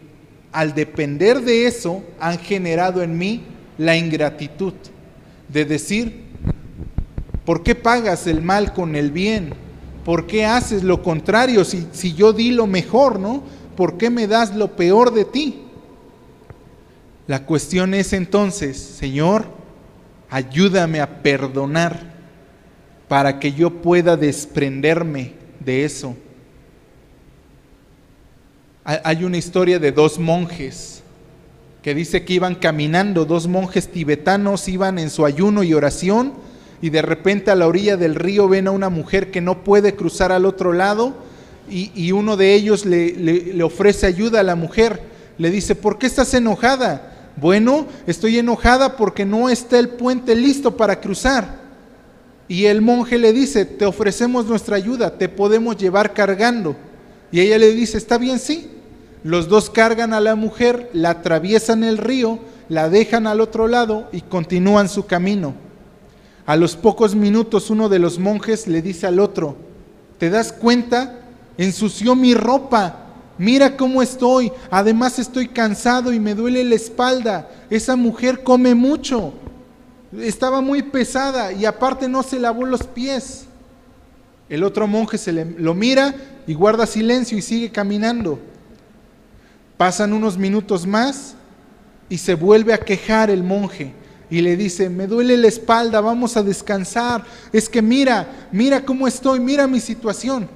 al 0.52 0.74
depender 0.74 1.40
de 1.40 1.66
eso 1.66 2.02
han 2.20 2.38
generado 2.38 3.02
en 3.02 3.16
mí 3.16 3.42
la 3.78 3.96
ingratitud 3.96 4.74
de 5.48 5.64
decir, 5.64 6.24
¿por 7.44 7.62
qué 7.62 7.74
pagas 7.74 8.26
el 8.26 8.42
mal 8.42 8.72
con 8.72 8.94
el 8.94 9.10
bien? 9.10 9.54
¿Por 10.04 10.26
qué 10.26 10.44
haces 10.44 10.82
lo 10.82 11.02
contrario 11.02 11.64
si, 11.64 11.86
si 11.92 12.14
yo 12.14 12.32
di 12.32 12.50
lo 12.50 12.66
mejor, 12.66 13.18
no? 13.18 13.42
¿Por 13.76 13.96
qué 13.96 14.10
me 14.10 14.26
das 14.26 14.54
lo 14.54 14.76
peor 14.76 15.12
de 15.14 15.24
ti? 15.24 15.62
La 17.26 17.46
cuestión 17.46 17.94
es 17.94 18.12
entonces, 18.12 18.76
Señor, 18.76 19.46
ayúdame 20.28 21.00
a 21.00 21.22
perdonar 21.22 22.12
para 23.08 23.38
que 23.38 23.52
yo 23.52 23.70
pueda 23.82 24.16
desprenderme 24.16 25.34
de 25.60 25.84
eso. 25.84 26.16
Hay 28.84 29.22
una 29.22 29.36
historia 29.36 29.78
de 29.78 29.92
dos 29.92 30.18
monjes 30.18 31.02
que 31.82 31.94
dice 31.94 32.24
que 32.24 32.34
iban 32.34 32.56
caminando, 32.56 33.24
dos 33.24 33.46
monjes 33.46 33.88
tibetanos 33.88 34.68
iban 34.68 34.98
en 34.98 35.08
su 35.08 35.24
ayuno 35.24 35.62
y 35.62 35.72
oración 35.72 36.32
y 36.80 36.90
de 36.90 37.00
repente 37.00 37.52
a 37.52 37.54
la 37.54 37.68
orilla 37.68 37.96
del 37.96 38.16
río 38.16 38.48
ven 38.48 38.66
a 38.66 38.72
una 38.72 38.88
mujer 38.88 39.30
que 39.30 39.40
no 39.40 39.62
puede 39.62 39.94
cruzar 39.94 40.32
al 40.32 40.46
otro 40.46 40.72
lado 40.72 41.14
y, 41.70 42.10
uno 42.10 42.36
de 42.36 42.54
ellos 42.54 42.84
le, 42.84 43.62
ofrece 43.62 44.06
ayuda 44.06 44.40
a 44.40 44.42
la 44.42 44.56
mujer. 44.56 45.00
Le 45.38 45.50
dice, 45.50 45.74
¿por 45.74 45.96
qué 45.96 46.06
estás 46.06 46.34
enojada? 46.34 47.30
Bueno, 47.36 47.86
estoy 48.06 48.38
enojada 48.38 48.96
porque 48.96 49.24
no 49.24 49.48
está 49.48 49.78
el 49.78 49.90
puente 49.90 50.34
listo 50.34 50.76
para 50.76 51.00
cruzar. 51.00 51.62
Y 52.48 52.66
el 52.66 52.82
monje 52.82 53.16
le 53.16 53.32
dice, 53.32 53.64
te 53.64 53.86
ofrecemos 53.86 54.44
nuestra 54.46 54.76
ayuda, 54.76 55.16
te 55.16 55.28
podemos 55.28 55.76
llevar 55.76 56.12
cargando. 56.12 56.76
Y 57.32 57.40
ella 57.40 57.58
le 57.58 57.72
dice, 57.72 57.98
está 57.98 58.18
bien, 58.18 58.38
sí. 58.38 58.70
Los 59.24 59.48
dos 59.48 59.70
cargan 59.70 60.12
a 60.12 60.20
la 60.20 60.36
mujer, 60.36 60.90
la 60.92 61.10
atraviesan 61.10 61.82
el 61.82 61.98
río, 61.98 62.38
la 62.68 62.88
dejan 62.88 63.26
al 63.26 63.40
otro 63.40 63.68
lado 63.68 64.08
y 64.12 64.20
continúan 64.20 64.88
su 64.88 65.06
camino. 65.06 65.54
A 66.44 66.56
los 66.56 66.76
pocos 66.76 67.14
minutos 67.14 67.70
uno 67.70 67.88
de 67.88 67.98
los 67.98 68.18
monjes 68.18 68.66
le 68.66 68.82
dice 68.82 69.06
al 69.06 69.20
otro, 69.20 69.56
¿te 70.18 70.28
das 70.28 70.52
cuenta? 70.52 71.20
Ensució 71.56 72.16
mi 72.16 72.34
ropa, 72.34 72.96
mira 73.38 73.76
cómo 73.76 74.02
estoy, 74.02 74.50
además 74.70 75.18
estoy 75.18 75.48
cansado 75.48 76.12
y 76.12 76.18
me 76.18 76.34
duele 76.34 76.64
la 76.64 76.74
espalda, 76.74 77.48
esa 77.70 77.94
mujer 77.94 78.42
come 78.42 78.74
mucho, 78.74 79.34
estaba 80.18 80.60
muy 80.60 80.82
pesada 80.82 81.52
y 81.52 81.64
aparte 81.64 82.08
no 82.08 82.24
se 82.24 82.40
lavó 82.40 82.66
los 82.66 82.82
pies. 82.82 83.44
El 84.48 84.64
otro 84.64 84.86
monje 84.88 85.16
se 85.16 85.32
le, 85.32 85.44
lo 85.44 85.74
mira 85.74 86.14
y 86.46 86.54
guarda 86.54 86.86
silencio 86.86 87.36
y 87.38 87.42
sigue 87.42 87.70
caminando. 87.70 88.38
Pasan 89.76 90.12
unos 90.12 90.38
minutos 90.38 90.86
más 90.86 91.34
y 92.08 92.18
se 92.18 92.34
vuelve 92.34 92.72
a 92.72 92.78
quejar 92.78 93.30
el 93.30 93.42
monje 93.42 93.92
y 94.32 94.40
le 94.40 94.56
dice, 94.56 94.88
me 94.88 95.06
duele 95.06 95.36
la 95.36 95.48
espalda, 95.48 96.00
vamos 96.00 96.38
a 96.38 96.42
descansar. 96.42 97.22
Es 97.52 97.68
que 97.68 97.82
mira, 97.82 98.48
mira 98.50 98.82
cómo 98.82 99.06
estoy, 99.06 99.40
mira 99.40 99.66
mi 99.66 99.78
situación. 99.78 100.48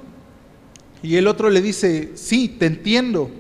Y 1.03 1.17
el 1.17 1.27
otro 1.27 1.51
le 1.51 1.61
dice, 1.61 2.13
sí, 2.15 2.49
te 2.49 2.65
entiendo. 2.65 3.31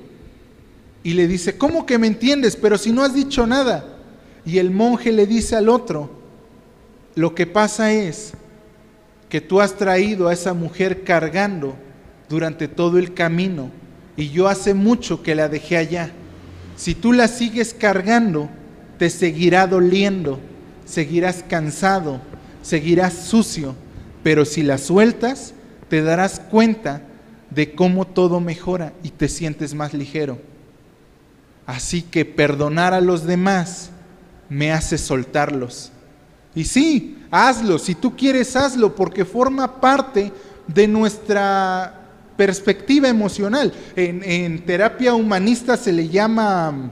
Y 1.03 1.15
le 1.15 1.27
dice, 1.27 1.57
¿cómo 1.57 1.87
que 1.87 1.97
me 1.97 2.07
entiendes? 2.07 2.55
Pero 2.55 2.77
si 2.77 2.93
no 2.93 3.03
has 3.03 3.15
dicho 3.15 3.47
nada. 3.47 3.97
Y 4.45 4.59
el 4.59 4.71
monje 4.71 5.11
le 5.11 5.27
dice 5.27 5.57
al 5.57 5.71
otro, 5.71 6.11
lo 7.15 7.35
que 7.35 7.47
pasa 7.47 7.93
es 7.93 8.35
que 9.31 9.41
tú 9.41 9.61
has 9.63 9.75
traído 9.75 10.29
a 10.29 10.35
esa 10.35 10.53
mujer 10.53 11.03
cargando 11.03 11.77
durante 12.29 12.69
todo 12.69 12.99
el 12.99 13.15
camino 13.15 13.71
y 14.17 14.31
yo 14.31 14.49
hace 14.49 14.75
mucho 14.75 15.23
que 15.23 15.35
la 15.35 15.49
dejé 15.49 15.77
allá. 15.77 16.11
Si 16.77 16.95
tú 16.95 17.13
la 17.13 17.29
sigues 17.29 17.75
cargando, 17.75 18.49
te 18.99 19.11
seguirá 19.11 19.67
doliendo, 19.67 20.41
seguirás 20.85 21.45
cansado, 21.49 22.21
seguirás 22.63 23.13
sucio, 23.13 23.75
pero 24.23 24.45
si 24.45 24.63
la 24.63 24.79
sueltas, 24.79 25.55
te 25.89 26.03
darás 26.03 26.41
cuenta 26.41 27.03
de 27.51 27.75
cómo 27.75 28.07
todo 28.07 28.41
mejora 28.41 28.93
y 29.03 29.11
te 29.11 29.29
sientes 29.29 29.75
más 29.75 29.95
ligero. 29.95 30.39
Así 31.67 32.03
que 32.03 32.25
perdonar 32.25 32.95
a 32.95 33.01
los 33.01 33.25
demás 33.25 33.91
me 34.49 34.73
hace 34.73 34.99
soltarlos. 34.99 35.93
Y 36.55 36.65
sí, 36.65 37.19
hazlo, 37.31 37.79
si 37.79 37.95
tú 37.95 38.17
quieres, 38.17 38.57
hazlo, 38.57 38.95
porque 38.95 39.25
forma 39.25 39.81
parte 39.81 40.33
de 40.67 40.89
nuestra 40.89 42.06
perspectiva 42.37 43.09
emocional. 43.09 43.73
En, 43.97 44.65
terapia 44.65 45.15
humanista 45.15 45.77
se 45.77 45.93
le 45.93 46.09
llama 46.09 46.71
mm, 46.71 46.91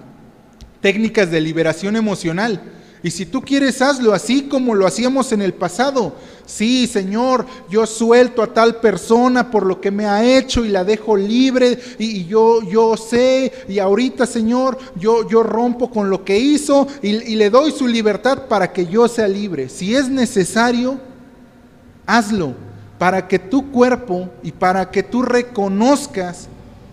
técnicas 0.80 1.30
de 1.30 1.40
liberación 1.40 1.96
emocional. 1.96 2.60
Y 3.02 3.10
si 3.10 3.26
tú 3.26 3.42
quieres, 3.42 3.82
hazlo 3.82 4.14
así 4.14 4.44
como 4.44 4.74
lo 4.74 4.86
hacíamos 4.86 5.30
en 5.32 5.42
el 5.42 5.52
pasado. 5.52 6.16
Sí, 6.46 6.86
Señor, 6.86 7.46
yo 7.70 7.84
suelto 7.84 8.42
a 8.42 8.54
tal 8.54 8.76
persona 8.76 9.50
por 9.50 9.66
lo 9.66 9.78
que 9.78 9.90
me 9.90 10.06
ha 10.06 10.24
hecho 10.24 10.64
y 10.64 10.68
la 10.68 10.84
dejo 10.84 11.14
libre 11.14 11.78
y, 11.98 12.24
yo, 12.24 12.62
yo 12.62 12.96
sé 12.96 13.52
y 13.68 13.78
ahorita, 13.78 14.24
Señor, 14.24 14.78
yo, 14.96 15.28
yo 15.28 15.42
rompo 15.42 15.90
con 15.90 16.08
lo 16.08 16.24
que 16.24 16.38
hizo 16.38 16.86
y 17.02 17.34
le 17.36 17.50
doy 17.50 17.72
su 17.72 17.86
libertad 17.86 18.46
para 18.48 18.72
que 18.72 18.86
yo 18.86 19.06
sea 19.06 19.28
libre. 19.28 19.68
Si 19.68 19.94
es 19.94 20.08
necesario, 20.08 20.98
hazlo 22.06 22.54
para 22.98 23.28
que 23.28 23.38
tu 23.38 23.70
cuerpo 23.70 24.30
y 24.42 24.52
para 24.52 24.90
que 24.90 25.02
tú 25.02 25.22
reconozcas 25.22 26.48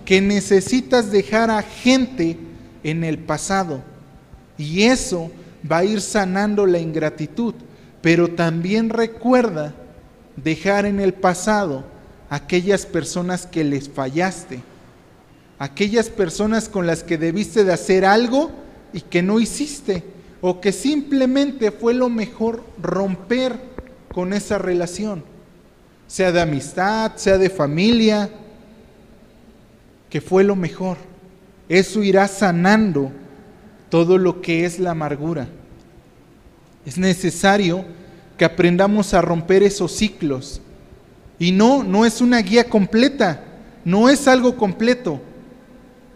que 0.06 0.22
necesitas 0.22 1.12
dejar 1.12 1.52
a 1.52 1.62
gente 1.62 2.38
en 2.84 3.04
el 3.04 3.20
pasado. 3.20 3.82
Y 4.58 4.84
eso 4.84 5.32
va 5.70 5.80
a 5.80 5.86
ir 5.86 6.02
sanando 6.02 6.66
la 6.66 6.80
ingratitud, 6.80 7.54
pero 8.02 8.30
también 8.30 8.90
recuerda 8.90 9.74
dejar 10.36 10.86
en 10.86 11.00
el 11.00 11.14
pasado 11.14 11.84
aquellas 12.30 12.86
personas 12.86 13.46
que 13.46 13.64
les 13.64 13.90
fallaste, 13.90 14.62
aquellas 15.60 16.10
personas 16.10 16.70
con 16.70 16.88
las 16.88 17.04
que 17.04 17.18
debiste 17.18 17.64
de 17.64 17.74
hacer 17.74 18.06
algo 18.06 18.52
y 18.94 19.02
que 19.02 19.22
no 19.22 19.40
hiciste, 19.40 20.04
o 20.42 20.60
que 20.60 20.72
simplemente 20.72 21.72
fue 21.72 21.94
lo 21.94 22.10
mejor 22.10 22.64
romper 22.82 23.60
con 24.12 24.34
esa 24.34 24.58
relación, 24.58 25.24
sea 26.12 26.30
de 26.34 26.42
amistad, 26.42 27.14
sea 27.16 27.38
de 27.38 27.50
familia, 27.50 28.30
que 30.10 30.20
fue 30.20 30.44
lo 30.44 30.58
mejor. 30.58 30.98
Eso 31.70 32.04
irá 32.04 32.28
sanando 32.28 33.14
todo 33.88 34.18
lo 34.18 34.42
que 34.42 34.66
es 34.66 34.78
la 34.78 34.92
amargura. 34.92 35.48
Es 36.86 36.98
necesario 36.98 37.86
que 38.38 38.44
aprendamos 38.44 39.14
a 39.14 39.22
romper 39.22 39.64
esos 39.64 39.94
ciclos. 39.94 40.60
Y 41.40 41.54
no, 41.54 41.82
no 41.82 42.06
es 42.06 42.20
una 42.20 42.42
guía 42.42 42.66
completa, 42.66 43.46
no 43.86 44.10
es 44.10 44.28
algo 44.28 44.58
completo, 44.58 45.22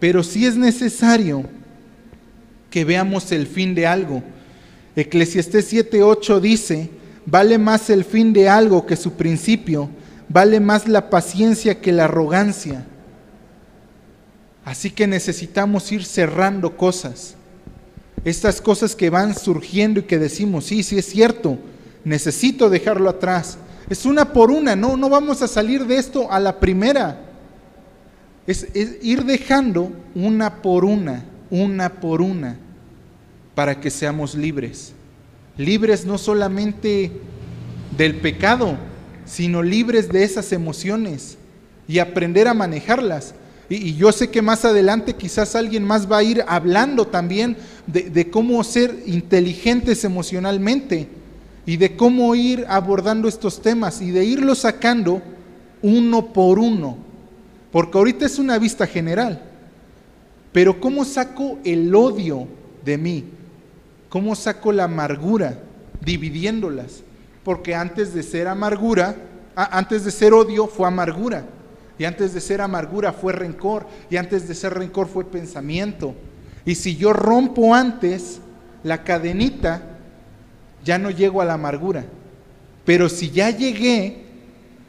pero 0.02 0.24
sí 0.24 0.46
es 0.46 0.58
necesario 0.58 1.46
que 2.70 2.84
veamos 2.84 3.32
el 3.32 3.48
fin 3.48 3.74
de 3.74 3.88
algo. 3.88 4.22
Eclesiastés 4.98 5.72
7:8 5.72 6.42
dice, 6.42 6.90
vale 7.26 7.58
más 7.58 7.90
el 7.90 8.04
fin 8.04 8.34
de 8.34 8.50
algo 8.50 8.86
que 8.86 8.96
su 8.96 9.14
principio, 9.14 9.90
vale 10.30 10.60
más 10.60 10.88
la 10.88 11.10
paciencia 11.10 11.82
que 11.82 11.92
la 11.92 12.06
arrogancia. 12.06 12.86
Así 14.64 14.90
que 14.90 15.08
necesitamos 15.08 15.92
ir 15.92 16.04
cerrando 16.06 16.76
cosas. 16.76 17.36
Estas 18.24 18.62
cosas 18.62 18.96
que 18.96 19.12
van 19.12 19.36
surgiendo 19.36 20.00
y 20.00 20.04
que 20.04 20.18
decimos, 20.18 20.66
sí, 20.66 20.82
sí 20.82 20.98
es 20.98 21.06
cierto, 21.06 21.60
necesito 22.04 22.70
dejarlo 22.70 23.10
atrás. 23.10 23.60
Es 23.90 24.06
una 24.06 24.34
por 24.34 24.50
una, 24.50 24.76
no, 24.76 24.98
no 24.98 25.10
vamos 25.10 25.44
a 25.44 25.48
salir 25.48 25.86
de 25.86 25.98
esto 25.98 26.32
a 26.32 26.40
la 26.40 26.60
primera. 26.60 27.22
Es, 28.48 28.68
es 28.74 28.98
ir 29.04 29.24
dejando 29.26 29.92
una 30.16 30.62
por 30.62 30.86
una, 30.86 31.24
una 31.52 31.90
por 31.90 32.22
una, 32.22 32.58
para 33.54 33.80
que 33.80 33.92
seamos 33.92 34.34
libres. 34.34 34.94
Libres 35.58 36.06
no 36.06 36.18
solamente 36.18 37.12
del 37.98 38.16
pecado, 38.16 38.78
sino 39.26 39.64
libres 39.64 40.10
de 40.10 40.24
esas 40.24 40.52
emociones 40.52 41.38
y 41.88 42.00
aprender 42.00 42.48
a 42.48 42.54
manejarlas. 42.54 43.34
Y, 43.70 43.96
yo 43.96 44.12
sé 44.12 44.30
que 44.30 44.42
más 44.42 44.64
adelante 44.66 45.14
quizás 45.14 45.56
alguien 45.56 45.84
más 45.84 46.12
va 46.12 46.18
a 46.18 46.24
ir 46.24 46.44
hablando 46.48 47.08
también 47.08 47.58
de, 47.88 48.30
cómo 48.30 48.64
ser 48.64 49.04
inteligentes 49.06 50.04
emocionalmente 50.04 51.08
y 51.66 51.78
de 51.78 51.96
cómo 51.96 52.36
ir 52.36 52.66
abordando 52.68 53.28
estos 53.28 53.62
temas 53.62 54.02
y 54.02 54.12
de 54.12 54.24
irlos 54.24 54.60
sacando 54.60 55.22
uno 55.82 56.32
por 56.32 56.60
uno. 56.60 56.98
Porque 57.72 57.98
ahorita 57.98 58.26
es 58.26 58.38
una 58.38 58.60
vista 58.60 58.86
general. 58.86 59.42
Pero 60.52 60.80
¿cómo 60.80 61.04
saco 61.04 61.58
el 61.64 61.94
odio 61.94 62.48
de 62.86 62.98
mí? 62.98 63.24
¿Cómo 64.16 64.34
saco 64.34 64.72
la 64.72 64.86
amargura? 64.86 65.60
Dividiéndolas. 66.00 67.02
Porque 67.44 67.76
antes 67.76 68.14
de 68.14 68.24
ser 68.24 68.48
amargura, 68.48 69.18
antes 69.58 70.06
de 70.06 70.12
ser 70.12 70.34
odio 70.34 70.68
fue 70.68 70.88
amargura. 70.88 71.44
Y 72.00 72.06
antes 72.06 72.34
de 72.34 72.40
ser 72.40 72.62
amargura 72.62 73.12
fue 73.12 73.34
rencor. 73.34 73.86
Y 74.10 74.16
antes 74.16 74.48
de 74.48 74.56
ser 74.56 74.74
rencor 74.74 75.10
fue 75.10 75.26
pensamiento. 75.26 76.16
Y 76.64 76.76
si 76.76 76.96
yo 76.96 77.12
rompo 77.12 77.76
antes 77.76 78.40
la 78.84 79.04
cadenita, 79.04 79.82
ya 80.86 80.98
no 80.98 81.12
llego 81.12 81.42
a 81.42 81.46
la 81.46 81.56
amargura. 81.56 82.06
Pero 82.86 83.10
si 83.10 83.32
ya 83.32 83.50
llegué 83.50 84.24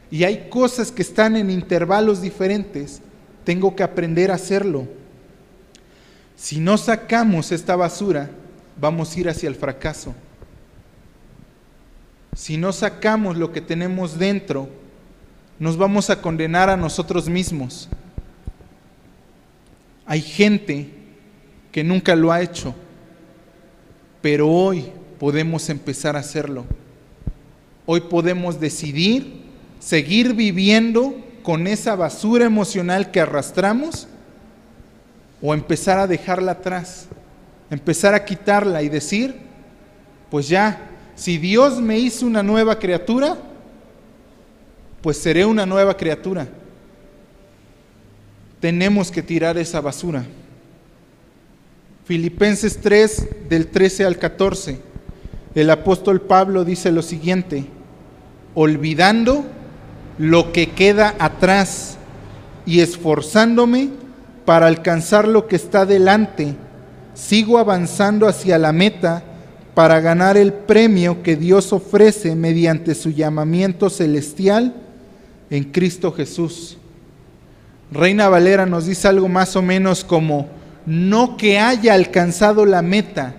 y 0.08 0.22
hay 0.22 0.48
cosas 0.48 0.92
que 0.92 1.02
están 1.02 1.34
en 1.34 1.50
intervalos 1.50 2.22
diferentes, 2.22 3.02
tengo 3.42 3.74
que 3.74 3.82
aprender 3.82 4.30
a 4.30 4.36
hacerlo. 4.36 4.86
Si 6.36 6.60
no 6.60 6.78
sacamos 6.78 7.50
esta 7.50 7.74
basura, 7.74 8.30
vamos 8.80 9.14
a 9.14 9.20
ir 9.20 9.28
hacia 9.28 9.48
el 9.48 9.54
fracaso. 9.54 10.14
Si 12.34 12.56
no 12.56 12.72
sacamos 12.72 13.36
lo 13.36 13.52
que 13.52 13.60
tenemos 13.60 14.18
dentro, 14.18 14.68
nos 15.58 15.76
vamos 15.76 16.10
a 16.10 16.20
condenar 16.20 16.68
a 16.68 16.76
nosotros 16.76 17.28
mismos. 17.28 17.88
Hay 20.04 20.20
gente 20.20 20.90
que 21.72 21.82
nunca 21.82 22.14
lo 22.14 22.30
ha 22.30 22.42
hecho, 22.42 22.74
pero 24.20 24.48
hoy 24.48 24.92
podemos 25.18 25.68
empezar 25.70 26.16
a 26.16 26.20
hacerlo. 26.20 26.64
Hoy 27.86 28.02
podemos 28.02 28.60
decidir 28.60 29.46
seguir 29.78 30.34
viviendo 30.34 31.14
con 31.42 31.66
esa 31.66 31.94
basura 31.94 32.44
emocional 32.44 33.10
que 33.10 33.20
arrastramos 33.20 34.08
o 35.40 35.54
empezar 35.54 35.98
a 35.98 36.06
dejarla 36.06 36.52
atrás, 36.52 37.06
empezar 37.70 38.14
a 38.14 38.24
quitarla 38.24 38.82
y 38.82 38.88
decir, 38.88 39.34
pues 40.30 40.48
ya, 40.48 40.90
si 41.14 41.38
Dios 41.38 41.80
me 41.80 41.98
hizo 41.98 42.26
una 42.26 42.42
nueva 42.42 42.78
criatura, 42.78 43.36
pues 45.00 45.18
seré 45.18 45.44
una 45.44 45.66
nueva 45.66 45.96
criatura. 45.96 46.48
Tenemos 48.60 49.10
que 49.10 49.22
tirar 49.22 49.56
esa 49.58 49.80
basura. 49.80 50.24
Filipenses 52.04 52.80
3, 52.80 53.48
del 53.48 53.66
13 53.68 54.04
al 54.04 54.18
14, 54.18 54.78
el 55.54 55.70
apóstol 55.70 56.20
Pablo 56.20 56.64
dice 56.64 56.92
lo 56.92 57.02
siguiente, 57.02 57.66
olvidando 58.54 59.44
lo 60.18 60.52
que 60.52 60.70
queda 60.70 61.14
atrás 61.18 61.96
y 62.64 62.80
esforzándome 62.80 63.90
para 64.44 64.66
alcanzar 64.66 65.26
lo 65.26 65.48
que 65.48 65.56
está 65.56 65.86
delante, 65.86 66.54
sigo 67.16 67.58
avanzando 67.58 68.28
hacia 68.28 68.58
la 68.58 68.72
meta 68.72 69.24
para 69.74 70.00
ganar 70.00 70.36
el 70.36 70.52
premio 70.52 71.22
que 71.22 71.34
Dios 71.34 71.72
ofrece 71.72 72.36
mediante 72.36 72.94
su 72.94 73.10
llamamiento 73.10 73.90
celestial 73.90 74.74
en 75.50 75.64
Cristo 75.64 76.12
Jesús. 76.12 76.76
Reina 77.90 78.28
Valera 78.28 78.66
nos 78.66 78.86
dice 78.86 79.08
algo 79.08 79.28
más 79.28 79.56
o 79.56 79.62
menos 79.62 80.04
como, 80.04 80.48
no 80.84 81.36
que 81.36 81.58
haya 81.58 81.94
alcanzado 81.94 82.66
la 82.66 82.82
meta, 82.82 83.34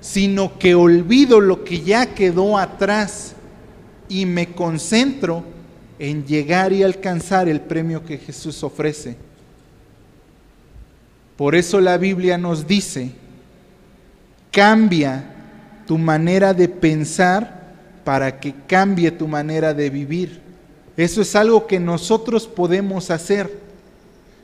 sino 0.00 0.58
que 0.58 0.74
olvido 0.74 1.40
lo 1.40 1.64
que 1.64 1.80
ya 1.80 2.14
quedó 2.14 2.58
atrás 2.58 3.34
y 4.08 4.26
me 4.26 4.48
concentro 4.48 5.44
en 5.98 6.26
llegar 6.26 6.72
y 6.72 6.82
alcanzar 6.82 7.48
el 7.48 7.60
premio 7.60 8.04
que 8.04 8.18
Jesús 8.18 8.62
ofrece. 8.62 9.16
Por 11.36 11.54
eso 11.54 11.80
la 11.80 11.96
Biblia 11.98 12.38
nos 12.38 12.66
dice, 12.66 13.12
cambia 14.52 15.24
tu 15.86 15.98
manera 15.98 16.54
de 16.54 16.68
pensar 16.68 17.72
para 18.04 18.38
que 18.38 18.54
cambie 18.68 19.10
tu 19.10 19.26
manera 19.26 19.74
de 19.74 19.90
vivir. 19.90 20.40
Eso 20.96 21.22
es 21.22 21.34
algo 21.34 21.66
que 21.66 21.80
nosotros 21.80 22.46
podemos 22.46 23.10
hacer. 23.10 23.58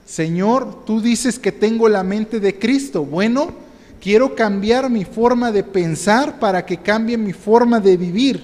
Señor, 0.05 0.85
tú 0.85 1.01
dices 1.01 1.39
que 1.39 1.53
tengo 1.53 1.89
la 1.89 2.03
mente 2.03 2.41
de 2.41 2.59
Cristo. 2.59 3.05
Bueno, 3.05 3.53
quiero 4.01 4.35
cambiar 4.35 4.89
mi 4.89 5.05
forma 5.05 5.53
de 5.53 5.63
pensar 5.63 6.41
para 6.41 6.65
que 6.65 6.79
cambie 6.79 7.19
mi 7.19 7.35
forma 7.35 7.79
de 7.79 7.97
vivir. 7.97 8.43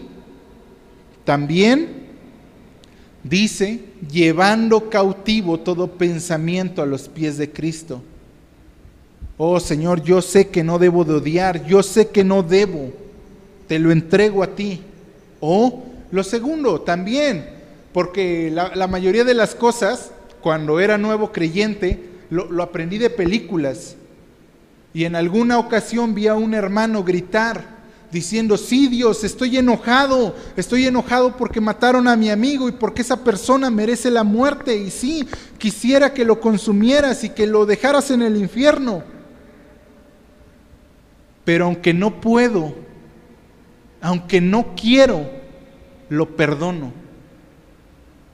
También 1.24 2.04
dice, 3.22 3.80
llevando 4.12 4.90
cautivo 4.90 5.58
todo 5.58 5.92
pensamiento 5.92 6.82
a 6.82 6.86
los 6.86 7.08
pies 7.08 7.38
de 7.38 7.50
Cristo. 7.50 8.02
Oh 9.36 9.58
Señor, 9.58 10.02
yo 10.02 10.22
sé 10.22 10.48
que 10.48 10.62
no 10.62 10.78
debo 10.78 11.04
de 11.04 11.14
odiar, 11.14 11.66
yo 11.66 11.82
sé 11.82 12.08
que 12.08 12.22
no 12.22 12.42
debo, 12.42 12.92
te 13.66 13.78
lo 13.78 13.90
entrego 13.90 14.42
a 14.42 14.54
ti. 14.54 14.82
O 15.40 15.66
oh, 15.66 15.82
lo 16.12 16.22
segundo, 16.22 16.80
también 16.80 17.54
porque 17.94 18.50
la, 18.50 18.88
mayoría 18.88 19.22
de 19.22 19.34
las 19.34 19.54
cosas, 19.54 20.10
cuando 20.40 20.80
era 20.80 20.98
nuevo 20.98 21.30
creyente, 21.30 22.02
lo, 22.28 22.50
lo 22.50 22.64
aprendí 22.64 22.98
de 22.98 23.08
películas. 23.08 23.94
Y 24.92 25.04
en 25.04 25.14
alguna 25.14 25.58
ocasión 25.58 26.12
vi 26.12 26.26
a 26.26 26.34
un 26.34 26.54
hermano 26.54 27.04
gritar 27.04 27.72
diciendo, 28.10 28.56
sí 28.56 28.88
Dios, 28.88 29.22
estoy 29.22 29.56
enojado, 29.58 30.34
estoy 30.56 30.86
enojado 30.86 31.36
porque 31.36 31.60
mataron 31.60 32.08
a 32.08 32.16
mi 32.16 32.30
amigo 32.30 32.68
y 32.68 32.72
porque 32.72 33.02
esa 33.02 33.22
persona 33.22 33.70
merece 33.70 34.10
la 34.10 34.24
muerte 34.24 34.76
y 34.76 34.90
sí, 34.90 35.28
quisiera 35.58 36.12
que 36.12 36.24
lo 36.24 36.40
consumieras 36.40 37.22
y 37.22 37.28
que 37.28 37.46
lo 37.46 37.64
dejaras 37.64 38.10
en 38.10 38.22
el 38.22 38.36
infierno. 38.36 39.13
Pero 41.44 41.66
aunque 41.66 41.92
no 41.92 42.20
puedo, 42.20 42.74
aunque 44.00 44.40
no 44.40 44.74
quiero, 44.74 45.30
lo 46.08 46.36
perdono 46.36 46.92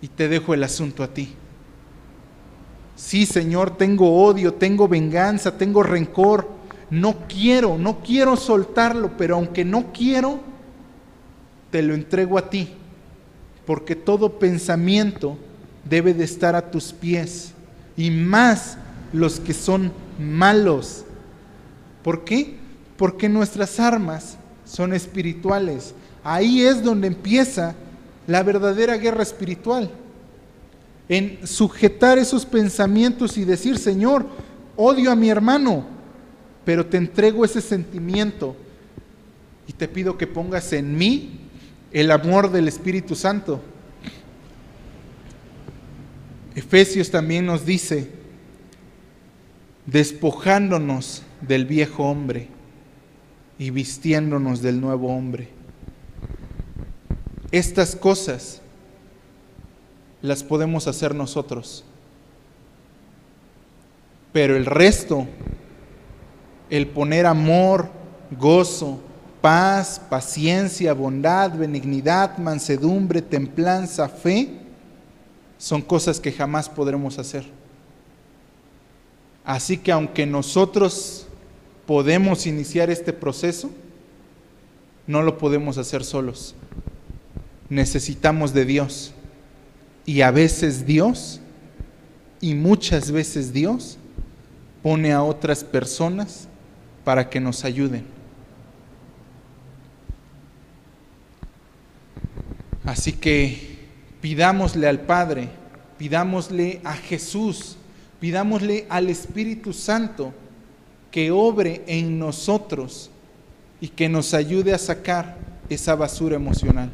y 0.03 0.09
te 0.09 0.29
dejo 0.29 0.55
el 0.55 0.65
asunto 0.65 1.03
a 1.03 1.09
ti. 1.09 1.35
Sí, 2.97 3.27
Señor, 3.27 3.77
tengo 3.77 4.25
odio, 4.25 4.55
tengo 4.55 4.87
venganza, 4.87 5.57
tengo 5.57 5.83
rencor. 5.83 6.49
No 6.91 7.27
quiero, 7.29 7.79
no 7.79 8.01
quiero 8.01 8.37
soltarlo, 8.37 9.17
pero 9.17 9.37
aunque 9.37 9.65
no 9.65 9.93
quiero, 9.93 10.41
te 11.71 11.83
lo 11.83 11.95
entrego 11.95 12.37
a 12.37 12.51
ti. 12.51 12.75
Porque 13.65 13.97
todo 13.97 14.39
pensamiento 14.39 15.39
debe 15.89 16.13
de 16.13 16.25
estar 16.25 16.55
a 16.57 16.71
tus 16.71 16.93
pies. 16.93 17.55
Y 17.97 18.11
más 18.11 18.77
los 19.13 19.41
que 19.41 19.55
son 19.55 19.93
malos. 20.19 21.05
¿Por 22.03 22.25
qué? 22.25 22.59
Porque 23.01 23.31
nuestras 23.31 23.81
armas 23.81 24.37
son 24.67 24.93
espirituales. 24.93 25.95
Ahí 26.23 26.61
es 26.61 26.83
donde 26.83 27.07
empieza 27.07 27.75
la 28.27 28.43
verdadera 28.43 28.99
guerra 28.99 29.23
espiritual. 29.23 29.91
En 31.09 31.47
sujetar 31.47 32.19
esos 32.19 32.45
pensamientos 32.45 33.39
y 33.39 33.47
decir, 33.47 33.79
Señor, 33.79 34.27
odio 34.77 35.11
a 35.11 35.17
mi 35.17 35.31
hermano, 35.31 35.87
pero 36.67 36.85
te 36.85 36.99
entrego 36.99 37.43
ese 37.43 37.63
sentimiento 37.63 38.55
y 39.67 39.73
te 39.73 39.89
pido 39.89 40.19
que 40.19 40.27
pongas 40.27 40.71
en 40.75 40.95
mí 40.99 41.41
el 41.93 42.11
amor 42.11 42.53
del 42.53 42.69
Espíritu 42.69 43.15
Santo. 43.15 43.63
Efesios 46.55 47.11
también 47.11 47.47
nos 47.47 47.65
dice, 47.65 48.11
despojándonos 49.87 51.23
del 51.41 51.65
viejo 51.65 52.05
hombre 52.05 52.60
y 53.61 53.69
vistiéndonos 53.69 54.63
del 54.63 54.81
nuevo 54.81 55.15
hombre. 55.15 55.51
Estas 57.53 57.95
cosas 57.95 58.63
las 60.23 60.43
podemos 60.43 60.87
hacer 60.87 61.15
nosotros, 61.15 61.85
pero 64.33 64.57
el 64.57 64.65
resto, 64.65 65.27
el 66.71 66.87
poner 66.87 67.27
amor, 67.27 67.91
gozo, 68.31 68.99
paz, 69.43 70.01
paciencia, 70.09 70.95
bondad, 70.95 71.53
benignidad, 71.53 72.39
mansedumbre, 72.39 73.21
templanza, 73.21 74.09
fe, 74.09 74.59
son 75.59 75.83
cosas 75.83 76.19
que 76.19 76.33
jamás 76.33 76.67
podremos 76.67 77.19
hacer. 77.19 77.45
Así 79.45 79.77
que 79.77 79.93
aunque 79.93 80.25
nosotros 80.25 81.27
podemos 81.91 82.47
iniciar 82.47 82.89
este 82.89 83.13
proceso, 83.13 83.69
no 85.09 85.23
lo 85.23 85.39
podemos 85.39 85.77
hacer 85.77 86.05
solos. 86.05 86.55
Necesitamos 87.69 88.55
de 88.55 88.65
Dios. 88.65 89.13
Y 90.07 90.21
a 90.21 90.31
veces 90.31 90.87
Dios, 90.87 91.41
y 92.41 92.55
muchas 92.55 93.11
veces 93.11 93.53
Dios, 93.53 93.99
pone 94.85 95.13
a 95.13 95.25
otras 95.25 95.65
personas 95.65 96.47
para 97.03 97.29
que 97.29 97.41
nos 97.41 97.65
ayuden. 97.65 98.05
Así 102.85 103.15
que 103.15 103.79
pidámosle 104.21 104.87
al 104.87 105.01
Padre, 105.01 105.49
pidámosle 105.99 106.83
a 106.85 106.95
Jesús, 106.95 107.77
pidámosle 108.21 108.87
al 108.89 109.11
Espíritu 109.11 109.73
Santo 109.73 110.33
que 111.11 111.31
obre 111.31 111.83
en 111.87 112.19
nosotros 112.19 113.11
y 113.81 113.89
que 113.89 114.09
nos 114.09 114.35
ayude 114.35 114.73
a 114.73 114.79
sacar 114.79 115.37
esa 115.69 115.95
basura 115.95 116.37
emocional. 116.37 116.91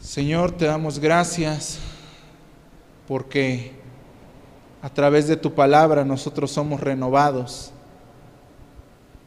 Señor, 0.00 0.52
te 0.52 0.64
damos 0.64 0.98
gracias 0.98 1.78
porque 3.06 3.72
a 4.82 4.88
través 4.88 5.28
de 5.28 5.36
tu 5.36 5.54
palabra 5.54 6.04
nosotros 6.04 6.50
somos 6.50 6.80
renovados, 6.80 7.70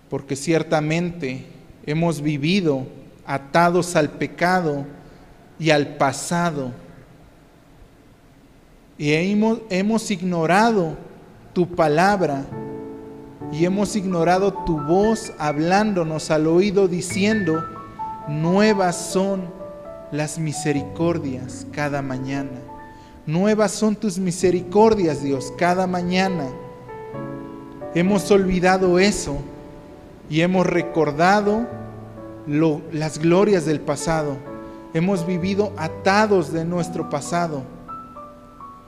porque 0.10 0.36
ciertamente 0.36 1.46
hemos 1.86 2.22
vivido 2.22 2.88
atados 3.26 3.96
al 3.96 4.10
pecado 4.10 4.86
y 5.60 5.70
al 5.70 5.96
pasado. 5.96 6.72
Y 8.98 9.14
hemos, 9.14 9.60
hemos 9.70 10.10
ignorado 10.12 10.98
tu 11.54 11.68
palabra 11.68 12.46
y 13.52 13.66
hemos 13.66 13.96
ignorado 13.96 14.52
tu 14.66 14.80
voz 14.80 15.32
hablándonos 15.38 16.32
al 16.32 16.48
oído 16.48 16.88
diciendo, 16.88 17.64
nuevas 18.28 18.96
son 18.96 19.44
las 20.12 20.40
misericordias 20.40 21.68
cada 21.72 22.02
mañana. 22.02 22.60
Nuevas 23.26 23.72
son 23.72 23.96
tus 23.96 24.18
misericordias, 24.18 25.24
Dios, 25.24 25.54
cada 25.58 25.88
mañana. 25.88 26.48
Hemos 27.96 28.30
olvidado 28.32 29.00
eso 29.00 29.38
y 30.30 30.42
hemos 30.42 30.66
recordado 30.66 31.68
las 32.48 33.20
glorias 33.20 33.66
del 33.66 33.80
pasado. 33.80 34.38
Hemos 34.94 35.26
vivido 35.26 35.72
atados 35.78 36.52
de 36.52 36.66
nuestro 36.66 37.10
pasado. 37.10 37.64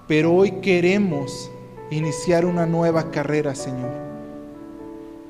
Pero 0.07 0.33
hoy 0.33 0.51
queremos 0.61 1.49
iniciar 1.91 2.45
una 2.45 2.65
nueva 2.65 3.11
carrera, 3.11 3.55
Señor. 3.55 3.91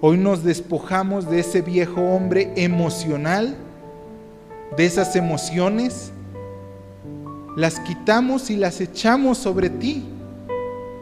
Hoy 0.02 0.18
nos 0.18 0.44
despojamos 0.44 1.30
de 1.30 1.40
ese 1.40 1.62
viejo 1.62 2.02
hombre 2.02 2.54
emocional, 2.56 3.56
de 4.78 4.86
esas 4.86 5.16
emociones, 5.16 6.12
las 7.56 7.80
quitamos 7.80 8.50
y 8.50 8.58
las 8.58 8.82
echamos 8.82 9.38
sobre 9.38 9.70
ti, 9.70 10.06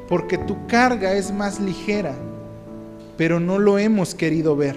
porque 0.08 0.38
tu 0.38 0.68
carga 0.68 1.14
es 1.14 1.34
más 1.34 1.60
ligera, 1.60 2.14
pero 3.18 3.40
no 3.40 3.60
lo 3.60 3.78
hemos 3.78 4.14
querido 4.14 4.56
ver. 4.56 4.76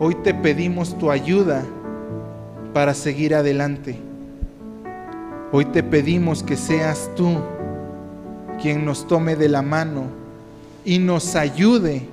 Hoy 0.00 0.14
te 0.16 0.34
pedimos 0.34 0.98
tu 0.98 1.10
ayuda 1.10 1.62
para 2.72 2.94
seguir 2.94 3.34
adelante. 3.34 3.96
Hoy 5.52 5.66
te 5.66 5.82
pedimos 5.82 6.42
que 6.42 6.56
seas 6.56 7.10
tú 7.14 7.36
quien 8.62 8.84
nos 8.84 9.08
tome 9.08 9.34
de 9.34 9.48
la 9.48 9.60
mano 9.60 10.04
y 10.84 11.00
nos 11.00 11.34
ayude 11.34 12.08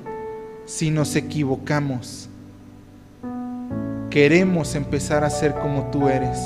si 0.66 0.90
nos 0.90 1.16
equivocamos. 1.16 2.28
Queremos 4.10 4.74
empezar 4.74 5.24
a 5.24 5.30
ser 5.30 5.54
como 5.54 5.92
tú 5.92 6.10
eres. 6.10 6.40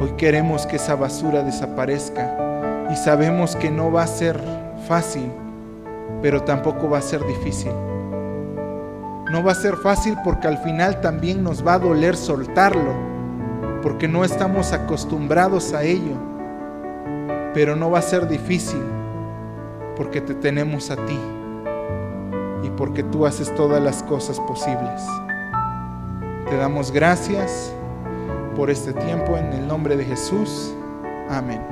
Hoy 0.00 0.10
queremos 0.16 0.66
que 0.66 0.74
esa 0.74 0.96
basura 0.96 1.44
desaparezca 1.44 2.88
y 2.90 2.96
sabemos 2.96 3.54
que 3.54 3.70
no 3.70 3.92
va 3.92 4.02
a 4.02 4.08
ser 4.08 4.40
fácil, 4.88 5.30
pero 6.20 6.42
tampoco 6.42 6.90
va 6.90 6.98
a 6.98 7.02
ser 7.02 7.24
difícil. 7.24 7.70
No 9.30 9.44
va 9.44 9.52
a 9.52 9.54
ser 9.54 9.76
fácil 9.76 10.16
porque 10.24 10.48
al 10.48 10.58
final 10.58 11.00
también 11.00 11.44
nos 11.44 11.64
va 11.64 11.74
a 11.74 11.78
doler 11.78 12.16
soltarlo, 12.16 12.92
porque 13.84 14.08
no 14.08 14.24
estamos 14.24 14.72
acostumbrados 14.72 15.72
a 15.74 15.84
ello. 15.84 16.29
Pero 17.54 17.76
no 17.76 17.90
va 17.90 17.98
a 17.98 18.02
ser 18.02 18.28
difícil 18.28 18.82
porque 19.96 20.20
te 20.20 20.34
tenemos 20.34 20.90
a 20.90 20.96
ti 20.96 21.18
y 22.62 22.70
porque 22.70 23.02
tú 23.02 23.26
haces 23.26 23.54
todas 23.54 23.82
las 23.82 24.02
cosas 24.02 24.38
posibles. 24.40 25.02
Te 26.48 26.56
damos 26.56 26.90
gracias 26.90 27.72
por 28.56 28.70
este 28.70 28.92
tiempo 28.92 29.36
en 29.36 29.52
el 29.52 29.66
nombre 29.66 29.96
de 29.96 30.04
Jesús. 30.04 30.74
Amén. 31.28 31.69